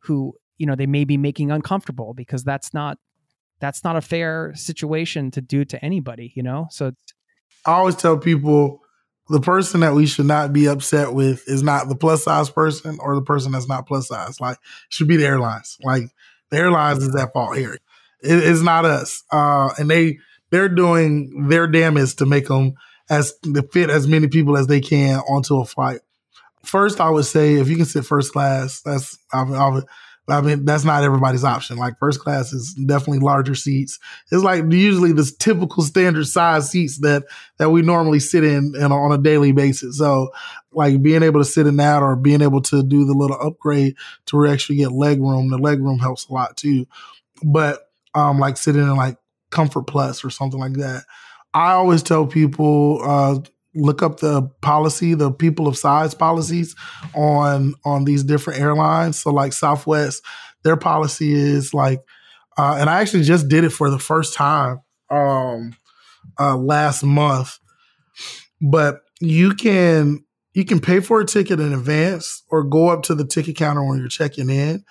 who 0.00 0.32
you 0.58 0.66
know 0.66 0.74
they 0.74 0.86
may 0.86 1.04
be 1.04 1.16
making 1.16 1.50
uncomfortable 1.50 2.14
because 2.14 2.44
that's 2.44 2.72
not 2.72 2.98
that's 3.60 3.84
not 3.84 3.96
a 3.96 4.00
fair 4.00 4.52
situation 4.54 5.30
to 5.30 5.40
do 5.40 5.64
to 5.64 5.84
anybody 5.84 6.32
you 6.34 6.42
know? 6.42 6.68
So 6.70 6.92
i 7.66 7.72
always 7.72 7.96
tell 7.96 8.16
people 8.16 8.80
the 9.28 9.40
person 9.40 9.80
that 9.80 9.94
we 9.94 10.06
should 10.06 10.26
not 10.26 10.52
be 10.52 10.66
upset 10.66 11.14
with 11.14 11.48
is 11.48 11.62
not 11.62 11.88
the 11.88 11.96
plus 11.96 12.24
size 12.24 12.50
person 12.50 12.98
or 13.00 13.14
the 13.14 13.22
person 13.22 13.52
that's 13.52 13.68
not 13.68 13.86
plus 13.86 14.08
size 14.08 14.40
like 14.40 14.58
should 14.88 15.08
be 15.08 15.16
the 15.16 15.26
airlines. 15.26 15.78
Like 15.82 16.04
the 16.50 16.58
airlines 16.58 17.02
is 17.02 17.14
at 17.14 17.32
fault 17.32 17.56
here. 17.56 17.74
It, 17.74 17.80
it's 18.22 18.62
not 18.62 18.84
us 18.84 19.22
uh, 19.32 19.70
and 19.78 19.90
they 19.90 20.18
they're 20.52 20.68
doing 20.68 21.48
their 21.48 21.66
damnedest 21.66 22.18
to 22.18 22.26
make 22.26 22.46
them 22.46 22.74
as 23.10 23.34
to 23.38 23.62
fit 23.72 23.90
as 23.90 24.06
many 24.06 24.28
people 24.28 24.56
as 24.56 24.68
they 24.68 24.80
can 24.80 25.18
onto 25.20 25.58
a 25.58 25.64
flight. 25.64 26.00
First, 26.62 27.00
I 27.00 27.10
would 27.10 27.24
say 27.24 27.54
if 27.54 27.68
you 27.68 27.76
can 27.76 27.86
sit 27.86 28.04
first 28.04 28.32
class, 28.32 28.82
that's 28.82 29.18
I 29.32 29.80
I 30.28 30.40
mean 30.40 30.64
that's 30.64 30.84
not 30.84 31.02
everybody's 31.02 31.42
option. 31.42 31.78
Like 31.78 31.98
first 31.98 32.20
class 32.20 32.52
is 32.52 32.74
definitely 32.74 33.18
larger 33.18 33.54
seats. 33.54 33.98
It's 34.30 34.44
like 34.44 34.64
usually 34.70 35.12
the 35.12 35.28
typical 35.38 35.82
standard 35.82 36.26
size 36.26 36.70
seats 36.70 36.98
that 36.98 37.24
that 37.56 37.70
we 37.70 37.82
normally 37.82 38.20
sit 38.20 38.44
in, 38.44 38.74
in 38.76 38.92
on 38.92 39.10
a 39.10 39.18
daily 39.18 39.52
basis. 39.52 39.98
So 39.98 40.30
like 40.70 41.02
being 41.02 41.22
able 41.22 41.40
to 41.40 41.44
sit 41.44 41.66
in 41.66 41.76
that 41.78 42.02
or 42.02 42.14
being 42.14 42.42
able 42.42 42.60
to 42.62 42.82
do 42.82 43.04
the 43.04 43.14
little 43.14 43.40
upgrade 43.40 43.96
to 44.26 44.46
actually 44.46 44.76
get 44.76 44.92
leg 44.92 45.18
room. 45.18 45.50
The 45.50 45.58
leg 45.58 45.80
room 45.80 45.98
helps 45.98 46.28
a 46.28 46.32
lot 46.32 46.56
too. 46.56 46.86
But 47.42 47.80
um 48.14 48.38
like 48.38 48.58
sitting 48.58 48.82
in 48.82 48.96
like 48.96 49.16
Comfort 49.52 49.86
Plus 49.86 50.24
or 50.24 50.30
something 50.30 50.58
like 50.58 50.74
that. 50.74 51.04
I 51.54 51.72
always 51.72 52.02
tell 52.02 52.26
people 52.26 53.00
uh, 53.04 53.38
look 53.74 54.02
up 54.02 54.20
the 54.20 54.42
policy, 54.60 55.14
the 55.14 55.30
people 55.30 55.68
of 55.68 55.76
size 55.76 56.14
policies 56.14 56.74
on 57.14 57.74
on 57.84 58.04
these 58.04 58.24
different 58.24 58.60
airlines. 58.60 59.18
So 59.18 59.30
like 59.30 59.52
Southwest, 59.52 60.22
their 60.64 60.76
policy 60.76 61.32
is 61.32 61.72
like, 61.72 62.00
uh, 62.58 62.76
and 62.78 62.90
I 62.90 63.00
actually 63.00 63.22
just 63.24 63.48
did 63.48 63.64
it 63.64 63.70
for 63.70 63.90
the 63.90 63.98
first 63.98 64.34
time 64.34 64.80
um, 65.10 65.76
uh, 66.40 66.56
last 66.56 67.02
month. 67.02 67.58
But 68.60 69.00
you 69.20 69.54
can 69.54 70.24
you 70.54 70.64
can 70.64 70.80
pay 70.80 71.00
for 71.00 71.20
a 71.20 71.26
ticket 71.26 71.60
in 71.60 71.72
advance 71.72 72.42
or 72.50 72.64
go 72.64 72.88
up 72.88 73.02
to 73.04 73.14
the 73.14 73.26
ticket 73.26 73.56
counter 73.56 73.84
when 73.84 73.98
you're 73.98 74.08
checking 74.08 74.50
in 74.50 74.84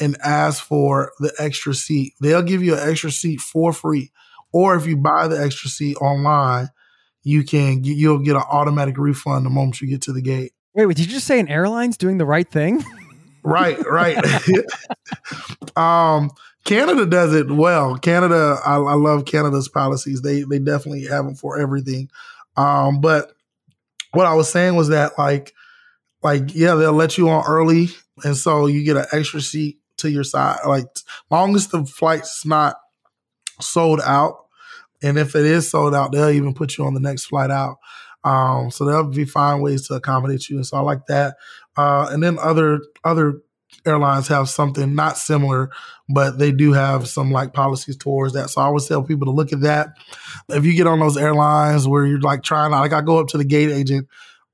and 0.00 0.16
ask 0.22 0.62
for 0.62 1.12
the 1.18 1.32
extra 1.38 1.74
seat. 1.74 2.14
They'll 2.20 2.42
give 2.42 2.62
you 2.62 2.74
an 2.74 2.88
extra 2.88 3.10
seat 3.10 3.40
for 3.40 3.72
free. 3.72 4.12
Or 4.52 4.76
if 4.76 4.86
you 4.86 4.96
buy 4.96 5.28
the 5.28 5.40
extra 5.42 5.68
seat 5.68 5.96
online, 5.96 6.70
you 7.22 7.44
can 7.44 7.82
you'll 7.82 8.20
get 8.20 8.36
an 8.36 8.42
automatic 8.48 8.96
refund 8.98 9.44
the 9.44 9.50
moment 9.50 9.80
you 9.80 9.88
get 9.88 10.02
to 10.02 10.12
the 10.12 10.22
gate. 10.22 10.52
Wait, 10.74 10.86
wait, 10.86 10.96
did 10.96 11.06
you 11.06 11.12
just 11.12 11.26
say 11.26 11.40
an 11.40 11.48
airline's 11.48 11.96
doing 11.96 12.18
the 12.18 12.26
right 12.26 12.48
thing? 12.48 12.84
right, 13.42 13.78
right. 13.84 14.16
um, 15.76 16.30
Canada 16.64 17.06
does 17.06 17.34
it 17.34 17.50
well. 17.50 17.96
Canada, 17.96 18.58
I, 18.64 18.76
I, 18.76 18.94
love 18.94 19.24
Canada's 19.24 19.68
policies. 19.68 20.22
They 20.22 20.42
they 20.42 20.58
definitely 20.58 21.04
have 21.06 21.24
them 21.24 21.34
for 21.34 21.58
everything. 21.58 22.10
Um, 22.56 23.00
but 23.00 23.32
what 24.12 24.26
I 24.26 24.34
was 24.34 24.50
saying 24.50 24.74
was 24.76 24.88
that 24.88 25.18
like 25.18 25.52
like 26.22 26.54
yeah, 26.54 26.74
they'll 26.74 26.92
let 26.92 27.18
you 27.18 27.28
on 27.28 27.44
early, 27.46 27.88
and 28.24 28.36
so 28.36 28.66
you 28.66 28.84
get 28.84 28.96
an 28.96 29.06
extra 29.12 29.40
seat 29.40 29.78
to 29.98 30.10
your 30.10 30.24
side. 30.24 30.58
Like 30.66 30.86
long 31.30 31.54
as 31.54 31.68
the 31.68 31.84
flight's 31.84 32.44
not 32.44 32.76
sold 33.60 34.00
out, 34.04 34.46
and 35.02 35.18
if 35.18 35.34
it 35.34 35.44
is 35.44 35.70
sold 35.70 35.94
out, 35.94 36.12
they'll 36.12 36.30
even 36.30 36.54
put 36.54 36.78
you 36.78 36.84
on 36.84 36.94
the 36.94 37.00
next 37.00 37.26
flight 37.26 37.50
out. 37.50 37.76
Um, 38.24 38.70
so 38.70 38.84
there'll 38.84 39.08
be 39.08 39.24
fine 39.24 39.60
ways 39.60 39.86
to 39.88 39.94
accommodate 39.94 40.48
you, 40.48 40.56
and 40.56 40.66
so 40.66 40.78
I 40.78 40.80
like 40.80 41.06
that. 41.06 41.36
Uh, 41.76 42.08
and 42.10 42.22
then 42.22 42.38
other 42.38 42.80
other 43.04 43.40
airlines 43.86 44.28
have 44.28 44.48
something 44.48 44.94
not 44.94 45.16
similar, 45.16 45.70
but 46.08 46.38
they 46.38 46.52
do 46.52 46.72
have 46.72 47.08
some 47.08 47.30
like 47.30 47.52
policies 47.52 47.96
towards 47.96 48.34
that. 48.34 48.50
So 48.50 48.60
I 48.60 48.64
always 48.64 48.86
tell 48.86 49.02
people 49.02 49.26
to 49.26 49.32
look 49.32 49.52
at 49.52 49.60
that. 49.60 49.90
If 50.48 50.64
you 50.64 50.74
get 50.74 50.86
on 50.86 51.00
those 51.00 51.16
airlines 51.16 51.86
where 51.86 52.06
you're 52.06 52.20
like 52.20 52.42
trying 52.42 52.72
like 52.72 52.92
I 52.92 53.00
go 53.00 53.18
up 53.18 53.28
to 53.28 53.38
the 53.38 53.44
gate 53.44 53.70
agent 53.70 54.08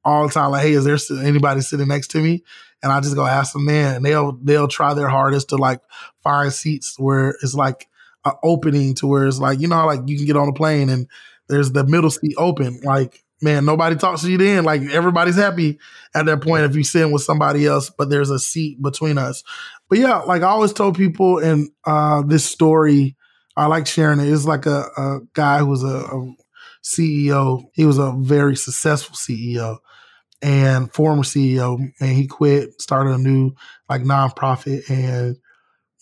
all 0.04 0.26
the 0.26 0.32
time, 0.32 0.50
like, 0.50 0.62
hey, 0.62 0.72
is 0.72 0.84
there 0.84 0.98
anybody 1.24 1.60
sitting 1.60 1.88
next 1.88 2.08
to 2.08 2.18
me? 2.20 2.42
And 2.82 2.90
I 2.90 3.00
just 3.00 3.14
go 3.14 3.24
ask 3.26 3.52
them 3.52 3.66
then, 3.66 3.96
and 3.96 4.04
they'll 4.04 4.32
they'll 4.42 4.68
try 4.68 4.94
their 4.94 5.08
hardest 5.08 5.50
to 5.50 5.56
like 5.56 5.80
find 6.22 6.52
seats 6.52 6.98
where 6.98 7.36
it's 7.42 7.54
like 7.54 7.88
an 8.24 8.32
opening 8.42 8.94
to 8.96 9.06
where 9.06 9.26
it's 9.26 9.38
like 9.38 9.60
you 9.60 9.68
know 9.68 9.86
like 9.86 10.00
you 10.06 10.16
can 10.16 10.26
get 10.26 10.36
on 10.36 10.48
a 10.48 10.52
plane 10.52 10.88
and 10.88 11.08
there's 11.48 11.72
the 11.72 11.84
middle 11.84 12.10
seat 12.10 12.34
open 12.38 12.80
like 12.82 13.22
man, 13.42 13.64
nobody 13.64 13.96
talks 13.96 14.22
to 14.22 14.30
you 14.30 14.38
then. 14.38 14.64
Like 14.64 14.82
everybody's 14.82 15.36
happy 15.36 15.78
at 16.14 16.26
that 16.26 16.40
point 16.40 16.64
if 16.64 16.76
you 16.76 16.84
sit 16.84 17.10
with 17.10 17.22
somebody 17.22 17.66
else, 17.66 17.90
but 17.90 18.08
there's 18.08 18.30
a 18.30 18.38
seat 18.38 18.80
between 18.80 19.18
us. 19.18 19.42
But 19.88 19.98
yeah, 19.98 20.18
like 20.18 20.42
I 20.42 20.46
always 20.46 20.72
told 20.72 20.96
people 20.96 21.38
in 21.38 21.70
uh, 21.84 22.22
this 22.22 22.44
story, 22.44 23.16
I 23.56 23.66
like 23.66 23.86
sharing 23.86 24.20
it. 24.20 24.32
It's 24.32 24.46
like 24.46 24.66
a, 24.66 24.86
a 24.96 25.18
guy 25.34 25.58
who 25.58 25.66
was 25.66 25.82
a, 25.82 25.88
a 25.88 26.34
CEO. 26.82 27.64
He 27.72 27.84
was 27.84 27.98
a 27.98 28.12
very 28.16 28.56
successful 28.56 29.16
CEO 29.16 29.78
and 30.42 30.92
former 30.92 31.22
CEO, 31.22 31.78
and 32.00 32.10
he 32.10 32.26
quit, 32.26 32.80
started 32.80 33.14
a 33.14 33.18
new 33.18 33.52
like 33.88 34.02
nonprofit. 34.02 34.90
And 34.90 35.36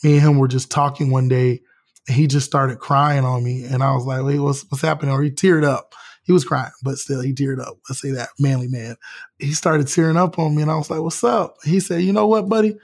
me 0.03 0.15
and 0.15 0.23
him 0.23 0.39
were 0.39 0.49
just 0.49 0.71
talking 0.71 1.11
one 1.11 1.29
day, 1.29 1.61
and 2.09 2.17
he 2.17 2.27
just 2.27 2.47
started 2.47 2.79
crying 2.79 3.25
on 3.25 3.45
me, 3.45 3.65
and 3.65 3.83
I 3.83 3.93
was 3.95 4.05
like, 4.05 4.23
"Wait, 4.25 4.41
what's 4.41 4.65
what's 4.71 4.83
happening?" 4.83 5.15
Or 5.15 5.23
he 5.23 5.31
teared 5.31 5.65
up, 5.65 5.95
he 6.23 6.33
was 6.33 6.45
crying, 6.45 6.73
but 6.83 6.99
still 6.99 7.21
he 7.21 7.33
teared 7.33 7.61
up. 7.61 7.77
Let's 7.89 8.01
say 8.01 8.13
that 8.13 8.31
manly 8.39 8.69
man. 8.69 8.97
He 9.39 9.53
started 9.53 9.89
tearing 9.89 10.17
up 10.17 10.39
on 10.39 10.57
me, 10.57 10.63
and 10.63 10.71
I 10.71 10.77
was 10.77 10.91
like, 10.91 11.01
"What's 11.01 11.23
up?" 11.23 11.57
He 11.65 11.81
said, 11.81 12.03
"You 12.03 12.13
know 12.13 12.27
what, 12.27 12.49
buddy?" 12.49 12.77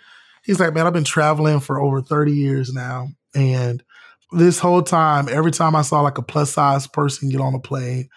He's 0.45 0.61
like, 0.61 0.75
"Man, 0.75 0.87
I've 0.87 0.93
been 0.93 1.05
traveling 1.05 1.61
for 1.61 1.81
over 1.81 2.03
thirty 2.03 2.33
years 2.33 2.73
now, 2.73 3.09
and 3.35 3.83
this 4.33 4.59
whole 4.59 4.83
time, 4.83 5.29
every 5.31 5.53
time 5.53 5.75
I 5.75 5.83
saw 5.83 6.03
like 6.03 6.19
a 6.19 6.23
plus 6.23 6.53
size 6.53 6.87
person 6.87 7.31
get 7.31 7.41
on 7.41 7.55
a 7.55 7.61
plane, 7.61 8.09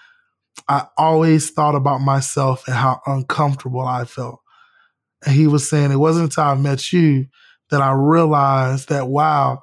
I 0.68 0.88
always 0.98 1.52
thought 1.52 1.76
about 1.76 2.02
myself 2.02 2.68
and 2.68 2.76
how 2.76 3.02
uncomfortable 3.06 3.82
I 3.82 4.06
felt." 4.06 4.40
And 5.26 5.36
he 5.36 5.48
was 5.48 5.70
saying, 5.70 5.92
"It 5.92 5.98
wasn't 5.98 6.26
until 6.26 6.44
I 6.44 6.56
met 6.56 6.92
you 6.92 7.28
that 7.70 7.82
I 7.82 7.92
realized 7.92 8.90
that 8.90 9.08
wow." 9.08 9.60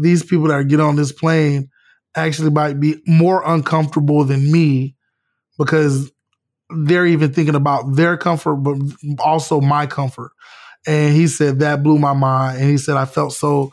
These 0.00 0.24
people 0.24 0.48
that 0.48 0.68
get 0.68 0.80
on 0.80 0.96
this 0.96 1.12
plane, 1.12 1.68
actually 2.14 2.50
might 2.50 2.78
be 2.80 2.96
more 3.06 3.42
uncomfortable 3.44 4.24
than 4.24 4.50
me 4.50 4.96
because 5.58 6.10
they're 6.84 7.06
even 7.06 7.32
thinking 7.32 7.54
about 7.54 7.94
their 7.94 8.16
comfort, 8.16 8.56
but 8.56 8.76
also 9.18 9.60
my 9.60 9.86
comfort. 9.86 10.32
And 10.86 11.14
he 11.14 11.26
said 11.28 11.60
that 11.60 11.82
blew 11.82 11.98
my 11.98 12.12
mind. 12.12 12.60
And 12.60 12.70
he 12.70 12.78
said 12.78 12.96
I 12.96 13.04
felt 13.04 13.32
so. 13.32 13.72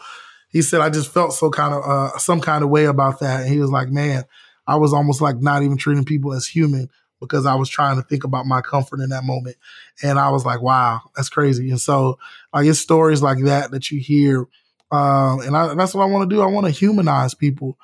He 0.50 0.62
said 0.62 0.82
I 0.82 0.90
just 0.90 1.12
felt 1.12 1.34
so 1.34 1.50
kind 1.50 1.74
of 1.74 1.84
uh, 1.84 2.18
some 2.18 2.42
kind 2.42 2.64
of 2.64 2.70
way 2.70 2.86
about 2.86 3.20
that. 3.20 3.42
And 3.42 3.50
he 3.50 3.60
was 3.60 3.70
like, 3.70 3.90
man, 3.90 4.24
I 4.70 4.76
was 4.76 4.94
almost 4.94 5.20
like 5.22 5.38
not 5.42 5.64
even 5.64 5.78
treating 5.78 6.06
people 6.06 6.34
as 6.34 6.46
human 6.46 6.90
because 7.20 7.46
I 7.46 7.56
was 7.56 7.70
trying 7.70 7.98
to 7.98 8.08
think 8.08 8.24
about 8.24 8.46
my 8.46 8.62
comfort 8.62 9.02
in 9.02 9.10
that 9.10 9.24
moment. 9.24 9.58
And 10.04 10.20
I 10.20 10.30
was 10.30 10.46
like, 10.46 10.62
wow, 10.62 11.02
that's 11.16 11.30
crazy. 11.30 11.70
And 11.70 11.82
so 11.82 12.20
like 12.54 12.68
it's 12.68 12.80
stories 12.80 13.22
like 13.22 13.44
that 13.44 13.72
that 13.72 13.92
you 13.92 14.00
hear. 14.00 14.48
Um, 14.92 15.42
and, 15.42 15.58
I, 15.58 15.74
that's 15.74 15.94
what 15.94 16.04
I 16.04 16.10
want 16.10 16.30
to 16.30 16.36
do. 16.36 16.42
I 16.42 16.48
want 16.48 16.66
to 16.68 16.72
humanize 16.72 17.34
people 17.34 17.78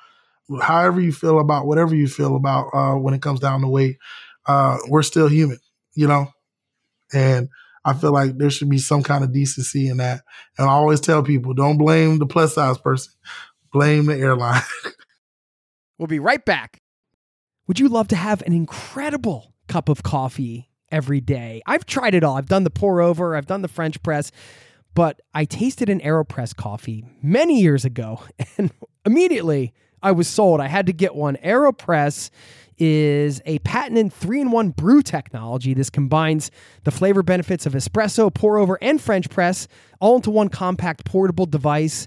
however 0.60 1.00
you 1.00 1.12
feel 1.12 1.40
about 1.40 1.66
whatever 1.66 1.94
you 1.94 2.06
feel 2.06 2.36
about 2.36 2.70
uh, 2.72 2.94
when 2.94 3.14
it 3.14 3.22
comes 3.22 3.40
down 3.40 3.62
to 3.62 3.68
weight, 3.68 3.98
uh, 4.46 4.78
we're 4.88 5.02
still 5.02 5.28
human, 5.28 5.58
you 5.94 6.06
know? 6.06 6.28
And 7.12 7.48
I 7.84 7.94
feel 7.94 8.12
like 8.12 8.38
there 8.38 8.50
should 8.50 8.70
be 8.70 8.78
some 8.78 9.02
kind 9.02 9.24
of 9.24 9.32
decency 9.32 9.88
in 9.88 9.96
that. 9.98 10.22
And 10.58 10.68
I 10.68 10.72
always 10.72 11.00
tell 11.00 11.22
people 11.22 11.54
don't 11.54 11.78
blame 11.78 12.18
the 12.18 12.26
plus 12.26 12.54
size 12.54 12.78
person, 12.78 13.12
blame 13.72 14.06
the 14.06 14.16
airline. 14.16 14.62
we'll 15.98 16.06
be 16.06 16.18
right 16.18 16.44
back. 16.44 16.80
Would 17.66 17.80
you 17.80 17.88
love 17.88 18.08
to 18.08 18.16
have 18.16 18.42
an 18.42 18.52
incredible 18.52 19.54
cup 19.68 19.88
of 19.88 20.02
coffee 20.02 20.70
every 20.90 21.20
day? 21.20 21.62
I've 21.66 21.86
tried 21.86 22.14
it 22.14 22.22
all. 22.22 22.36
I've 22.36 22.48
done 22.48 22.64
the 22.64 22.70
pour 22.70 23.00
over, 23.00 23.36
I've 23.36 23.46
done 23.46 23.62
the 23.62 23.68
French 23.68 24.02
press, 24.02 24.30
but 24.94 25.20
I 25.34 25.44
tasted 25.44 25.88
an 25.88 26.00
AeroPress 26.00 26.54
coffee 26.54 27.04
many 27.22 27.60
years 27.60 27.84
ago 27.84 28.22
and 28.58 28.70
immediately 29.04 29.72
I 30.02 30.12
was 30.12 30.28
sold. 30.28 30.60
I 30.60 30.68
had 30.68 30.86
to 30.86 30.92
get 30.92 31.14
one. 31.14 31.36
AeroPress 31.36 32.30
is 32.78 33.40
a 33.46 33.58
patented 33.60 34.12
three 34.12 34.40
in 34.40 34.50
one 34.50 34.70
brew 34.70 35.02
technology. 35.02 35.74
This 35.74 35.90
combines 35.90 36.50
the 36.84 36.90
flavor 36.90 37.22
benefits 37.22 37.66
of 37.66 37.72
espresso, 37.72 38.32
pour 38.32 38.58
over, 38.58 38.78
and 38.82 39.00
French 39.00 39.30
press 39.30 39.66
all 40.00 40.16
into 40.16 40.30
one 40.30 40.48
compact 40.48 41.04
portable 41.04 41.46
device 41.46 42.06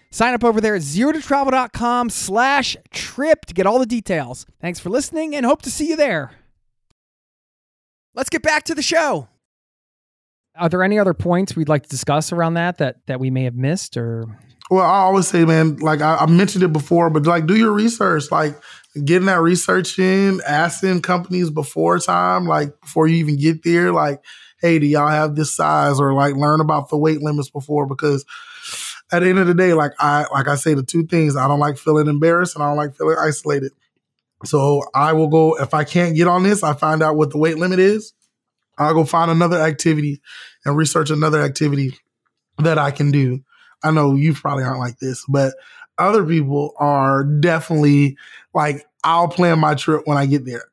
Sign 0.11 0.33
up 0.33 0.43
over 0.43 0.59
there 0.59 0.75
at 0.75 0.81
zerototravel.com 0.81 2.09
slash 2.09 2.75
trip 2.91 3.45
to 3.45 3.53
get 3.53 3.65
all 3.65 3.79
the 3.79 3.85
details. 3.85 4.45
Thanks 4.59 4.79
for 4.79 4.89
listening 4.89 5.35
and 5.35 5.45
hope 5.45 5.61
to 5.63 5.71
see 5.71 5.87
you 5.87 5.95
there. 5.95 6.31
Let's 8.13 8.29
get 8.29 8.43
back 8.43 8.63
to 8.63 8.75
the 8.75 8.81
show. 8.81 9.29
Are 10.57 10.67
there 10.67 10.83
any 10.83 10.99
other 10.99 11.13
points 11.13 11.55
we'd 11.55 11.69
like 11.69 11.83
to 11.83 11.89
discuss 11.89 12.33
around 12.33 12.55
that 12.55 12.77
that, 12.79 12.97
that 13.07 13.21
we 13.21 13.29
may 13.29 13.45
have 13.45 13.55
missed 13.55 13.95
or? 13.95 14.25
Well, 14.69 14.85
I 14.85 14.99
always 14.99 15.27
say, 15.27 15.45
man, 15.45 15.77
like 15.77 16.01
I, 16.01 16.17
I 16.17 16.25
mentioned 16.25 16.63
it 16.63 16.73
before, 16.73 17.09
but 17.09 17.25
like 17.25 17.45
do 17.45 17.55
your 17.55 17.71
research, 17.71 18.31
like 18.31 18.61
getting 19.05 19.27
that 19.27 19.39
research 19.39 19.97
in, 19.97 20.41
asking 20.45 21.03
companies 21.03 21.49
before 21.49 21.99
time, 21.99 22.47
like 22.47 22.79
before 22.81 23.07
you 23.07 23.15
even 23.17 23.37
get 23.37 23.63
there, 23.63 23.93
like 23.93 24.21
hey, 24.61 24.77
do 24.77 24.85
y'all 24.85 25.07
have 25.07 25.35
this 25.35 25.53
size 25.53 25.99
or 25.99 26.13
like 26.13 26.35
learn 26.35 26.61
about 26.61 26.89
the 26.89 26.97
weight 26.97 27.21
limits 27.21 27.49
before? 27.49 27.87
Because 27.87 28.25
at 29.11 29.19
the 29.19 29.29
end 29.29 29.39
of 29.39 29.47
the 29.47 29.53
day, 29.53 29.73
like 29.73 29.91
I 29.99 30.25
like 30.31 30.47
I 30.47 30.55
say 30.55 30.73
the 30.73 30.83
two 30.83 31.05
things, 31.05 31.35
I 31.35 31.47
don't 31.47 31.59
like 31.59 31.77
feeling 31.77 32.07
embarrassed 32.07 32.55
and 32.55 32.63
I 32.63 32.69
don't 32.69 32.77
like 32.77 32.95
feeling 32.95 33.17
isolated. 33.19 33.71
So 34.45 34.83
I 34.95 35.13
will 35.13 35.27
go 35.27 35.57
if 35.59 35.73
I 35.73 35.83
can't 35.83 36.15
get 36.15 36.27
on 36.27 36.43
this, 36.43 36.63
I 36.63 36.73
find 36.73 37.03
out 37.03 37.15
what 37.15 37.31
the 37.31 37.37
weight 37.37 37.57
limit 37.57 37.79
is. 37.79 38.13
I'll 38.77 38.93
go 38.93 39.05
find 39.05 39.29
another 39.29 39.57
activity 39.57 40.21
and 40.65 40.75
research 40.75 41.09
another 41.09 41.41
activity 41.41 41.97
that 42.57 42.77
I 42.77 42.91
can 42.91 43.11
do. 43.11 43.41
I 43.83 43.91
know 43.91 44.15
you 44.15 44.33
probably 44.33 44.63
aren't 44.63 44.79
like 44.79 44.99
this, 44.99 45.25
but 45.27 45.53
other 45.97 46.25
people 46.25 46.73
are 46.77 47.23
definitely 47.23 48.17
like, 48.53 48.85
I'll 49.03 49.27
plan 49.27 49.59
my 49.59 49.75
trip 49.75 50.03
when 50.05 50.17
I 50.17 50.25
get 50.25 50.45
there. 50.45 50.65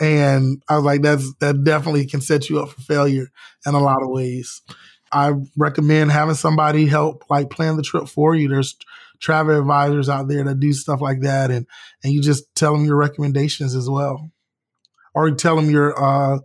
And 0.00 0.62
I 0.68 0.76
was 0.76 0.84
like, 0.84 1.02
that's 1.02 1.34
that 1.40 1.62
definitely 1.64 2.06
can 2.06 2.20
set 2.20 2.48
you 2.48 2.60
up 2.60 2.70
for 2.70 2.80
failure 2.80 3.30
in 3.66 3.74
a 3.74 3.80
lot 3.80 4.02
of 4.02 4.08
ways. 4.08 4.62
I 5.12 5.32
recommend 5.56 6.12
having 6.12 6.34
somebody 6.34 6.86
help 6.86 7.24
like 7.28 7.50
plan 7.50 7.76
the 7.76 7.82
trip 7.82 8.08
for 8.08 8.34
you. 8.34 8.48
There's 8.48 8.76
travel 9.18 9.58
advisors 9.58 10.08
out 10.08 10.28
there 10.28 10.44
that 10.44 10.60
do 10.60 10.72
stuff 10.72 11.00
like 11.00 11.20
that, 11.20 11.50
and 11.50 11.66
and 12.02 12.12
you 12.12 12.22
just 12.22 12.54
tell 12.54 12.72
them 12.72 12.84
your 12.84 12.96
recommendations 12.96 13.74
as 13.74 13.88
well, 13.88 14.30
or 15.14 15.30
tell 15.32 15.56
them 15.56 15.70
your 15.70 16.00
uh 16.00 16.38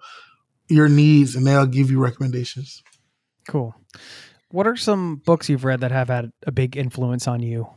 your 0.67 0.89
needs, 0.89 1.35
and 1.35 1.45
they'll 1.45 1.67
give 1.67 1.91
you 1.91 1.99
recommendations. 1.99 2.83
Cool. 3.47 3.75
What 4.49 4.67
are 4.67 4.75
some 4.75 5.17
books 5.17 5.49
you've 5.49 5.65
read 5.65 5.81
that 5.81 5.91
have 5.91 6.07
had 6.07 6.31
a 6.47 6.51
big 6.51 6.77
influence 6.77 7.27
on 7.27 7.41
you? 7.41 7.67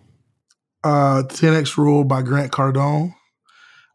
Uh, 0.84 1.24
10x 1.26 1.76
Rule 1.76 2.04
by 2.04 2.22
Grant 2.22 2.52
Cardone. 2.52 3.14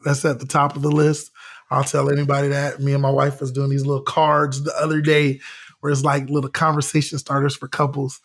That's 0.03 0.25
at 0.25 0.39
the 0.39 0.45
top 0.45 0.75
of 0.75 0.81
the 0.81 0.91
list. 0.91 1.31
I'll 1.71 1.83
tell 1.83 2.11
anybody 2.11 2.49
that. 2.49 2.79
Me 2.79 2.93
and 2.93 3.01
my 3.01 3.09
wife 3.09 3.39
was 3.39 3.51
doing 3.51 3.69
these 3.69 3.85
little 3.85 4.03
cards 4.03 4.63
the 4.63 4.75
other 4.75 5.01
day 5.01 5.39
where 5.83 5.91
it's 5.91 6.03
like 6.03 6.29
little 6.29 6.49
conversation 6.49 7.17
starters 7.19 7.55
for 7.55 7.67
couples. 7.67 8.21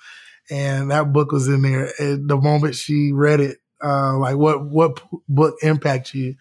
And 0.51 0.91
that 0.91 1.13
book 1.13 1.33
was 1.33 1.49
in 1.49 1.63
there. 1.63 1.93
And 1.99 2.29
the 2.29 2.37
moment 2.37 2.77
she 2.77 3.13
read 3.13 3.41
it, 3.41 3.59
uh, 3.83 4.17
like 4.19 4.37
what 4.37 4.65
what 4.65 5.01
book 5.29 5.57
impacted 5.63 6.15
you 6.15 6.35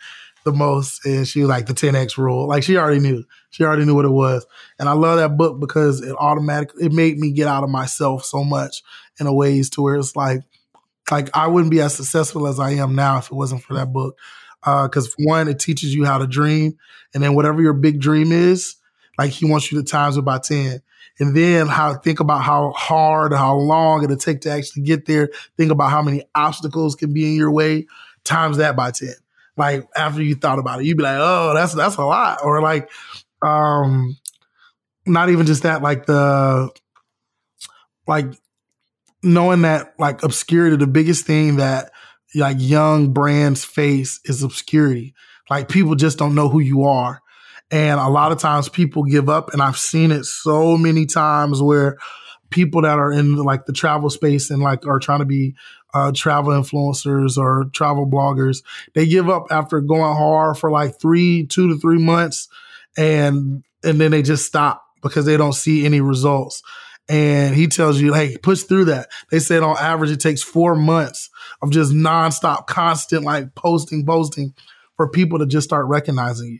the 0.45 0.53
most? 0.53 1.05
And 1.05 1.27
she 1.27 1.41
was 1.41 1.49
like 1.49 1.65
the 1.65 1.73
10x 1.73 2.17
rule. 2.17 2.47
Like 2.47 2.63
she 2.63 2.77
already 2.77 2.99
knew. 2.99 3.25
She 3.49 3.63
already 3.63 3.85
knew 3.85 3.95
what 3.95 4.05
it 4.05 4.09
was. 4.09 4.45
And 4.79 4.87
I 4.87 4.93
love 4.93 5.17
that 5.17 5.37
book 5.37 5.59
because 5.59 6.01
it 6.01 6.15
automatically 6.17 6.85
it 6.85 6.93
made 6.93 7.17
me 7.17 7.31
get 7.31 7.47
out 7.47 7.63
of 7.63 7.69
myself 7.69 8.23
so 8.23 8.43
much 8.43 8.83
in 9.19 9.27
a 9.27 9.33
ways 9.33 9.69
to 9.71 9.81
where 9.81 9.95
it's 9.95 10.15
like 10.15 10.41
like 11.11 11.35
I 11.35 11.47
wouldn't 11.47 11.71
be 11.71 11.81
as 11.81 11.95
successful 11.95 12.47
as 12.47 12.59
I 12.59 12.71
am 12.71 12.95
now 12.95 13.17
if 13.17 13.25
it 13.25 13.33
wasn't 13.33 13.63
for 13.63 13.73
that 13.73 13.91
book 13.91 14.17
because 14.61 15.07
uh, 15.07 15.15
one, 15.19 15.47
it 15.47 15.59
teaches 15.59 15.93
you 15.93 16.05
how 16.05 16.17
to 16.17 16.27
dream, 16.27 16.77
and 17.13 17.23
then 17.23 17.35
whatever 17.35 17.61
your 17.61 17.73
big 17.73 17.99
dream 17.99 18.31
is, 18.31 18.75
like 19.17 19.31
he 19.31 19.45
wants 19.49 19.71
you 19.71 19.81
to 19.81 19.83
times 19.83 20.17
it 20.17 20.23
by 20.23 20.39
ten, 20.39 20.81
and 21.19 21.35
then 21.35 21.67
how 21.67 21.95
think 21.95 22.19
about 22.19 22.43
how 22.43 22.71
hard, 22.71 23.33
how 23.33 23.55
long 23.55 24.03
it'll 24.03 24.17
take 24.17 24.41
to 24.41 24.51
actually 24.51 24.83
get 24.83 25.05
there. 25.05 25.29
Think 25.57 25.71
about 25.71 25.89
how 25.91 26.01
many 26.01 26.23
obstacles 26.35 26.95
can 26.95 27.13
be 27.13 27.25
in 27.25 27.35
your 27.35 27.51
way, 27.51 27.87
times 28.23 28.57
that 28.57 28.75
by 28.75 28.91
ten. 28.91 29.15
Like 29.55 29.87
after 29.95 30.21
you 30.21 30.35
thought 30.35 30.59
about 30.59 30.79
it, 30.79 30.85
you'd 30.85 30.97
be 30.97 31.03
like, 31.03 31.17
oh, 31.19 31.53
that's 31.55 31.73
that's 31.73 31.95
a 31.95 32.05
lot, 32.05 32.39
or 32.43 32.61
like, 32.61 32.89
um, 33.41 34.17
not 35.05 35.29
even 35.29 35.45
just 35.45 35.63
that, 35.63 35.81
like 35.81 36.05
the 36.05 36.69
like 38.07 38.27
knowing 39.23 39.63
that 39.63 39.93
like 39.97 40.23
obscurity, 40.23 40.75
the 40.77 40.87
biggest 40.87 41.25
thing 41.25 41.57
that 41.57 41.91
like 42.35 42.57
young 42.59 43.13
brands 43.13 43.65
face 43.65 44.19
is 44.25 44.43
obscurity. 44.43 45.15
Like 45.49 45.69
people 45.69 45.95
just 45.95 46.17
don't 46.17 46.35
know 46.35 46.49
who 46.49 46.59
you 46.59 46.83
are. 46.83 47.21
And 47.69 47.99
a 47.99 48.07
lot 48.07 48.31
of 48.31 48.39
times 48.39 48.69
people 48.69 49.03
give 49.03 49.29
up. 49.29 49.53
And 49.53 49.61
I've 49.61 49.77
seen 49.77 50.11
it 50.11 50.23
so 50.25 50.77
many 50.77 51.05
times 51.05 51.61
where 51.61 51.97
people 52.49 52.81
that 52.83 52.97
are 52.97 53.11
in 53.11 53.35
like 53.35 53.65
the 53.65 53.73
travel 53.73 54.09
space 54.09 54.49
and 54.49 54.61
like 54.61 54.87
are 54.87 54.99
trying 54.99 55.19
to 55.19 55.25
be 55.25 55.55
uh, 55.93 56.11
travel 56.15 56.53
influencers 56.53 57.37
or 57.37 57.65
travel 57.73 58.07
bloggers, 58.07 58.63
they 58.95 59.05
give 59.05 59.29
up 59.29 59.47
after 59.51 59.81
going 59.81 60.15
hard 60.15 60.57
for 60.57 60.71
like 60.71 60.99
three, 60.99 61.45
two 61.45 61.67
to 61.69 61.79
three 61.79 61.97
months. 61.97 62.47
And, 62.97 63.63
and 63.83 63.99
then 63.99 64.11
they 64.11 64.21
just 64.21 64.45
stop 64.45 64.83
because 65.01 65.25
they 65.25 65.37
don't 65.37 65.53
see 65.53 65.85
any 65.85 66.01
results 66.01 66.63
and 67.09 67.55
he 67.55 67.67
tells 67.67 68.01
you, 68.01 68.13
hey, 68.13 68.37
push 68.37 68.63
through 68.63 68.85
that. 68.85 69.09
They 69.31 69.39
said 69.39 69.63
on 69.63 69.77
average 69.77 70.11
it 70.11 70.19
takes 70.19 70.43
four 70.43 70.75
months 70.75 71.29
of 71.61 71.71
just 71.71 71.91
nonstop, 71.91 72.67
constant 72.67 73.23
like 73.23 73.55
posting, 73.55 74.05
posting 74.05 74.53
for 74.97 75.09
people 75.09 75.39
to 75.39 75.45
just 75.45 75.65
start 75.65 75.85
recognizing 75.85 76.47
you. 76.47 76.59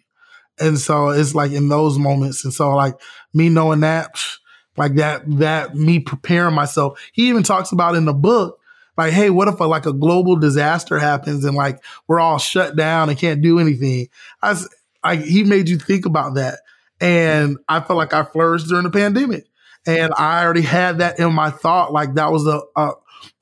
And 0.59 0.79
so 0.79 1.09
it's 1.09 1.35
like 1.35 1.51
in 1.51 1.69
those 1.69 1.97
moments. 1.97 2.43
And 2.43 2.53
so 2.53 2.75
like 2.75 2.95
me 3.33 3.49
knowing 3.49 3.81
that, 3.81 4.19
like 4.75 4.95
that, 4.95 5.23
that 5.39 5.75
me 5.75 5.99
preparing 5.99 6.55
myself. 6.55 6.99
He 7.13 7.29
even 7.29 7.43
talks 7.43 7.71
about 7.71 7.95
in 7.95 8.05
the 8.05 8.13
book, 8.13 8.59
like, 8.95 9.13
hey, 9.13 9.29
what 9.29 9.47
if 9.47 9.59
a, 9.59 9.65
like 9.65 9.85
a 9.85 9.93
global 9.93 10.35
disaster 10.35 10.97
happens 10.97 11.45
and 11.45 11.55
like 11.55 11.83
we're 12.07 12.19
all 12.19 12.39
shut 12.39 12.75
down 12.75 13.09
and 13.09 13.17
can't 13.17 13.41
do 13.41 13.59
anything? 13.59 14.09
I 14.41 14.59
like, 15.03 15.21
he 15.21 15.43
made 15.43 15.69
you 15.69 15.77
think 15.77 16.05
about 16.05 16.35
that. 16.35 16.59
And 16.99 17.57
I 17.69 17.79
felt 17.79 17.97
like 17.97 18.13
I 18.13 18.23
flourished 18.23 18.67
during 18.67 18.83
the 18.83 18.89
pandemic 18.89 19.45
and 19.87 20.13
I 20.17 20.43
already 20.43 20.61
had 20.61 20.99
that 20.99 21.19
in 21.19 21.33
my 21.33 21.49
thought. 21.49 21.93
Like 21.93 22.15
that 22.15 22.31
was 22.31 22.45
a, 22.45 22.61
a 22.75 22.91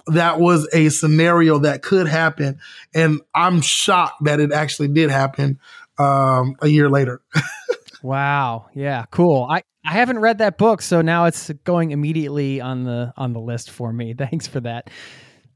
that 0.07 0.39
was 0.39 0.69
a 0.71 0.89
scenario 0.89 1.57
that 1.59 1.81
could 1.81 2.07
happen, 2.07 2.59
and 2.93 3.21
I'm 3.33 3.61
shocked 3.61 4.23
that 4.25 4.39
it 4.39 4.51
actually 4.51 4.89
did 4.89 5.09
happen 5.09 5.59
um, 5.97 6.55
a 6.61 6.67
year 6.67 6.89
later. 6.89 7.21
wow. 8.03 8.67
Yeah. 8.73 9.05
Cool. 9.11 9.47
I 9.49 9.63
I 9.85 9.93
haven't 9.93 10.19
read 10.19 10.39
that 10.39 10.57
book, 10.57 10.81
so 10.81 11.01
now 11.01 11.25
it's 11.25 11.51
going 11.63 11.91
immediately 11.91 12.59
on 12.59 12.83
the 12.83 13.13
on 13.17 13.33
the 13.33 13.39
list 13.39 13.69
for 13.69 13.93
me. 13.93 14.13
Thanks 14.17 14.47
for 14.47 14.59
that. 14.61 14.89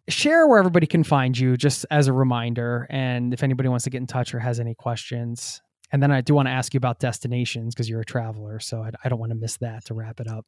Share 0.07 0.47
where 0.47 0.59
everybody 0.59 0.87
can 0.87 1.03
find 1.03 1.37
you, 1.37 1.55
just 1.55 1.85
as 1.91 2.07
a 2.07 2.13
reminder, 2.13 2.87
and 2.89 3.33
if 3.33 3.43
anybody 3.43 3.69
wants 3.69 3.83
to 3.83 3.89
get 3.89 3.99
in 3.99 4.07
touch 4.07 4.33
or 4.33 4.39
has 4.39 4.59
any 4.59 4.75
questions. 4.75 5.61
And 5.91 6.03
then 6.03 6.11
I 6.11 6.21
do 6.21 6.35
want 6.35 6.47
to 6.47 6.51
ask 6.51 6.73
you 6.75 6.77
about 6.77 6.99
destinations 6.99 7.73
because 7.73 7.89
you're 7.89 8.01
a 8.01 8.05
traveler, 8.05 8.59
so 8.59 8.81
I, 8.81 8.91
I 9.03 9.09
don't 9.09 9.19
want 9.19 9.31
to 9.31 9.35
miss 9.35 9.57
that 9.57 9.85
to 9.85 9.95
wrap 9.95 10.19
it 10.19 10.27
up. 10.27 10.45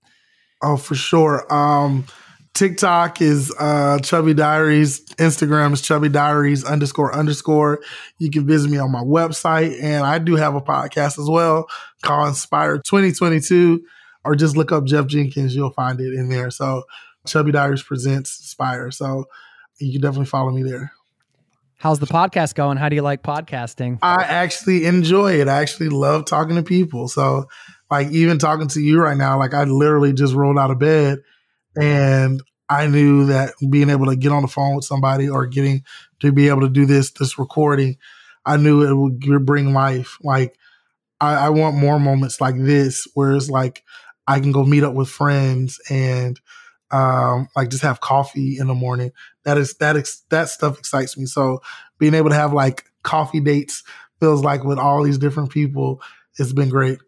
Oh, 0.62 0.78
for 0.78 0.94
sure. 0.94 1.52
Um, 1.52 2.06
TikTok 2.54 3.22
is 3.22 3.54
uh, 3.60 4.00
Chubby 4.00 4.34
Diaries. 4.34 5.04
Instagram 5.16 5.74
is 5.74 5.82
Chubby 5.82 6.10
Diaries 6.10 6.64
underscore 6.64 7.16
underscore. 7.16 7.82
You 8.20 8.30
can 8.30 8.46
visit 8.46 8.70
me 8.70 8.78
on 8.78 8.92
my 8.92 9.02
website, 9.02 9.82
and 9.82 10.06
I 10.06 10.20
do 10.20 10.36
have 10.36 10.56
a 10.56 10.62
podcast 10.62 11.18
as 11.18 11.30
well 11.30 11.68
called 12.02 12.30
Inspire 12.30 12.78
2022. 12.78 13.84
Or 14.24 14.36
just 14.36 14.56
look 14.56 14.72
up 14.72 14.86
Jeff 14.86 15.08
Jenkins; 15.08 15.56
you'll 15.56 15.72
find 15.72 16.00
it 16.00 16.14
in 16.14 16.30
there. 16.30 16.52
So, 16.52 16.84
Chubby 17.26 17.52
Diaries 17.52 17.82
presents 17.82 18.40
Inspire. 18.40 18.92
So, 18.92 19.26
you 19.80 19.94
can 19.94 20.02
definitely 20.02 20.28
follow 20.28 20.52
me 20.52 20.62
there. 20.62 20.92
How's 21.78 21.98
the 21.98 22.06
podcast 22.06 22.54
going? 22.54 22.78
How 22.78 22.90
do 22.90 22.96
you 22.96 23.02
like 23.02 23.24
podcasting? 23.24 23.98
I 24.04 24.22
actually 24.22 24.86
enjoy 24.86 25.40
it. 25.42 25.48
I 25.48 25.62
actually 25.62 25.90
love 25.90 26.26
talking 26.26 26.56
to 26.56 26.62
people. 26.62 27.08
So 27.08 27.48
like 27.90 28.12
even 28.12 28.38
talking 28.38 28.68
to 28.68 28.80
you 28.80 29.02
right 29.02 29.18
now, 29.18 29.40
like 29.40 29.56
I 29.56 29.64
literally 29.64 30.14
just 30.14 30.36
rolled 30.36 30.60
out 30.60 30.70
of 30.70 30.78
bed 30.78 31.24
and 31.80 32.42
I 32.70 32.88
knew 32.88 33.26
that 33.26 33.54
being 33.70 33.90
able 33.90 34.06
to 34.08 34.16
get 34.16 34.32
on 34.32 34.44
the 34.44 34.48
phone 34.48 34.76
with 34.76 34.86
somebody 34.86 35.30
or 35.30 35.46
getting 35.46 35.84
to 36.22 36.32
be 36.32 36.48
able 36.48 36.62
to 36.62 36.70
do 36.70 36.86
this, 36.86 37.12
this 37.12 37.38
recording, 37.38 37.98
I 38.46 38.58
knew 38.58 38.84
it 38.84 38.96
would 39.28 39.46
bring 39.46 39.74
life. 39.74 40.18
Like 40.24 40.56
I, 41.20 41.48
I 41.48 41.50
want 41.50 41.76
more 41.76 42.00
moments 42.00 42.42
like 42.42 42.56
this 42.58 43.08
where 43.14 43.34
it's 43.34 43.50
like 43.50 43.84
I 44.28 44.40
can 44.40 44.52
go 44.52 44.64
meet 44.64 44.84
up 44.84 44.94
with 44.94 45.10
friends 45.10 45.80
and 45.90 46.40
um, 46.92 47.48
like 47.56 47.70
just 47.70 47.84
have 47.84 48.02
coffee 48.02 48.58
in 48.58 48.68
the 48.68 48.74
morning. 48.74 49.12
That 49.44 49.58
is 49.58 49.76
that 49.76 49.96
ex- 49.98 50.24
that 50.30 50.50
stuff 50.50 50.78
excites 50.80 51.18
me. 51.18 51.26
So 51.26 51.62
being 52.00 52.14
able 52.14 52.30
to 52.30 52.36
have 52.36 52.54
like 52.54 52.86
coffee 53.04 53.40
dates 53.40 53.84
feels 54.20 54.44
like 54.44 54.64
with 54.64 54.78
all 54.80 55.04
these 55.04 55.18
different 55.18 55.52
people, 55.52 56.02
it's 56.38 56.54
been 56.54 56.70
great. 56.70 57.00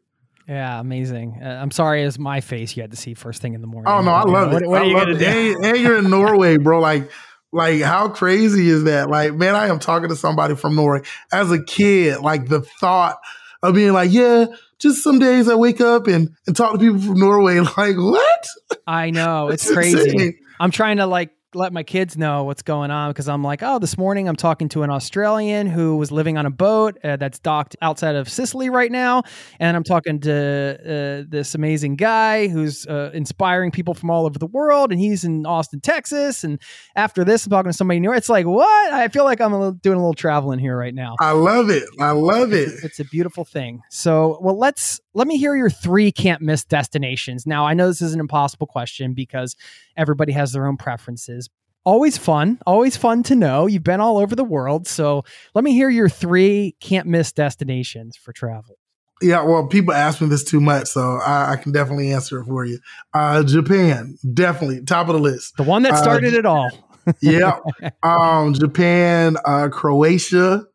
Yeah, 0.48 0.80
amazing. 0.80 1.40
Uh, 1.42 1.60
I'm 1.62 1.72
sorry, 1.72 2.04
it's 2.04 2.20
my 2.20 2.42
face 2.42 2.76
you 2.76 2.84
had 2.84 2.92
to 2.92 2.98
see 2.98 3.14
first 3.14 3.42
thing 3.42 3.54
in 3.54 3.62
the 3.62 3.68
morning. 3.68 3.92
Oh 3.92 4.02
no, 4.02 4.12
I 4.12 4.24
love 4.24 4.52
it. 4.54 4.68
What, 4.68 4.68
what 4.68 4.82
are 4.82 4.86
you 4.86 4.96
gonna 4.96 5.16
it. 5.16 5.20
do? 5.20 5.56
And, 5.56 5.66
and 5.66 5.78
you're 5.78 5.98
in 6.00 6.10
Norway, 6.10 6.58
bro. 6.58 6.80
Like, 6.80 7.10
like 7.52 7.82
how 7.82 8.10
crazy 8.10 8.70
is 8.70 8.84
that? 8.86 9.10
Like, 9.10 9.34
man, 9.34 9.56
I 9.56 9.68
am 9.68 9.80
talking 9.80 10.10
to 10.10 10.16
somebody 10.16 10.56
from 10.56 10.76
Norway 10.76 11.02
as 11.32 11.52
a 11.52 11.64
kid. 11.64 12.20
Like 12.20 12.50
the 12.50 12.62
thought 12.62 13.18
of 13.62 13.76
being 13.76 13.94
like, 13.94 14.12
yeah, 14.12 14.48
just 14.80 15.02
some 15.02 15.20
days 15.20 15.48
I 15.48 15.56
wake 15.56 15.80
up 15.80 16.08
and 16.08 16.30
and 16.46 16.56
talk 16.56 16.74
to 16.74 16.80
people 16.80 17.00
from 17.00 17.20
Norway. 17.20 17.60
Like, 17.78 17.96
what? 17.96 18.48
I 18.86 19.12
know 19.12 19.48
it's 19.50 19.72
crazy. 19.72 20.12
Insane. 20.12 20.40
I'm 20.60 20.72
trying 20.72 20.98
to 20.98 21.06
like 21.06 21.32
let 21.56 21.74
my 21.74 21.84
kids 21.84 22.18
know 22.18 22.44
what's 22.44 22.62
going 22.62 22.92
on 22.92 23.12
because 23.12 23.28
I'm 23.28 23.44
like, 23.44 23.62
oh, 23.62 23.80
this 23.80 23.98
morning 23.98 24.28
I'm 24.28 24.36
talking 24.36 24.70
to 24.70 24.84
an 24.84 24.90
Australian 24.90 25.68
who 25.68 25.98
was 25.98 26.12
living 26.12 26.38
on 26.38 26.46
a 26.46 26.50
boat 26.50 26.98
uh, 27.04 27.16
that's 27.18 27.40
docked 27.40 27.76
outside 27.82 28.16
of 28.16 28.30
Sicily 28.30 28.70
right 28.70 28.92
now, 28.92 29.24
and 29.60 29.76
I'm 29.76 29.84
talking 29.84 30.20
to 30.22 31.24
uh, 31.24 31.30
this 31.30 31.56
amazing 31.56 31.96
guy 31.96 32.48
who's 32.48 32.86
uh, 32.88 33.12
inspiring 33.14 33.72
people 33.72 33.94
from 33.94 34.10
all 34.10 34.26
over 34.26 34.40
the 34.40 34.48
world, 34.48 34.92
and 34.92 35.00
he's 35.00 35.24
in 35.24 35.46
Austin, 35.46 35.80
Texas. 35.80 36.44
And 36.44 36.60
after 36.96 37.24
this, 37.24 37.46
I'm 37.46 37.52
talking 37.52 37.72
to 37.72 37.78
somebody 37.78 38.00
new. 38.00 38.14
It's 38.14 38.30
like, 38.30 38.46
what? 38.46 38.94
I 38.94 39.08
feel 39.08 39.24
like 39.24 39.42
I'm 39.42 39.54
a 39.54 39.60
little, 39.60 39.74
doing 39.74 39.98
a 39.98 40.00
little 40.00 40.14
traveling 40.14 40.60
here 40.60 40.78
right 40.78 40.94
now. 40.94 41.16
I 41.20 41.32
love 41.32 41.70
it. 41.70 41.84
I 42.00 42.12
love 42.12 42.54
it. 42.54 42.70
It's, 42.70 42.84
it's 42.84 43.00
a 43.00 43.06
beautiful 43.06 43.46
thing. 43.46 43.82
So, 43.90 44.40
well, 44.42 44.58
let's 44.58 45.00
let 45.14 45.28
me 45.28 45.38
hear 45.38 45.56
your 45.56 45.70
three 45.70 46.12
can't 46.12 46.42
miss 46.42 46.64
destinations. 46.66 47.46
Now, 47.46 47.66
I 47.66 47.74
know 47.74 47.88
this 47.88 48.02
is 48.02 48.14
an 48.14 48.20
impossible 48.20 48.68
question 48.68 49.14
because 49.14 49.56
everybody 49.96 50.32
has 50.34 50.54
their 50.54 50.68
own 50.68 50.78
preferences. 50.78 51.50
Always 51.86 52.18
fun, 52.18 52.60
always 52.66 52.96
fun 52.96 53.24
to 53.24 53.36
know. 53.36 53.68
You've 53.68 53.84
been 53.84 54.00
all 54.00 54.18
over 54.18 54.36
the 54.36 54.44
world. 54.44 54.88
So 54.88 55.24
let 55.54 55.64
me 55.64 55.74
hear 55.74 55.90
your 55.90 56.08
three 56.10 56.76
can't 56.80 57.08
miss 57.08 57.32
destinations 57.32 58.16
for 58.16 58.32
travel. 58.32 58.78
Yeah, 59.22 59.44
well, 59.44 59.68
people 59.68 59.94
ask 59.94 60.20
me 60.20 60.28
this 60.28 60.44
too 60.44 60.60
much, 60.60 60.88
so 60.88 61.18
I, 61.18 61.54
I 61.54 61.56
can 61.56 61.72
definitely 61.72 62.12
answer 62.12 62.40
it 62.40 62.46
for 62.46 62.66
you. 62.66 62.80
Uh, 63.14 63.44
Japan, 63.44 64.18
definitely 64.34 64.84
top 64.84 65.08
of 65.08 65.14
the 65.14 65.22
list. 65.22 65.56
The 65.58 65.64
one 65.64 65.84
that 65.84 65.94
Uh, 65.94 66.02
started 66.02 66.34
it 66.34 66.46
all. 66.46 66.70
yeah. 67.22 67.60
Um, 68.02 68.54
Japan, 68.54 69.38
uh, 69.46 69.70
Croatia. 69.70 70.66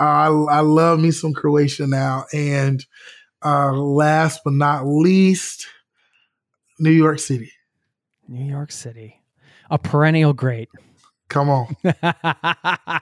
Uh, 0.00 0.02
I, 0.02 0.26
I 0.26 0.60
love 0.60 0.98
me 1.00 1.10
some 1.10 1.32
Croatia 1.34 1.86
now. 1.86 2.24
And 2.32 2.84
uh, 3.44 3.72
last 3.72 4.40
but 4.44 4.52
not 4.54 4.86
least, 4.86 5.66
New 6.78 6.90
York 6.90 7.18
City. 7.18 7.52
New 8.26 8.44
York 8.44 8.72
City. 8.72 9.20
A 9.70 9.78
perennial 9.78 10.32
great. 10.32 10.68
Come 11.28 11.50
on. 11.50 11.76
uh, 12.02 12.98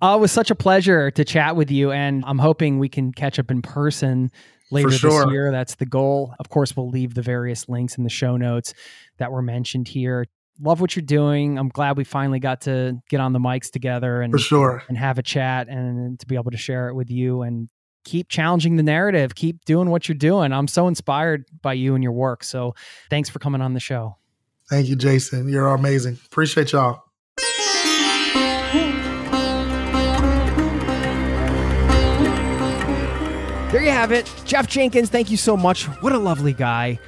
it 0.00 0.20
was 0.20 0.32
such 0.32 0.50
a 0.50 0.54
pleasure 0.54 1.10
to 1.10 1.24
chat 1.24 1.56
with 1.56 1.70
you, 1.70 1.92
and 1.92 2.24
I'm 2.26 2.38
hoping 2.38 2.78
we 2.78 2.88
can 2.88 3.12
catch 3.12 3.38
up 3.38 3.50
in 3.50 3.60
person 3.60 4.30
later 4.70 4.90
this 4.90 5.02
year. 5.02 5.50
That's 5.50 5.74
the 5.74 5.86
goal. 5.86 6.34
Of 6.38 6.48
course, 6.48 6.74
we'll 6.76 6.88
leave 6.88 7.14
the 7.14 7.22
various 7.22 7.68
links 7.68 7.98
in 7.98 8.04
the 8.04 8.10
show 8.10 8.36
notes 8.36 8.72
that 9.18 9.30
were 9.30 9.42
mentioned 9.42 9.88
here. 9.88 10.26
Love 10.60 10.80
what 10.80 10.96
you're 10.96 11.04
doing. 11.04 11.58
I'm 11.58 11.68
glad 11.68 11.96
we 11.96 12.04
finally 12.04 12.38
got 12.38 12.62
to 12.62 12.98
get 13.10 13.20
on 13.20 13.32
the 13.32 13.40
mics 13.40 13.70
together 13.70 14.22
and 14.22 14.32
For 14.32 14.38
sure. 14.38 14.82
and 14.88 14.96
have 14.96 15.18
a 15.18 15.22
chat 15.22 15.68
and 15.68 16.18
to 16.20 16.26
be 16.26 16.36
able 16.36 16.52
to 16.52 16.56
share 16.56 16.88
it 16.88 16.94
with 16.94 17.10
you 17.10 17.42
and 17.42 17.68
keep 18.04 18.28
challenging 18.28 18.76
the 18.76 18.82
narrative. 18.82 19.34
Keep 19.34 19.64
doing 19.64 19.90
what 19.90 20.08
you're 20.08 20.14
doing. 20.14 20.52
I'm 20.52 20.68
so 20.68 20.86
inspired 20.88 21.46
by 21.62 21.72
you 21.72 21.94
and 21.94 22.02
your 22.02 22.12
work. 22.12 22.44
So 22.44 22.74
thanks 23.10 23.28
for 23.28 23.38
coming 23.38 23.60
on 23.60 23.74
the 23.74 23.80
show. 23.80 24.16
Thank 24.70 24.88
you, 24.88 24.96
Jason. 24.96 25.48
You're 25.48 25.68
amazing. 25.68 26.18
Appreciate 26.26 26.72
y'all. 26.72 27.02
There 33.70 33.82
you 33.82 33.90
have 33.90 34.12
it. 34.12 34.32
Jeff 34.44 34.68
Jenkins, 34.68 35.10
thank 35.10 35.32
you 35.32 35.36
so 35.36 35.56
much. 35.56 35.86
What 36.00 36.12
a 36.12 36.18
lovely 36.18 36.52
guy. 36.52 37.00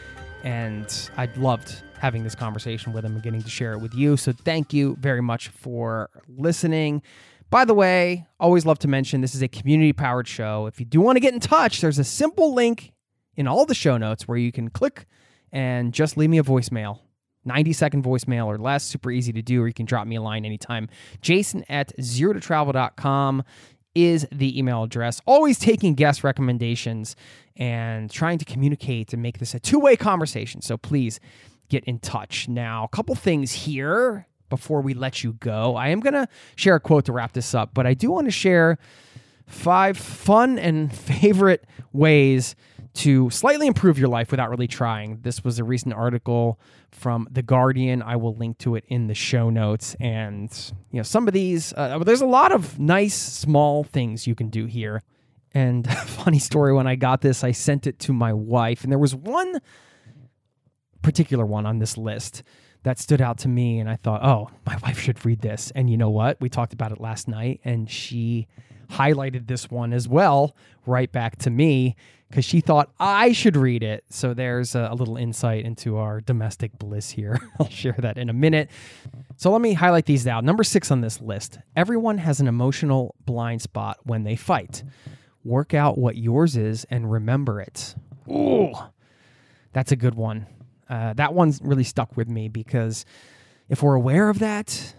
And 0.43 1.11
I 1.17 1.27
loved 1.37 1.81
having 1.99 2.25
this 2.25 2.35
conversation 2.35 2.93
with 2.93 3.05
him 3.05 3.15
and 3.15 3.23
getting 3.23 3.43
to 3.43 3.49
share 3.49 3.73
it 3.73 3.79
with 3.79 3.95
you. 3.95 4.17
So 4.17 4.33
thank 4.33 4.73
you 4.73 4.97
very 5.01 5.23
much 5.23 5.49
for 5.49 6.11
listening. 6.29 7.03
By 7.49 7.65
the 7.65 7.75
way, 7.75 8.27
always 8.41 8.67
love 8.67 8.79
to 8.81 8.89
mention 8.89 9.21
this 9.21 9.35
is 9.35 9.43
a 9.43 9.49
community 9.49 9.93
powered 9.93 10.27
show. 10.27 10.67
If 10.67 10.81
you 10.81 10.87
do 10.87 11.01
want 11.01 11.17
to 11.17 11.21
get 11.21 11.33
in 11.33 11.41
touch, 11.41 11.81
there's 11.81 11.99
a 11.99 12.05
simple 12.05 12.55
link 12.55 12.93
in 13.37 13.47
all 13.47 13.65
the 13.67 13.75
show 13.75 13.97
notes 13.97 14.27
where 14.27 14.39
you 14.39 14.51
can 14.51 14.69
click 14.69 15.07
and 15.53 15.93
just 15.93 16.17
leave 16.17 16.31
me 16.31 16.39
a 16.39 16.43
voicemail. 16.43 17.01
90 17.45 17.73
second 17.73 18.05
voicemail 18.05 18.47
or 18.47 18.59
less, 18.59 18.83
super 18.83 19.11
easy 19.11 19.33
to 19.33 19.43
do, 19.43 19.63
or 19.63 19.69
you 19.69 19.75
can 19.75 19.87
drop 19.87 20.07
me 20.09 20.17
a 20.17 20.23
line 20.23 20.45
anytime. 20.45 20.89
Jason 21.21 21.65
at 21.69 21.93
zero 22.03 22.33
to 22.33 22.41
travel.com 22.41 23.45
is 23.95 24.27
the 24.33 24.59
email 24.59 24.83
address. 24.83 25.23
Always 25.25 25.59
taking 25.59 25.95
guest 25.95 26.25
recommendations 26.25 27.15
and 27.57 28.11
trying 28.11 28.39
to 28.39 28.45
communicate 28.45 29.13
and 29.13 29.23
make 29.23 29.39
this 29.39 29.55
a 29.55 29.61
two 29.61 29.79
way 29.79 29.97
conversation. 29.97 30.61
So 30.61 30.77
please 30.77 31.21
get 31.69 31.85
in 31.85 32.01
touch. 32.01 32.49
Now, 32.49 32.85
a 32.85 32.89
couple 32.89 33.15
things 33.15 33.53
here 33.53 34.27
before 34.49 34.81
we 34.81 34.95
let 34.95 35.25
you 35.25 35.35
go. 35.35 35.77
I 35.77 35.89
am 35.89 36.01
going 36.01 36.15
to 36.15 36.29
share 36.55 36.77
a 36.77 36.81
quote 36.81 37.05
to 37.07 37.13
wrap 37.13 37.33
this 37.33 37.55
up, 37.55 37.71
but 37.75 37.87
I 37.87 37.95
do 37.95 38.11
want 38.11 38.27
to 38.27 38.31
share 38.31 38.79
five 39.47 39.97
fun 39.97 40.59
and 40.59 40.93
favorite 40.97 41.65
ways 41.93 42.57
to 42.95 43.29
slightly 43.29 43.67
improve 43.67 43.99
your 43.99 44.09
life 44.09 44.31
without 44.31 44.49
really 44.49 44.67
trying. 44.67 45.19
This 45.21 45.45
was 45.45 45.59
a 45.59 45.65
recent 45.65 45.93
article 45.93 46.59
from 46.91 47.29
The 47.31 47.43
Guardian. 47.43 48.01
I 48.01 48.17
will 48.17 48.35
link 48.35 48.57
to 48.59 48.75
it 48.75 48.85
in 48.89 49.07
the 49.07 49.15
show 49.15 49.51
notes. 49.51 49.95
And, 50.01 50.51
you 50.91 50.97
know, 50.97 51.03
some 51.03 51.29
of 51.29 51.35
these, 51.35 51.75
uh, 51.77 51.99
there's 51.99 52.23
a 52.23 52.27
lot 52.27 52.53
of 52.53 52.79
nice 52.79 53.15
small 53.15 53.85
things 53.85 54.27
you 54.27 54.35
can 54.35 54.49
do 54.49 54.65
here. 54.65 55.03
And 55.53 55.87
funny 56.07 56.39
story, 56.39 56.73
when 56.73 56.87
I 56.87 56.97
got 56.97 57.21
this, 57.21 57.45
I 57.45 57.53
sent 57.53 57.87
it 57.87 57.99
to 58.01 58.15
my 58.15 58.33
wife, 58.33 58.83
and 58.83 58.91
there 58.91 58.99
was 58.99 59.15
one 59.15 59.61
particular 61.03 61.45
one 61.45 61.67
on 61.67 61.79
this 61.79 61.97
list 61.97 62.43
that 62.87 63.01
stood 63.01 63.21
out 63.21 63.39
to 63.39 63.49
me. 63.49 63.81
And 63.81 63.91
I 63.91 63.97
thought, 63.97 64.23
oh, 64.23 64.49
my 64.65 64.77
wife 64.83 65.01
should 65.01 65.25
read 65.27 65.41
this. 65.41 65.73
And 65.75 65.91
you 65.91 65.97
know 65.97 66.09
what? 66.09 66.41
We 66.41 66.49
talked 66.49 66.73
about 66.73 66.93
it 66.93 67.01
last 67.01 67.27
night, 67.27 67.61
and 67.65 67.91
she 67.91 68.47
highlighted 68.89 69.49
this 69.49 69.69
one 69.69 69.93
as 69.93 70.09
well 70.09 70.55
right 70.87 71.11
back 71.11 71.37
to 71.39 71.51
me 71.51 71.97
because 72.29 72.45
she 72.45 72.61
thought 72.61 72.93
I 73.01 73.33
should 73.33 73.57
read 73.57 73.83
it. 73.83 74.05
So 74.09 74.35
there's 74.35 74.77
a, 74.77 74.89
a 74.93 74.95
little 74.95 75.17
insight 75.17 75.65
into 75.65 75.97
our 75.97 76.21
domestic 76.21 76.79
bliss 76.79 77.11
here. 77.11 77.41
I'll 77.61 77.69
share 77.69 77.97
that 77.99 78.19
in 78.19 78.31
a 78.31 78.33
minute. 78.33 78.71
So 79.37 79.51
let 79.51 79.61
me 79.61 79.73
highlight 79.73 80.07
these 80.07 80.25
now. 80.25 80.41
Number 80.41 80.63
six 80.63 80.93
on 80.93 81.01
this 81.01 81.21
list 81.21 81.59
everyone 81.75 82.19
has 82.19 82.39
an 82.39 82.47
emotional 82.47 83.17
blind 83.25 83.63
spot 83.63 83.99
when 84.05 84.23
they 84.23 84.37
fight. 84.37 84.85
Work 85.43 85.75
out 85.75 85.99
what 85.99 86.17
yours 86.17 86.57
is 86.57 86.87
and 86.89 87.11
remember 87.11 87.61
it. 87.61 87.97
Ooh, 88.29 88.73
that's 89.73 89.91
a 89.91 89.97
good 89.97 90.15
one. 90.15 90.47
Uh, 90.89 91.13
that 91.15 91.35
one's 91.35 91.61
really 91.63 91.85
stuck 91.85 92.17
with 92.17 92.29
me 92.29 92.49
because 92.49 93.05
if 93.69 93.83
we're 93.83 93.95
aware 93.95 94.29
of 94.29 94.39
that, 94.39 94.95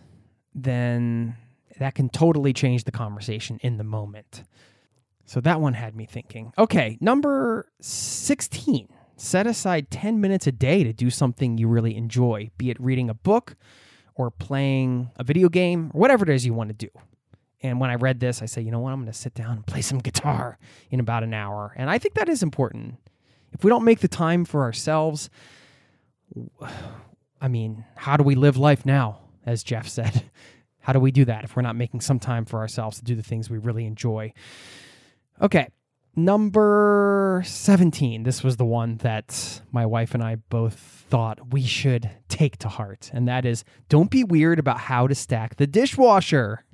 then 0.53 1.35
that 1.79 1.95
can 1.95 2.09
totally 2.09 2.53
change 2.53 2.83
the 2.83 2.91
conversation 2.91 3.59
in 3.61 3.77
the 3.77 3.83
moment. 3.83 4.43
So 5.25 5.41
that 5.41 5.61
one 5.61 5.73
had 5.73 5.95
me 5.95 6.05
thinking. 6.05 6.53
Okay, 6.57 6.97
number 7.01 7.69
16. 7.81 8.87
Set 9.17 9.47
aside 9.47 9.89
10 9.91 10.21
minutes 10.21 10.47
a 10.47 10.51
day 10.51 10.83
to 10.83 10.93
do 10.93 11.09
something 11.09 11.57
you 11.57 11.67
really 11.67 11.95
enjoy, 11.95 12.51
be 12.57 12.69
it 12.69 12.79
reading 12.79 13.09
a 13.09 13.13
book 13.13 13.55
or 14.15 14.31
playing 14.31 15.09
a 15.17 15.23
video 15.23 15.49
game 15.49 15.91
or 15.93 15.99
whatever 15.99 16.23
it 16.23 16.29
is 16.29 16.45
you 16.45 16.53
want 16.53 16.69
to 16.69 16.73
do. 16.73 16.89
And 17.61 17.79
when 17.79 17.89
I 17.89 17.95
read 17.95 18.19
this, 18.19 18.41
I 18.41 18.45
said, 18.45 18.63
you 18.65 18.71
know 18.71 18.79
what? 18.79 18.93
I'm 18.93 18.99
going 18.99 19.11
to 19.11 19.17
sit 19.17 19.33
down 19.33 19.57
and 19.57 19.65
play 19.65 19.81
some 19.81 19.97
guitar 19.99 20.57
in 20.91 20.99
about 20.99 21.23
an 21.23 21.33
hour. 21.33 21.73
And 21.75 21.89
I 21.89 21.97
think 21.97 22.13
that 22.15 22.29
is 22.29 22.43
important. 22.43 22.95
If 23.51 23.63
we 23.63 23.69
don't 23.69 23.83
make 23.83 23.99
the 23.99 24.07
time 24.07 24.45
for 24.45 24.61
ourselves, 24.61 25.29
I 27.41 27.47
mean, 27.47 27.85
how 27.95 28.17
do 28.17 28.23
we 28.23 28.35
live 28.35 28.57
life 28.57 28.85
now, 28.85 29.19
as 29.45 29.63
Jeff 29.63 29.87
said? 29.87 30.23
How 30.79 30.93
do 30.93 31.01
we 31.01 31.11
do 31.11 31.25
that 31.25 31.43
if 31.43 31.53
we're 31.53 31.63
not 31.63 31.75
making 31.75 31.99
some 31.99 32.17
time 32.17 32.45
for 32.45 32.59
ourselves 32.59 32.99
to 32.99 33.03
do 33.03 33.13
the 33.13 33.21
things 33.21 33.49
we 33.49 33.57
really 33.57 33.85
enjoy? 33.85 34.31
Okay, 35.41 35.67
number 36.15 37.43
17. 37.45 38.23
This 38.23 38.41
was 38.41 38.55
the 38.55 38.63
one 38.63 38.95
that 38.97 39.61
my 39.73 39.85
wife 39.85 40.13
and 40.13 40.23
I 40.23 40.35
both 40.35 40.75
thought 40.75 41.51
we 41.51 41.61
should 41.61 42.09
take 42.29 42.55
to 42.59 42.69
heart, 42.69 43.11
and 43.13 43.27
that 43.27 43.45
is 43.45 43.65
don't 43.89 44.09
be 44.09 44.23
weird 44.23 44.59
about 44.59 44.79
how 44.79 45.07
to 45.07 45.15
stack 45.15 45.57
the 45.57 45.67
dishwasher. 45.67 46.63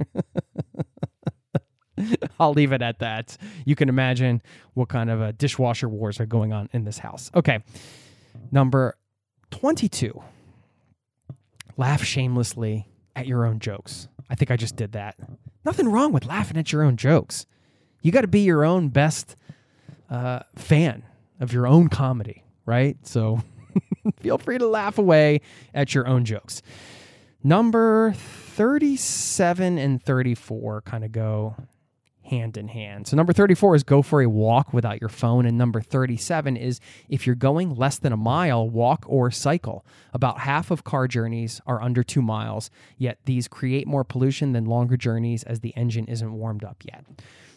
I'll 2.39 2.53
leave 2.53 2.71
it 2.71 2.83
at 2.83 2.99
that. 2.99 3.35
You 3.65 3.75
can 3.75 3.89
imagine 3.89 4.43
what 4.75 4.89
kind 4.89 5.09
of 5.09 5.21
a 5.21 5.33
dishwasher 5.33 5.89
wars 5.89 6.19
are 6.19 6.27
going 6.27 6.53
on 6.53 6.69
in 6.71 6.83
this 6.83 6.99
house. 6.99 7.31
Okay, 7.33 7.63
number 8.51 8.95
22. 9.53 10.19
Laugh 11.77 12.03
shamelessly 12.03 12.87
at 13.15 13.27
your 13.27 13.45
own 13.45 13.59
jokes. 13.59 14.07
I 14.27 14.33
think 14.33 14.49
I 14.49 14.57
just 14.57 14.75
did 14.75 14.93
that. 14.93 15.15
Nothing 15.63 15.89
wrong 15.89 16.11
with 16.11 16.25
laughing 16.25 16.57
at 16.57 16.71
your 16.71 16.81
own 16.81 16.97
jokes. 16.97 17.45
You 18.01 18.11
got 18.11 18.21
to 18.21 18.27
be 18.27 18.39
your 18.39 18.65
own 18.65 18.89
best 18.89 19.35
uh, 20.09 20.39
fan 20.55 21.03
of 21.39 21.53
your 21.53 21.67
own 21.67 21.87
comedy, 21.87 22.43
right? 22.65 22.97
So 23.03 23.43
feel 24.21 24.39
free 24.39 24.57
to 24.57 24.65
laugh 24.65 24.97
away 24.97 25.41
at 25.71 25.93
your 25.93 26.07
own 26.07 26.25
jokes. 26.25 26.63
Number 27.43 28.13
37 28.13 29.77
and 29.77 30.01
34 30.01 30.81
kind 30.81 31.03
of 31.03 31.11
go 31.11 31.55
hand 32.23 32.57
in 32.57 32.69
hand. 32.69 33.07
So 33.07 33.17
number 33.17 33.33
34 33.33 33.75
is 33.75 33.83
go 33.83 34.01
for 34.01 34.21
a 34.21 34.29
walk 34.29 34.73
without 34.73 35.01
your 35.01 35.09
phone 35.09 35.45
and 35.45 35.57
number 35.57 35.81
37 35.81 36.55
is 36.57 36.79
if 37.09 37.27
you're 37.27 37.35
going 37.35 37.75
less 37.75 37.97
than 37.99 38.13
a 38.13 38.17
mile, 38.17 38.69
walk 38.69 39.03
or 39.07 39.29
cycle. 39.29 39.85
About 40.13 40.39
half 40.39 40.71
of 40.71 40.83
car 40.83 41.07
journeys 41.07 41.61
are 41.65 41.81
under 41.81 42.03
2 42.03 42.21
miles, 42.21 42.69
yet 42.97 43.19
these 43.25 43.47
create 43.47 43.87
more 43.87 44.03
pollution 44.03 44.53
than 44.53 44.65
longer 44.65 44.97
journeys 44.97 45.43
as 45.43 45.59
the 45.59 45.75
engine 45.75 46.05
isn't 46.05 46.33
warmed 46.33 46.63
up 46.63 46.83
yet. 46.85 47.05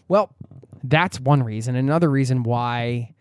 Well, 0.09 0.35
that's 0.83 1.19
one 1.21 1.43
reason. 1.43 1.77
Another 1.77 2.11
reason 2.11 2.43
why 2.43 3.15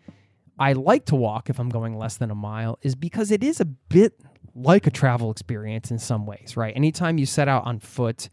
I 0.58 0.72
like 0.72 1.06
to 1.06 1.16
walk 1.16 1.50
if 1.50 1.58
I'm 1.58 1.68
going 1.68 1.96
less 1.98 2.16
than 2.16 2.30
a 2.30 2.34
mile 2.34 2.78
is 2.82 2.94
because 2.94 3.30
it 3.30 3.42
is 3.42 3.60
a 3.60 3.64
bit 3.64 4.18
like 4.54 4.86
a 4.86 4.90
travel 4.90 5.30
experience 5.30 5.90
in 5.90 5.98
some 5.98 6.26
ways, 6.26 6.56
right? 6.56 6.74
Anytime 6.74 7.18
you 7.18 7.26
set 7.26 7.46
out 7.46 7.66
on 7.66 7.78
foot, 7.78 8.30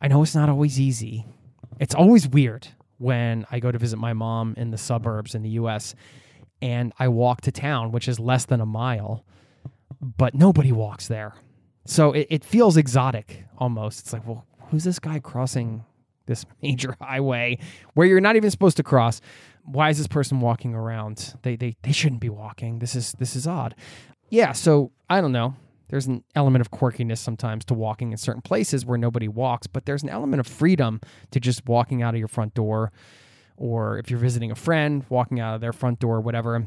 I 0.00 0.08
know 0.08 0.22
it's 0.22 0.34
not 0.34 0.48
always 0.48 0.78
easy. 0.78 1.26
It's 1.80 1.94
always 1.94 2.28
weird 2.28 2.68
when 2.98 3.46
I 3.50 3.58
go 3.58 3.72
to 3.72 3.78
visit 3.78 3.96
my 3.96 4.12
mom 4.12 4.54
in 4.58 4.70
the 4.70 4.78
suburbs 4.78 5.34
in 5.34 5.42
the 5.42 5.50
US 5.50 5.94
and 6.62 6.92
I 6.98 7.08
walk 7.08 7.40
to 7.42 7.52
town, 7.52 7.90
which 7.90 8.06
is 8.06 8.20
less 8.20 8.44
than 8.44 8.60
a 8.60 8.66
mile, 8.66 9.24
but 10.00 10.34
nobody 10.34 10.72
walks 10.72 11.08
there. 11.08 11.34
So 11.86 12.12
it, 12.12 12.26
it 12.28 12.44
feels 12.44 12.76
exotic 12.76 13.44
almost. 13.56 14.00
It's 14.00 14.12
like, 14.12 14.26
well, 14.26 14.44
who's 14.68 14.84
this 14.84 14.98
guy 14.98 15.18
crossing 15.20 15.84
this 16.26 16.44
major 16.62 16.96
highway 17.00 17.58
where 17.94 18.06
you're 18.06 18.20
not 18.20 18.36
even 18.36 18.50
supposed 18.50 18.76
to 18.76 18.82
cross? 18.82 19.22
Why 19.64 19.88
is 19.88 19.96
this 19.96 20.06
person 20.06 20.40
walking 20.40 20.74
around? 20.74 21.34
They 21.42 21.56
they 21.56 21.76
they 21.82 21.92
shouldn't 21.92 22.20
be 22.20 22.28
walking. 22.28 22.78
This 22.78 22.94
is 22.94 23.12
this 23.18 23.36
is 23.36 23.46
odd. 23.46 23.74
Yeah, 24.28 24.52
so 24.52 24.90
I 25.08 25.20
don't 25.20 25.32
know. 25.32 25.54
There's 25.90 26.06
an 26.06 26.24
element 26.34 26.60
of 26.60 26.70
quirkiness 26.70 27.18
sometimes 27.18 27.64
to 27.66 27.74
walking 27.74 28.12
in 28.12 28.18
certain 28.18 28.42
places 28.42 28.86
where 28.86 28.96
nobody 28.96 29.28
walks, 29.28 29.66
but 29.66 29.86
there's 29.86 30.02
an 30.02 30.08
element 30.08 30.40
of 30.40 30.46
freedom 30.46 31.00
to 31.32 31.40
just 31.40 31.66
walking 31.66 32.00
out 32.00 32.14
of 32.14 32.18
your 32.18 32.28
front 32.28 32.54
door 32.54 32.92
or 33.56 33.98
if 33.98 34.10
you're 34.10 34.18
visiting 34.18 34.50
a 34.50 34.54
friend, 34.54 35.04
walking 35.10 35.38
out 35.38 35.54
of 35.54 35.60
their 35.60 35.72
front 35.72 35.98
door, 35.98 36.20
whatever, 36.20 36.66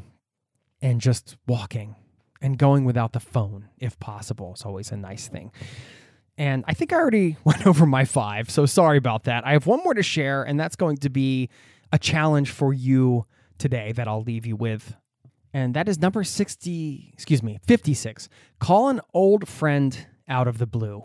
and 0.80 1.00
just 1.00 1.36
walking 1.46 1.96
and 2.40 2.56
going 2.58 2.84
without 2.84 3.12
the 3.12 3.20
phone 3.20 3.68
if 3.78 3.98
possible 3.98 4.54
is 4.54 4.62
always 4.62 4.92
a 4.92 4.96
nice 4.96 5.26
thing. 5.26 5.50
And 6.36 6.64
I 6.68 6.74
think 6.74 6.92
I 6.92 6.96
already 6.96 7.36
went 7.44 7.66
over 7.66 7.86
my 7.86 8.04
five, 8.04 8.50
so 8.50 8.66
sorry 8.66 8.98
about 8.98 9.24
that. 9.24 9.46
I 9.46 9.52
have 9.52 9.66
one 9.66 9.80
more 9.82 9.94
to 9.94 10.02
share, 10.02 10.42
and 10.42 10.58
that's 10.58 10.76
going 10.76 10.98
to 10.98 11.10
be 11.10 11.48
a 11.92 11.98
challenge 11.98 12.50
for 12.50 12.72
you 12.72 13.26
today 13.58 13.92
that 13.92 14.06
I'll 14.06 14.22
leave 14.22 14.46
you 14.46 14.56
with. 14.56 14.94
And 15.54 15.72
that 15.74 15.88
is 15.88 16.00
number 16.00 16.24
60, 16.24 17.10
excuse 17.14 17.40
me, 17.40 17.60
56. 17.64 18.28
Call 18.58 18.88
an 18.88 19.00
old 19.14 19.48
friend 19.48 20.06
out 20.28 20.48
of 20.48 20.58
the 20.58 20.66
blue. 20.66 21.04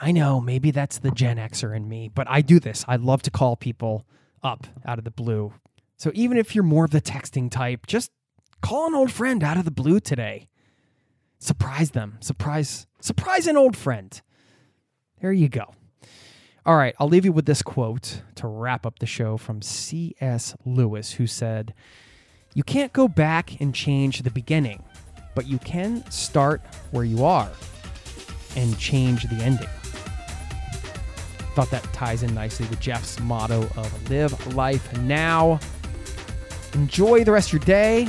I 0.00 0.12
know 0.12 0.40
maybe 0.40 0.70
that's 0.70 0.98
the 0.98 1.10
Gen 1.10 1.36
Xer 1.36 1.76
in 1.76 1.88
me, 1.88 2.08
but 2.08 2.28
I 2.30 2.42
do 2.42 2.60
this. 2.60 2.84
I 2.86 2.94
love 2.94 3.22
to 3.22 3.30
call 3.30 3.56
people 3.56 4.06
up 4.40 4.68
out 4.86 4.98
of 4.98 5.04
the 5.04 5.10
blue. 5.10 5.52
So 5.96 6.12
even 6.14 6.38
if 6.38 6.54
you're 6.54 6.64
more 6.64 6.84
of 6.84 6.92
the 6.92 7.00
texting 7.00 7.50
type, 7.50 7.86
just 7.88 8.12
call 8.62 8.86
an 8.86 8.94
old 8.94 9.10
friend 9.10 9.42
out 9.42 9.58
of 9.58 9.64
the 9.64 9.70
blue 9.72 9.98
today. 9.98 10.48
Surprise 11.40 11.90
them. 11.90 12.18
Surprise 12.20 12.86
surprise 13.00 13.48
an 13.48 13.56
old 13.56 13.76
friend. 13.76 14.22
There 15.20 15.32
you 15.32 15.48
go. 15.48 15.74
All 16.64 16.76
right, 16.76 16.94
I'll 17.00 17.08
leave 17.08 17.24
you 17.24 17.32
with 17.32 17.46
this 17.46 17.62
quote 17.62 18.22
to 18.36 18.46
wrap 18.46 18.86
up 18.86 19.00
the 19.00 19.06
show 19.06 19.36
from 19.36 19.60
C.S. 19.60 20.54
Lewis, 20.64 21.12
who 21.12 21.26
said, 21.26 21.74
You 22.52 22.64
can't 22.64 22.92
go 22.92 23.06
back 23.06 23.60
and 23.60 23.72
change 23.72 24.22
the 24.22 24.30
beginning, 24.30 24.82
but 25.36 25.46
you 25.46 25.58
can 25.58 26.08
start 26.10 26.60
where 26.90 27.04
you 27.04 27.24
are 27.24 27.50
and 28.56 28.76
change 28.76 29.22
the 29.24 29.36
ending. 29.36 29.68
Thought 31.54 31.70
that 31.70 31.84
ties 31.92 32.24
in 32.24 32.34
nicely 32.34 32.66
with 32.66 32.80
Jeff's 32.80 33.20
motto 33.20 33.62
of 33.76 34.10
live 34.10 34.54
life 34.54 34.96
now. 34.98 35.60
Enjoy 36.74 37.22
the 37.22 37.30
rest 37.30 37.48
of 37.48 37.52
your 37.54 37.60
day. 37.60 38.08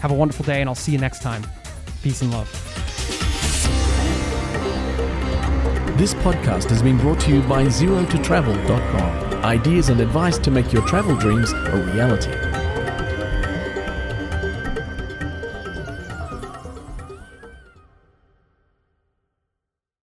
Have 0.00 0.10
a 0.10 0.14
wonderful 0.14 0.46
day, 0.46 0.60
and 0.60 0.68
I'll 0.68 0.74
see 0.74 0.92
you 0.92 0.98
next 0.98 1.20
time. 1.20 1.46
Peace 2.02 2.22
and 2.22 2.30
love. 2.30 2.50
This 5.98 6.14
podcast 6.14 6.70
has 6.70 6.82
been 6.82 6.96
brought 6.96 7.20
to 7.20 7.30
you 7.34 7.42
by 7.42 7.64
ZeroToTravel.com. 7.64 9.44
Ideas 9.44 9.90
and 9.90 10.00
advice 10.00 10.38
to 10.38 10.50
make 10.50 10.72
your 10.72 10.86
travel 10.86 11.14
dreams 11.16 11.52
a 11.52 11.92
reality. 11.92 12.49